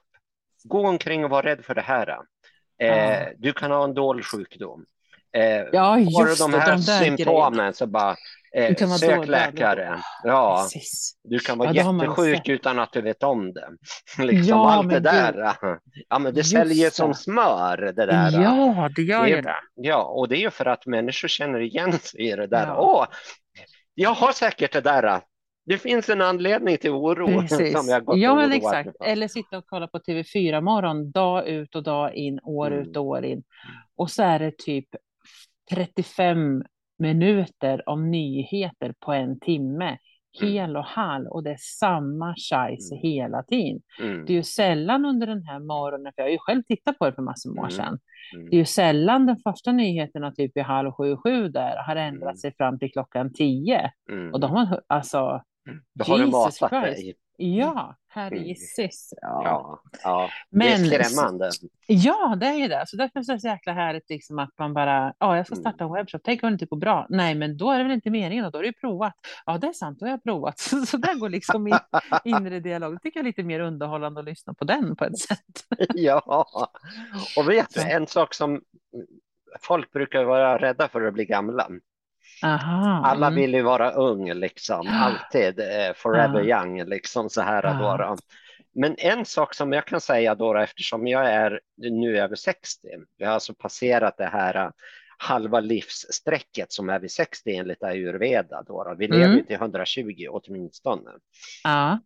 Gå 0.65 0.89
omkring 0.89 1.25
och 1.25 1.31
var 1.31 1.43
rädd 1.43 1.65
för 1.65 1.75
det 1.75 1.81
här. 1.81 2.19
Eh, 2.79 2.89
ja. 2.89 3.31
Du 3.37 3.53
kan 3.53 3.71
ha 3.71 3.85
en 3.85 3.95
dålig 3.95 4.25
sjukdom. 4.25 4.85
Eh, 5.33 5.43
ja, 5.73 5.99
just 5.99 6.17
har 6.17 6.27
du 6.27 6.35
de 6.35 6.59
här 6.59 6.77
de 6.77 6.83
symptomen 6.83 7.75
så 7.75 7.87
bara 7.87 8.17
Eh, 8.57 8.89
sök 8.89 9.27
läkare. 9.27 9.99
Ja, 10.23 10.61
Precis. 10.63 11.17
du 11.25 11.39
kan 11.39 11.59
vara 11.59 11.73
ja, 11.73 11.95
jättesjuk 12.03 12.49
utan 12.49 12.79
att 12.79 12.93
du 12.93 13.01
vet 13.01 13.23
om 13.23 13.53
det. 13.53 13.69
liksom, 14.19 14.49
ja, 14.49 14.73
allt 14.73 14.91
det 14.91 15.01
där. 15.01 15.33
Du... 15.33 15.79
Ja, 16.09 16.19
men 16.19 16.35
det 16.35 16.41
Just 16.41 16.51
säljer 16.51 16.85
det. 16.85 16.95
som 16.95 17.15
smör 17.15 17.77
det 17.77 18.07
där. 18.07 18.43
Ja, 18.43 18.91
det 18.97 19.03
gör 19.03 19.27
ju 19.27 19.41
det. 19.41 19.57
Ja, 19.75 20.05
och 20.05 20.29
det 20.29 20.37
är 20.37 20.41
ju 20.41 20.51
för 20.51 20.67
att 20.67 20.87
människor 20.87 21.29
känner 21.29 21.61
igen 21.61 21.93
sig 21.93 22.21
i 22.21 22.37
det 22.37 22.47
där. 22.47 22.67
Ja. 22.67 22.77
Åh, 22.81 23.07
jag 23.95 24.15
har 24.15 24.33
säkert 24.33 24.73
det 24.73 24.81
där. 24.81 25.21
Det 25.67 25.79
finns 25.79 26.09
en 26.09 26.23
anledning 26.23 26.79
till 26.79 26.91
oro. 26.91 27.41
Precis. 27.41 27.73
Som 27.73 27.89
jag 27.89 28.05
gått 28.05 28.19
ja, 28.19 28.35
men 28.35 28.53
exakt. 28.53 28.91
Eller 29.05 29.29
sitta 29.29 29.59
och 29.59 29.65
kolla 29.67 29.87
på 29.87 29.99
TV4 29.99 30.61
morgon, 30.61 31.11
dag 31.11 31.49
ut 31.49 31.75
och 31.75 31.83
dag 31.83 32.15
in, 32.15 32.41
år 32.43 32.67
mm. 32.67 32.79
ut 32.79 32.97
och 32.97 33.05
år 33.05 33.25
in. 33.25 33.43
Och 33.97 34.11
så 34.11 34.23
är 34.23 34.39
det 34.39 34.59
typ 34.59 34.89
35 35.71 36.63
minuter 36.99 37.89
om 37.89 38.11
nyheter 38.11 38.95
på 39.01 39.13
en 39.13 39.41
timme. 39.41 39.97
Mm. 40.41 40.53
Hel 40.53 40.77
och 40.77 40.85
halv 40.85 41.27
och 41.27 41.43
det 41.43 41.51
är 41.51 41.59
samma 41.79 42.35
scheisse 42.35 42.95
mm. 42.95 43.03
hela 43.03 43.43
tiden. 43.43 43.83
Mm. 44.01 44.25
Det 44.25 44.33
är 44.33 44.37
ju 44.37 44.43
sällan 44.43 45.05
under 45.05 45.27
den 45.27 45.43
här 45.43 45.59
morgonen, 45.59 46.13
för 46.17 46.23
jag 46.23 46.27
har 46.27 46.33
ju 46.33 46.39
själv 46.39 46.63
tittat 46.63 46.99
på 46.99 47.07
det 47.07 47.13
för 47.13 47.23
massor 47.23 47.59
av 47.59 47.65
år 47.65 47.69
sedan. 47.69 47.99
Det 48.51 48.57
är 48.57 48.59
ju 48.59 48.65
sällan 48.65 49.27
de 49.27 49.37
första 49.37 49.73
nyheterna 49.73 50.33
typ 50.33 50.57
i 50.57 50.61
halv 50.61 50.93
sju, 50.93 51.17
sju 51.17 51.49
där 51.49 51.77
har 51.87 51.97
ändrat 51.97 52.39
sig 52.39 52.55
fram 52.57 52.79
till 52.79 52.93
klockan 52.93 53.33
tio. 53.33 53.93
Och 54.33 54.41
då 54.41 54.47
har 54.47 54.55
man 54.55 54.81
alltså, 54.87 55.43
då 55.95 56.05
har 56.05 56.19
Jesus 56.19 56.59
du 56.59 56.65
matat 56.67 56.85
Christ. 56.85 57.03
dig. 57.03 57.15
Ja, 57.41 57.97
herregisses. 58.19 59.15
Ja. 59.23 59.43
ja, 59.45 59.81
ja. 60.03 60.31
Men, 60.51 60.89
det 60.89 60.97
är 60.97 61.03
skrämmande. 61.03 61.51
Ja, 61.87 62.37
det 62.41 62.47
är 62.47 62.55
ju 62.55 62.69
det. 62.69 62.85
Så 62.87 62.97
därför 62.97 63.21
är 63.21 63.33
det 63.33 63.41
så 63.41 63.47
jäkla 63.47 63.73
härligt 63.73 64.11
liksom 64.11 64.39
att 64.39 64.59
man 64.59 64.75
bara, 64.75 65.15
ja, 65.19 65.37
jag 65.37 65.47
ska 65.47 65.55
mm. 65.55 65.63
starta 65.63 65.85
en 65.85 65.93
webbshop. 65.93 66.21
Tänk 66.25 66.43
om 66.43 66.49
det 66.49 66.53
inte 66.53 66.67
går 66.67 66.77
bra. 66.77 67.07
Nej, 67.09 67.35
men 67.35 67.57
då 67.57 67.71
är 67.71 67.79
det 67.79 67.85
väl 67.85 67.93
inte 67.93 68.11
meningen. 68.11 68.51
Då 68.53 68.59
har 68.59 68.63
du 68.63 68.73
provat. 68.73 69.15
Ja, 69.47 69.59
det 69.59 69.67
är 69.67 69.73
sant. 69.73 70.01
Då 70.01 70.07
har 70.07 70.11
jag 70.11 70.23
provat. 70.23 70.59
Så, 70.69 70.87
så 70.87 70.97
där 70.97 71.15
går 71.15 71.29
liksom 71.29 71.63
min 71.63 71.79
inre 72.25 72.61
dialog. 72.61 72.95
Det 72.95 72.99
tycker 72.99 73.21
jag 73.21 73.25
är 73.25 73.29
lite 73.29 73.43
mer 73.43 73.61
underhållande 73.61 74.21
att 74.21 74.27
lyssna 74.27 74.55
på 74.55 74.65
den 74.65 74.97
på 74.97 75.05
ett 75.05 75.19
sätt. 75.19 75.65
ja, 75.95 76.47
och 77.37 77.49
vet 77.49 77.75
du, 77.75 77.81
en 77.81 78.07
sak 78.07 78.35
som 78.35 78.61
folk 79.61 79.93
brukar 79.93 80.25
vara 80.25 80.59
rädda 80.59 80.89
för 80.89 81.03
att 81.03 81.15
bli 81.15 81.25
gamla. 81.25 81.69
Aha, 82.43 83.03
Alla 83.07 83.27
mm. 83.27 83.41
vill 83.41 83.55
ju 83.55 83.62
vara 83.62 83.91
ung 83.91 84.33
liksom, 84.33 84.88
alltid 84.88 85.61
eh, 85.61 85.93
forever 85.97 86.43
ja. 86.43 86.61
young 86.61 86.85
liksom 86.85 87.31
så 87.31 87.41
här 87.41 87.62
ja. 87.62 87.97
då, 87.97 88.17
Men 88.75 88.95
en 88.99 89.25
sak 89.25 89.55
som 89.55 89.73
jag 89.73 89.87
kan 89.87 90.01
säga 90.01 90.35
då 90.35 90.57
eftersom 90.57 91.07
jag 91.07 91.31
är 91.31 91.61
nu 91.77 92.19
över 92.19 92.37
60, 92.37 92.88
vi 93.19 93.25
har 93.25 93.33
alltså 93.33 93.55
passerat 93.55 94.17
det 94.17 94.27
här 94.27 94.55
eh, 94.55 94.71
halva 95.19 95.61
livssträcket 95.61 96.73
som 96.73 96.88
är 96.88 96.99
vid 96.99 97.11
60 97.11 97.57
enligt 97.57 97.83
ayurveda. 97.83 98.62
Då, 98.62 98.85
då. 98.85 98.95
Vi 98.99 99.05
mm. 99.05 99.21
lever 99.21 99.43
till 99.43 99.57
120 99.57 100.27
åtminstone. 100.31 101.11
Ja. 101.64 101.99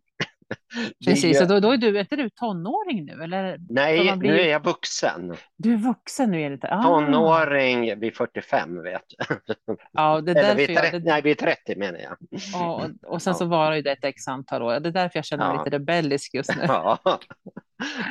Precis, 1.05 1.41
och 1.41 1.47
då, 1.47 1.59
då 1.59 1.71
är 1.71 1.77
du, 1.77 1.99
är 1.99 2.17
du 2.17 2.29
tonåring 2.29 3.05
nu? 3.05 3.23
Eller 3.23 3.57
Nej, 3.69 4.17
bli... 4.17 4.29
nu 4.29 4.39
är 4.39 4.49
jag 4.49 4.63
vuxen. 4.63 5.35
Du 5.57 5.73
är 5.73 5.77
vuxen 5.77 6.31
nu? 6.31 6.41
Är 6.41 6.49
det 6.49 6.67
ah. 6.71 6.83
Tonåring 6.83 7.99
vid 7.99 8.15
45 8.15 8.83
vet 8.83 9.01
du. 9.07 9.55
Ja, 9.91 10.21
det 10.21 10.31
är 10.31 10.35
Eller 10.35 10.55
vid 10.55 10.77
30, 10.77 10.95
jag... 10.95 11.03
nej, 11.03 11.21
vid 11.21 11.37
30 11.37 11.75
menar 11.75 11.99
jag. 11.99 12.17
Ja, 12.53 12.89
och, 13.03 13.13
och 13.13 13.21
sen 13.21 13.31
ja. 13.31 13.37
så 13.37 13.45
var 13.45 13.71
det 13.71 13.91
ett 13.91 14.05
x 14.05 14.27
antal 14.27 14.61
år. 14.61 14.79
Det 14.79 14.89
är 14.89 14.93
därför 14.93 15.17
jag 15.17 15.25
känner 15.25 15.47
mig 15.47 15.55
ja. 15.55 15.63
lite 15.63 15.75
rebellisk 15.75 16.33
just 16.33 16.55
nu. 16.55 16.63
Ja. 16.67 16.99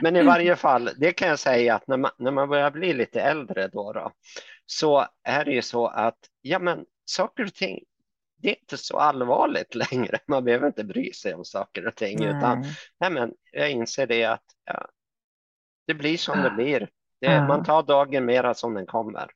Men 0.02 0.16
i 0.16 0.22
varje 0.22 0.56
fall, 0.56 0.90
det 0.96 1.12
kan 1.12 1.28
jag 1.28 1.38
säga 1.38 1.74
att 1.74 1.86
när 1.86 1.96
man, 1.96 2.10
när 2.18 2.30
man 2.30 2.48
börjar 2.48 2.70
bli 2.70 2.92
lite 2.92 3.20
äldre 3.20 3.68
då, 3.68 3.92
då 3.92 4.12
så 4.66 5.06
är 5.24 5.44
det 5.44 5.52
ju 5.52 5.62
så 5.62 5.86
att 5.86 6.18
ja, 6.42 6.58
men 6.58 6.84
saker 7.04 7.44
och 7.44 7.54
ting 7.54 7.78
det 8.42 8.48
är 8.48 8.60
inte 8.60 8.76
så 8.76 8.98
allvarligt 8.98 9.74
längre. 9.92 10.18
Man 10.26 10.44
behöver 10.44 10.66
inte 10.66 10.84
bry 10.84 11.12
sig 11.12 11.34
om 11.34 11.44
saker 11.44 11.86
och 11.86 11.94
ting. 11.94 12.18
Nej. 12.18 12.28
Utan, 12.28 12.64
nej, 13.00 13.10
men 13.10 13.32
jag 13.52 13.70
inser 13.70 14.06
det 14.06 14.24
att 14.24 14.44
ja, 14.64 14.88
det 15.86 15.94
blir 15.94 16.16
som 16.16 16.42
det 16.42 16.50
blir. 16.50 16.88
Det, 17.20 17.32
ja. 17.32 17.46
Man 17.46 17.64
tar 17.64 17.82
dagen 17.82 18.24
mera 18.24 18.54
som 18.54 18.74
den 18.74 18.86
kommer. 18.86 19.30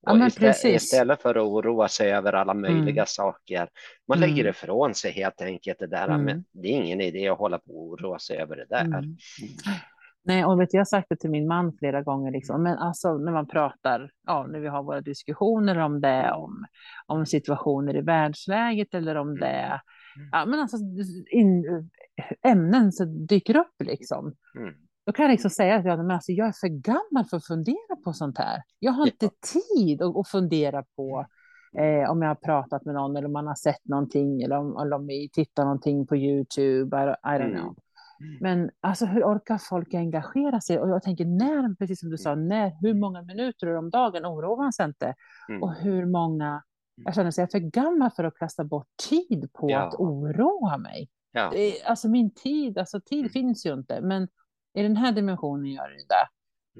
Ja, 0.00 0.26
istället, 0.26 0.64
istället, 0.64 1.22
för 1.22 1.34
att 1.34 1.46
oroa 1.46 1.88
sig 1.88 2.12
över 2.12 2.32
alla 2.32 2.54
möjliga 2.54 3.02
mm. 3.02 3.06
saker. 3.06 3.68
Man 4.08 4.18
mm. 4.18 4.30
lägger 4.30 4.50
ifrån 4.50 4.94
sig 4.94 5.12
helt 5.12 5.40
enkelt 5.40 5.78
det 5.78 5.86
där. 5.86 6.08
Mm. 6.08 6.24
Men 6.24 6.44
det 6.52 6.68
är 6.68 6.72
ingen 6.72 7.00
idé 7.00 7.28
att 7.28 7.38
hålla 7.38 7.58
på 7.58 7.72
och 7.72 7.86
oroa 7.86 8.18
sig 8.18 8.36
över 8.36 8.56
det 8.56 8.66
där. 8.68 9.04
Mm. 10.28 10.36
Nej, 10.36 10.44
och 10.44 10.60
vet, 10.60 10.72
jag 10.72 10.80
har 10.80 10.84
sagt 10.84 11.08
det 11.08 11.16
till 11.16 11.30
min 11.30 11.46
man 11.46 11.72
flera 11.78 12.02
gånger, 12.02 12.30
liksom. 12.32 12.62
men 12.62 12.78
alltså 12.78 13.18
när 13.18 13.32
man 13.32 13.46
pratar, 13.46 14.10
ja, 14.26 14.46
när 14.46 14.60
vi 14.60 14.68
har 14.68 14.82
våra 14.82 15.00
diskussioner 15.00 15.78
om 15.78 16.00
det, 16.00 16.32
om, 16.32 16.64
om 17.06 17.26
situationer 17.26 17.96
i 17.96 18.00
världsläget 18.00 18.94
eller 18.94 19.14
om 19.14 19.38
det, 19.38 19.80
mm. 20.16 20.28
ja, 20.32 20.46
men 20.46 20.60
alltså 20.60 20.76
in, 21.30 21.64
ämnen 22.42 22.92
som 22.92 23.26
dyker 23.26 23.56
upp 23.56 23.74
liksom. 23.84 24.34
Mm. 24.58 24.74
Då 25.06 25.12
kan 25.12 25.24
jag 25.24 25.30
liksom 25.30 25.50
säga 25.50 25.76
att 25.76 25.84
jag, 25.84 25.98
men 25.98 26.10
alltså, 26.10 26.32
jag 26.32 26.48
är 26.48 26.52
för 26.52 26.68
gammal 26.68 27.24
för 27.30 27.36
att 27.36 27.46
fundera 27.46 27.96
på 28.04 28.12
sånt 28.12 28.38
här. 28.38 28.62
Jag 28.78 28.92
har 28.92 29.06
inte 29.06 29.30
tid 29.52 30.02
att, 30.02 30.16
att 30.16 30.28
fundera 30.28 30.84
på 30.96 31.26
eh, 31.78 32.10
om 32.10 32.22
jag 32.22 32.28
har 32.28 32.34
pratat 32.34 32.84
med 32.84 32.94
någon 32.94 33.16
eller 33.16 33.26
om 33.26 33.32
man 33.32 33.46
har 33.46 33.54
sett 33.54 33.84
någonting 33.84 34.42
eller 34.42 34.56
om, 34.56 34.76
eller 34.76 34.96
om 34.96 35.06
vi 35.06 35.28
tittar 35.32 35.64
någonting 35.64 36.06
på 36.06 36.16
YouTube. 36.16 36.96
I, 36.96 37.08
I 37.08 37.38
don't 37.38 37.44
mm. 37.44 37.60
know. 37.60 37.76
Mm. 38.20 38.38
Men 38.40 38.70
alltså, 38.80 39.06
hur 39.06 39.24
orkar 39.24 39.58
folk 39.58 39.94
engagera 39.94 40.60
sig? 40.60 40.78
Och 40.78 40.88
jag 40.88 41.02
tänker 41.02 41.24
när, 41.24 41.74
precis 41.74 42.00
som 42.00 42.10
du 42.10 42.18
sa, 42.18 42.32
mm. 42.32 42.48
när, 42.48 42.72
hur 42.80 42.94
många 42.94 43.22
minuter 43.22 43.76
om 43.76 43.90
dagen 43.90 44.26
oroar 44.26 44.56
man 44.56 44.72
sig 44.72 44.86
inte? 44.86 45.14
Mm. 45.48 45.62
Och 45.62 45.74
hur 45.74 46.06
många, 46.06 46.62
jag 47.04 47.14
känner 47.14 47.30
sig 47.30 47.50
för 47.50 47.58
gammal 47.58 48.10
för 48.10 48.24
att 48.24 48.34
kasta 48.34 48.64
bort 48.64 48.88
tid 49.08 49.50
på 49.52 49.70
ja. 49.70 49.78
att 49.78 49.94
oroa 49.94 50.78
mig. 50.78 51.08
Ja. 51.32 51.52
Alltså 51.84 52.08
min 52.08 52.30
tid, 52.30 52.78
alltså 52.78 53.00
tid 53.00 53.20
mm. 53.20 53.30
finns 53.30 53.66
ju 53.66 53.72
inte, 53.72 54.00
men 54.00 54.28
i 54.74 54.82
den 54.82 54.96
här 54.96 55.12
dimensionen 55.12 55.66
gör 55.72 55.88
det 55.88 55.94
det. 55.94 56.28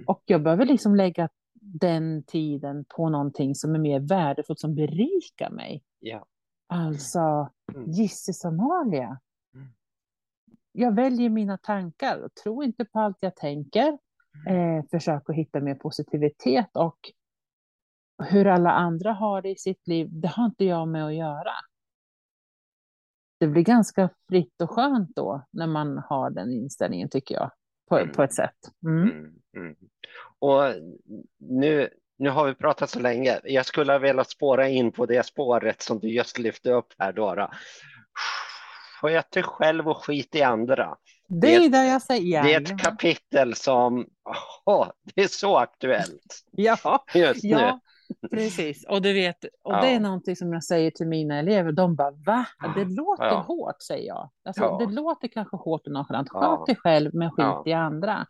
Och 0.07 0.22
jag 0.26 0.43
behöver 0.43 0.64
liksom 0.64 0.97
lägga 0.97 1.28
den 1.61 2.22
tiden 2.22 2.84
på 2.89 3.09
någonting 3.09 3.55
som 3.55 3.74
är 3.74 3.78
mer 3.78 4.01
värdefullt, 4.01 4.61
som 4.61 4.74
berikar 4.74 5.51
mig. 5.51 5.82
Ja. 6.01 6.26
Alltså, 6.68 7.51
Mm. 7.74 7.91
Gissis 7.91 8.45
Amalia. 8.45 9.18
Jag 10.79 10.95
väljer 10.95 11.31
mina 11.31 11.59
tankar 11.59 12.18
och 12.18 12.35
tror 12.35 12.64
inte 12.64 12.85
på 12.85 13.01
allt 13.01 13.16
jag 13.20 13.37
tänker. 13.37 13.99
Mm. 14.49 14.79
Eh, 14.79 14.85
försök 14.91 15.31
att 15.31 15.37
hitta 15.37 15.61
mer 15.61 15.74
positivitet 15.74 16.70
och 16.72 16.99
hur 18.22 18.47
alla 18.47 18.70
andra 18.70 19.12
har 19.12 19.43
det 19.43 19.51
i 19.51 19.57
sitt 19.57 19.87
liv, 19.87 20.09
det 20.11 20.29
har 20.29 20.45
inte 20.45 20.64
jag 20.64 20.89
med 20.89 21.07
att 21.07 21.14
göra. 21.14 21.53
Det 23.41 23.47
blir 23.47 23.62
ganska 23.62 24.11
fritt 24.29 24.61
och 24.62 24.70
skönt 24.70 25.16
då 25.16 25.47
när 25.51 25.66
man 25.66 25.99
har 25.99 26.31
den 26.31 26.53
inställningen 26.53 27.09
tycker 27.09 27.35
jag, 27.35 27.51
på, 27.89 27.99
Mm. 27.99 28.12
på 28.12 28.22
ett 28.22 28.35
sätt. 28.35 28.57
Mm. 28.87 29.03
Mm, 29.03 29.35
mm. 29.57 29.77
Och 30.39 30.62
nu, 31.39 31.89
nu 32.18 32.31
har 32.31 32.47
vi 32.47 32.55
pratat 32.55 32.91
så 32.91 33.01
länge. 33.01 33.41
Jag 33.45 33.66
skulle 33.66 33.93
ha 33.93 33.99
velat 33.99 34.31
spåra 34.31 34.68
in 34.68 34.93
på 34.93 35.07
det 35.07 35.27
spåret 35.27 35.83
som 35.83 35.99
du 35.99 36.09
just 36.09 36.39
lyfte 36.39 36.70
upp 36.72 36.95
här, 36.99 37.12
Dora. 37.12 37.51
Sköt 39.07 39.30
dig 39.30 39.42
själv 39.42 39.88
och 39.88 39.96
skit 40.04 40.34
i 40.34 40.42
andra. 40.42 40.96
Det 41.28 41.54
är 41.54 41.70
Det- 41.70 41.86
jag 41.86 42.02
säger. 42.02 42.42
Det 42.42 42.54
är 42.54 42.61
ett 42.61 42.80
kapitel 42.82 43.54
som, 43.54 44.07
åh, 44.64 44.88
det 45.14 45.22
är 45.22 45.28
så 45.28 45.57
aktuellt 45.57 46.44
Ja, 46.50 47.04
just 47.14 47.44
nu. 47.44 47.50
Precis. 48.30 48.84
Och 48.88 49.02
du 49.02 49.12
vet, 49.12 49.44
och 49.62 49.72
det 49.72 49.78
Ja. 49.90 49.96
är 49.96 50.00
någonting 50.00 50.36
som 50.36 50.52
jag 50.52 50.64
säger 50.64 50.90
till 50.90 51.07
mina 51.07 51.38
elever. 51.38 51.72
De 51.72 51.94
bara, 51.96 52.11
va? 52.11 52.46
Det 52.76 52.84
låter 52.84 53.24
Ja. 53.24 53.44
hårt, 53.48 53.82
säger 53.82 54.07
jag. 54.09 54.30
Alltså, 54.44 54.62
Ja. 54.62 54.78
Det 54.86 54.92
låter 54.94 55.28
kanske 55.28 55.57
hårt 55.57 55.86
och 55.86 55.92
nonchalant. 55.92 56.28
Sköt 56.30 56.66
dig 56.66 56.76
själv, 56.76 57.11
men 57.14 57.30
skit 57.30 57.66
i 57.66 57.72
andra. 57.72 58.26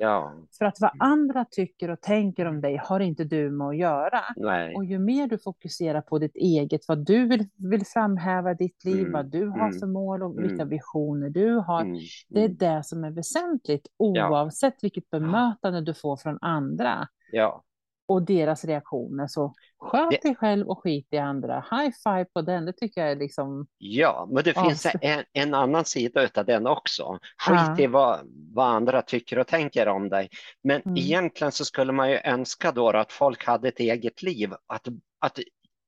För 0.58 0.64
att 0.64 0.80
vad 0.80 0.90
andra 0.98 1.44
tycker 1.50 1.90
och 1.90 2.00
tänker 2.00 2.46
om 2.46 2.60
dig 2.60 2.76
har 2.84 3.00
inte 3.00 3.24
du 3.24 3.50
med 3.50 3.66
att 3.68 3.76
göra. 3.76 4.20
nej. 4.36 4.74
Och 4.76 4.84
ju 4.84 4.98
mer 4.98 5.26
du 5.28 5.38
fokuserar 5.38 6.00
på 6.00 6.18
ditt 6.18 6.36
eget, 6.36 6.80
vad 6.88 7.06
du 7.06 7.26
vill, 7.28 7.48
vill 7.70 7.86
framhäva 7.86 8.50
i 8.50 8.54
ditt 8.54 8.84
liv, 8.84 8.96
Mm, 9.00 9.12
vad 9.12 9.26
du 9.26 9.46
har 9.48 9.68
mm, 9.68 9.78
för 9.80 9.86
mål 9.86 10.22
och 10.22 10.38
vilka 10.38 10.54
mm. 10.54 10.68
visioner 10.68 11.30
du 11.30 11.54
har. 11.54 11.80
Mm, 11.80 11.96
Det 12.28 12.40
är 12.40 12.44
mm. 12.44 12.56
det 12.56 12.82
som 12.84 13.04
är 13.04 13.10
väsentligt 13.10 13.86
oavsett 13.96 14.84
vilket 14.84 15.10
bemötande 15.10 15.80
du 15.80 15.94
får 15.94 16.16
från 16.16 16.38
andra 16.40 17.08
Ja, 17.32 17.62
och 18.08 18.22
deras 18.22 18.64
reaktioner. 18.64 19.26
Så 19.26 19.54
sköt 19.78 20.10
Det- 20.10 20.22
dig 20.22 20.34
själv 20.36 20.68
och 20.68 20.78
skit 20.82 21.06
i 21.10 21.18
andra. 21.18 21.64
High 21.70 21.90
five 22.04 22.24
på 22.24 22.40
den, 22.42 22.64
det 22.64 22.72
tycker 22.72 23.00
jag 23.00 23.10
är 23.10 23.16
liksom... 23.16 23.66
ja, 23.78 24.28
men 24.32 24.44
det 24.44 24.54
finns 24.60 24.86
en, 25.00 25.24
en 25.32 25.54
annan 25.54 25.84
sida 25.84 26.28
av 26.36 26.44
den 26.44 26.66
också. 26.66 27.18
Skit 27.38 27.54
Ja. 27.78 27.78
i 27.78 27.86
vad, 27.86 28.20
vad 28.54 28.66
andra 28.66 29.02
tycker 29.02 29.38
och 29.38 29.46
tänker 29.46 29.88
om 29.88 30.08
dig. 30.08 30.28
Men 30.62 30.82
Mm. 30.82 30.96
egentligen 30.96 31.52
så 31.52 31.64
skulle 31.64 31.92
man 31.92 32.10
ju 32.10 32.16
önska 32.24 32.72
då 32.72 32.88
att 32.90 33.12
folk 33.12 33.44
hade 33.46 33.68
ett 33.68 33.80
eget 33.80 34.22
liv, 34.22 34.52
att, 34.66 34.86
att 35.18 35.38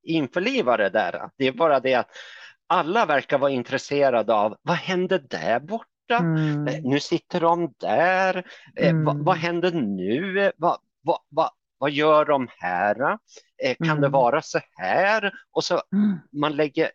införliva 0.03 0.77
det 0.77 0.89
där. 0.89 1.29
Det 1.37 1.47
är 1.47 1.51
bara 1.51 1.79
det 1.79 1.95
att 1.95 2.09
alla 2.67 3.05
verkar 3.05 3.37
vara 3.37 3.51
intresserade 3.51 4.33
av 4.33 4.57
vad 4.61 4.75
hände 4.77 5.17
där 5.17 5.59
borta? 5.59 5.85
Mm. 6.19 6.67
Eh, 6.67 6.81
Nu 6.83 6.99
sitter 6.99 7.41
de 7.41 7.73
där. 7.79 8.45
Eh, 8.75 8.89
Mm. 8.89 9.05
vad, 9.05 9.17
vad 9.25 9.35
händer 9.35 9.71
nu? 9.71 10.41
Eh, 10.45 10.51
Vad, 10.57 10.77
vad, 11.01 11.19
vad, 11.29 11.49
vad 11.79 11.91
gör 11.91 12.25
de 12.25 12.47
här? 12.57 13.17
Eh, 13.63 13.75
kan 13.77 13.87
det 14.01 14.07
Mm. 14.07 14.11
vara 14.11 14.41
så 14.41 14.59
här? 14.77 15.31
Och 15.51 15.63
så 15.63 15.81
Mm. 15.93 16.17
man 16.31 16.55
lägger 16.55 16.91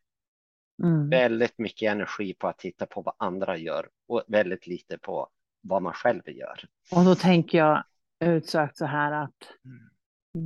Mm. 0.82 1.10
väldigt 1.10 1.58
mycket 1.58 1.92
energi 1.92 2.34
på 2.34 2.48
att 2.48 2.58
titta 2.58 2.86
på 2.86 3.02
vad 3.02 3.14
andra 3.18 3.56
gör 3.56 3.88
och 4.08 4.22
väldigt 4.28 4.66
lite 4.66 4.98
på 4.98 5.28
vad 5.62 5.82
man 5.82 5.92
själv 5.92 6.22
gör. 6.28 6.64
Och 6.92 7.04
då 7.04 7.14
tänker 7.14 7.58
jag 7.58 7.84
utsökt 8.24 8.76
så 8.76 8.84
här 8.84 9.12
att 9.12 9.34
Mm. 9.64 9.90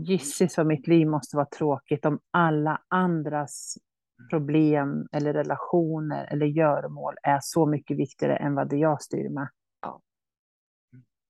Gissis 0.05 0.55
för 0.55 0.65
mitt 0.65 0.87
liv 0.87 1.07
måste 1.07 1.37
vara 1.37 1.47
tråkigt 1.47 2.05
om 2.05 2.21
alla 2.31 2.83
andras 2.89 3.79
problem 4.31 5.09
eller 5.13 5.33
relationer 5.33 6.25
eller 6.33 6.47
göromål 6.47 7.15
är 7.23 7.39
så 7.43 7.67
mycket 7.67 7.97
viktigare 7.97 8.37
än 8.37 8.55
vad 8.55 8.69
det 8.69 8.77
jag 8.77 9.03
styr 9.03 9.29
med. 9.29 9.49
Ja. 9.83 10.01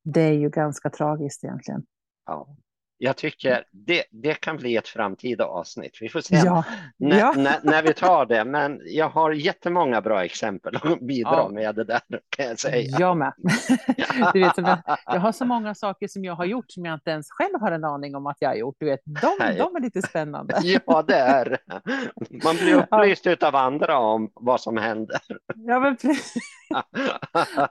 Det 0.04 0.20
är 0.20 0.32
ju 0.32 0.50
ganska 0.50 0.90
tragiskt 0.90 1.44
egentligen. 1.44 1.86
Ja. 2.26 2.56
Jag 3.00 3.16
tycker 3.16 3.64
det, 3.70 4.04
det 4.10 4.34
kan 4.34 4.56
bli 4.56 4.76
ett 4.76 4.88
framtida 4.88 5.44
avsnitt. 5.44 5.98
Vi 6.00 6.08
får 6.08 6.20
se 6.20 6.36
Ja, 6.44 6.64
när, 6.96 7.18
ja. 7.18 7.32
när, 7.36 7.56
när 7.62 7.82
vi 7.82 7.94
tar 7.94 8.26
det. 8.26 8.44
Men 8.44 8.80
jag 8.84 9.08
har 9.08 9.32
jättemånga 9.32 10.00
bra 10.00 10.24
exempel 10.24 10.76
att 10.76 11.00
bidra 11.00 11.30
Ja. 11.32 11.48
med 11.48 11.74
det 11.74 11.84
där 11.84 12.00
kan 12.36 12.46
jag 12.46 12.58
säga. 12.58 12.96
jag 12.98 13.16
med. 13.16 13.32
Du 14.32 14.40
vet, 14.40 14.52
jag, 15.06 15.20
har 15.20 15.32
så 15.32 15.44
många 15.44 15.74
saker 15.74 16.08
som 16.08 16.24
jag 16.24 16.34
har 16.34 16.44
gjort 16.44 16.64
som 16.68 16.84
jag 16.84 16.94
inte 16.94 17.10
ens 17.10 17.30
själv 17.30 17.60
har 17.60 17.72
en 17.72 17.84
aning 17.84 18.14
om 18.16 18.26
att 18.26 18.36
jag 18.40 18.48
har 18.48 18.56
gjort. 18.56 18.76
Du 18.78 18.86
vet, 18.86 19.00
de, 19.04 19.36
de 19.58 19.76
är 19.76 19.80
lite 19.80 20.02
spännande. 20.02 20.60
Ja, 20.86 21.02
det 21.02 21.14
är 21.16 21.58
Man 22.44 22.56
blir 22.56 22.74
upplyst 22.74 23.42
av 23.42 23.56
andra 23.56 23.98
om 23.98 24.30
vad 24.34 24.60
som 24.60 24.76
händer. 24.76 25.20
Ja, 25.54 25.80
men 25.80 25.96
precis. 25.96 26.34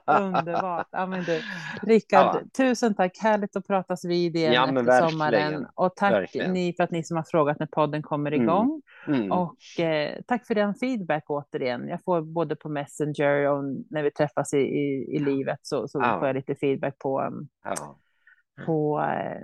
Underbart. 0.06 0.88
Ja, 0.90 1.06
men 1.06 1.24
du, 1.24 1.42
Rickard, 1.82 2.36
Ja. 2.36 2.40
tusen 2.56 2.94
tack. 2.94 3.18
Härligt 3.18 3.56
att 3.56 3.66
pratas 3.66 4.04
vid 4.04 4.36
igen 4.36 4.52
Ja, 4.52 4.72
men. 4.72 4.84
Sommaren. 5.18 5.66
Och 5.74 5.96
tack 5.96 6.12
Verkligen. 6.12 6.52
ni 6.52 6.72
för 6.72 6.84
att 6.84 6.90
ni 6.90 7.04
som 7.04 7.16
har 7.16 7.24
frågat 7.24 7.58
när 7.58 7.66
podden 7.66 8.02
kommer 8.02 8.32
Mm. 8.32 8.42
igång. 8.44 8.82
Mm. 9.06 9.32
Och 9.32 9.80
eh, 9.80 10.20
tack 10.26 10.46
för 10.46 10.54
den 10.54 10.74
feedback 10.74 11.24
återigen. 11.26 11.88
Jag 11.88 12.04
får 12.04 12.20
både 12.20 12.56
på 12.56 12.68
Messenger 12.68 13.46
och 13.50 13.64
när 13.90 14.02
vi 14.02 14.10
träffas 14.10 14.54
i, 14.54 14.58
i, 14.58 15.14
i 15.16 15.18
livet 15.18 15.58
så, 15.62 15.88
så 15.88 15.98
Ja. 16.02 16.18
får 16.18 16.26
jag 16.28 16.36
lite 16.36 16.54
feedback 16.54 16.98
på, 16.98 17.20
um, 17.20 17.48
Ja. 17.64 17.96
på 18.66 19.00
eh, 19.00 19.40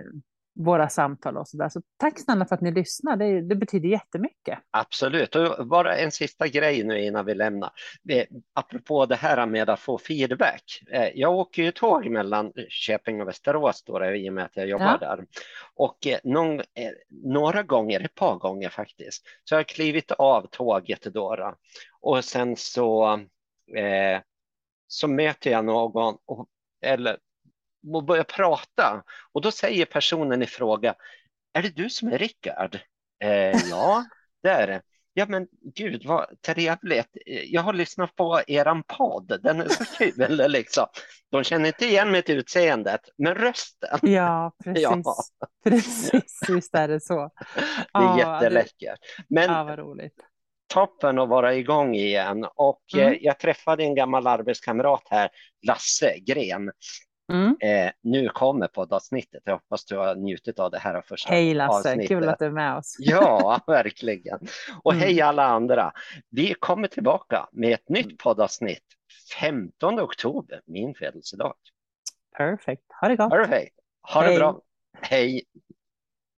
våra 0.55 0.89
samtal 0.89 1.37
och 1.37 1.47
så 1.47 1.57
där. 1.57 1.69
Så 1.69 1.81
tack 1.97 2.19
snälla 2.19 2.45
för 2.45 2.55
att 2.55 2.61
ni 2.61 2.71
lyssnar. 2.71 3.17
Det, 3.17 3.41
det 3.41 3.55
betyder 3.55 3.89
jättemycket. 3.89 4.59
Absolut. 4.71 5.35
Och 5.35 5.67
bara 5.67 5.97
en 5.97 6.11
sista 6.11 6.47
grej 6.47 6.83
nu 6.83 7.01
innan 7.05 7.25
vi 7.25 7.33
lämnar. 7.35 7.71
Eh, 8.09 8.25
Apropå 8.53 9.05
det 9.05 9.15
här 9.15 9.45
med 9.45 9.69
att 9.69 9.79
få 9.79 9.97
feedback. 9.97 10.81
Eh, 10.91 11.09
Jag 11.15 11.33
åker 11.35 11.63
ju 11.63 11.71
tåg 11.71 12.09
mellan 12.09 12.53
Köping 12.69 13.21
och 13.21 13.27
Västerås 13.27 13.83
då, 13.83 14.05
i 14.05 14.29
och 14.29 14.33
med 14.33 14.45
att 14.45 14.55
jag 14.57 14.67
jobbar 14.67 14.97
Ja. 15.01 15.15
där. 15.15 15.25
Och 15.75 16.07
eh, 16.07 16.19
någon, 16.23 16.61
några 17.09 17.63
gånger, 17.63 17.99
ett 17.99 18.15
par 18.15 18.35
gånger 18.35 18.69
faktiskt, 18.69 19.25
så 19.43 19.55
har 19.55 19.59
jag 19.59 19.67
klivit 19.67 20.11
av 20.11 20.47
tåget 20.51 21.01
då. 21.03 21.55
Och 22.01 22.25
sen 22.25 22.55
så, 22.55 23.13
eh, 23.77 24.21
så 24.87 25.07
möter 25.07 25.51
jag 25.51 25.65
någon 25.65 26.17
och, 26.25 26.47
eller 26.81 27.17
och 27.93 28.03
börjar 28.05 28.23
prata. 28.23 29.03
Och 29.33 29.41
då 29.41 29.51
säger 29.51 29.85
personen 29.85 30.41
i 30.43 30.45
fråga, 30.45 30.95
är 31.53 31.61
det 31.61 31.75
du 31.75 31.89
som 31.89 32.07
är 32.07 32.17
Rickard? 32.17 32.79
Eh, 33.23 33.57
ja, 33.69 34.05
det 34.43 34.49
är 34.49 34.67
det. 34.67 34.81
Ja, 35.17 35.25
men 35.29 35.47
gud 35.75 36.05
vad 36.05 36.41
trevligt. 36.41 37.07
Jag 37.25 37.61
har 37.61 37.73
lyssnat 37.73 38.15
på 38.15 38.41
eran 38.47 38.83
podd. 38.83 39.39
Den 39.43 39.61
är 39.61 39.69
så 39.69 39.85
kul 39.97 40.51
liksom. 40.51 40.85
De 41.31 41.43
känner 41.43 41.67
inte 41.67 41.85
igen 41.85 42.11
mitt 42.11 42.29
utseendet, 42.29 43.01
men 43.17 43.35
rösten. 43.35 43.99
Ja, 44.01 44.51
precis. 44.63 44.83
Ja. 44.83 45.03
Precis, 45.63 46.39
visst 46.49 46.75
är 46.75 46.87
det 46.87 46.99
så. 47.01 47.29
Det 47.55 47.59
är 47.59 47.83
Ja, 47.93 48.17
jätteläckert. 48.41 48.99
Men 49.29 49.51
Ja, 49.51 49.63
vad 49.63 49.79
roligt. 49.79 50.15
toppen 50.73 51.19
att 51.19 51.29
vara 51.29 51.55
igång 51.55 51.95
igen. 51.95 52.45
Och 52.55 52.81
Mm. 52.95 53.07
eh, 53.13 53.17
jag 53.21 53.39
träffade 53.39 53.83
en 53.83 53.95
gammal 53.95 54.27
arbetskamrat 54.27 55.03
här, 55.09 55.29
Lasse 55.67 56.17
Gren. 56.19 56.71
Mm. 57.33 57.57
Eh, 57.59 57.91
nu 58.01 58.29
kommer 58.29 58.67
poddavsnittet. 58.67 59.41
Jag 59.45 59.53
hoppas 59.53 59.85
du 59.85 59.97
har 59.97 60.15
njutit 60.15 60.59
av 60.59 60.71
det 60.71 60.77
här 60.79 61.01
första 61.01 61.29
Hej 61.33 61.53
Lasse, 61.53 61.89
avsnittet. 61.89 62.07
kul 62.07 62.29
att 62.29 62.39
du 62.39 62.45
är 62.45 62.51
med 62.51 62.77
oss. 62.77 62.95
Ja, 62.99 63.59
verkligen. 63.67 64.39
Och 64.83 64.93
Mm. 64.93 65.03
hej 65.03 65.21
alla 65.21 65.43
andra. 65.45 65.91
Vi 66.29 66.53
kommer 66.53 66.87
tillbaka 66.87 67.49
med 67.51 67.73
ett 67.73 67.89
nytt 67.89 68.17
poddavsnitt 68.17 68.83
15 69.39 69.99
oktober, 69.99 70.61
min 70.65 70.93
födelsedag. 70.95 71.53
Perfect. 72.37 72.83
Ha 73.01 73.07
det 73.07 73.15
gott. 73.15 73.29
Perfekt. 73.31 73.75
Ha 74.13 74.21
det 74.21 74.27
Hej. 74.27 74.37
bra. 74.37 74.61
Hej. 75.01 75.43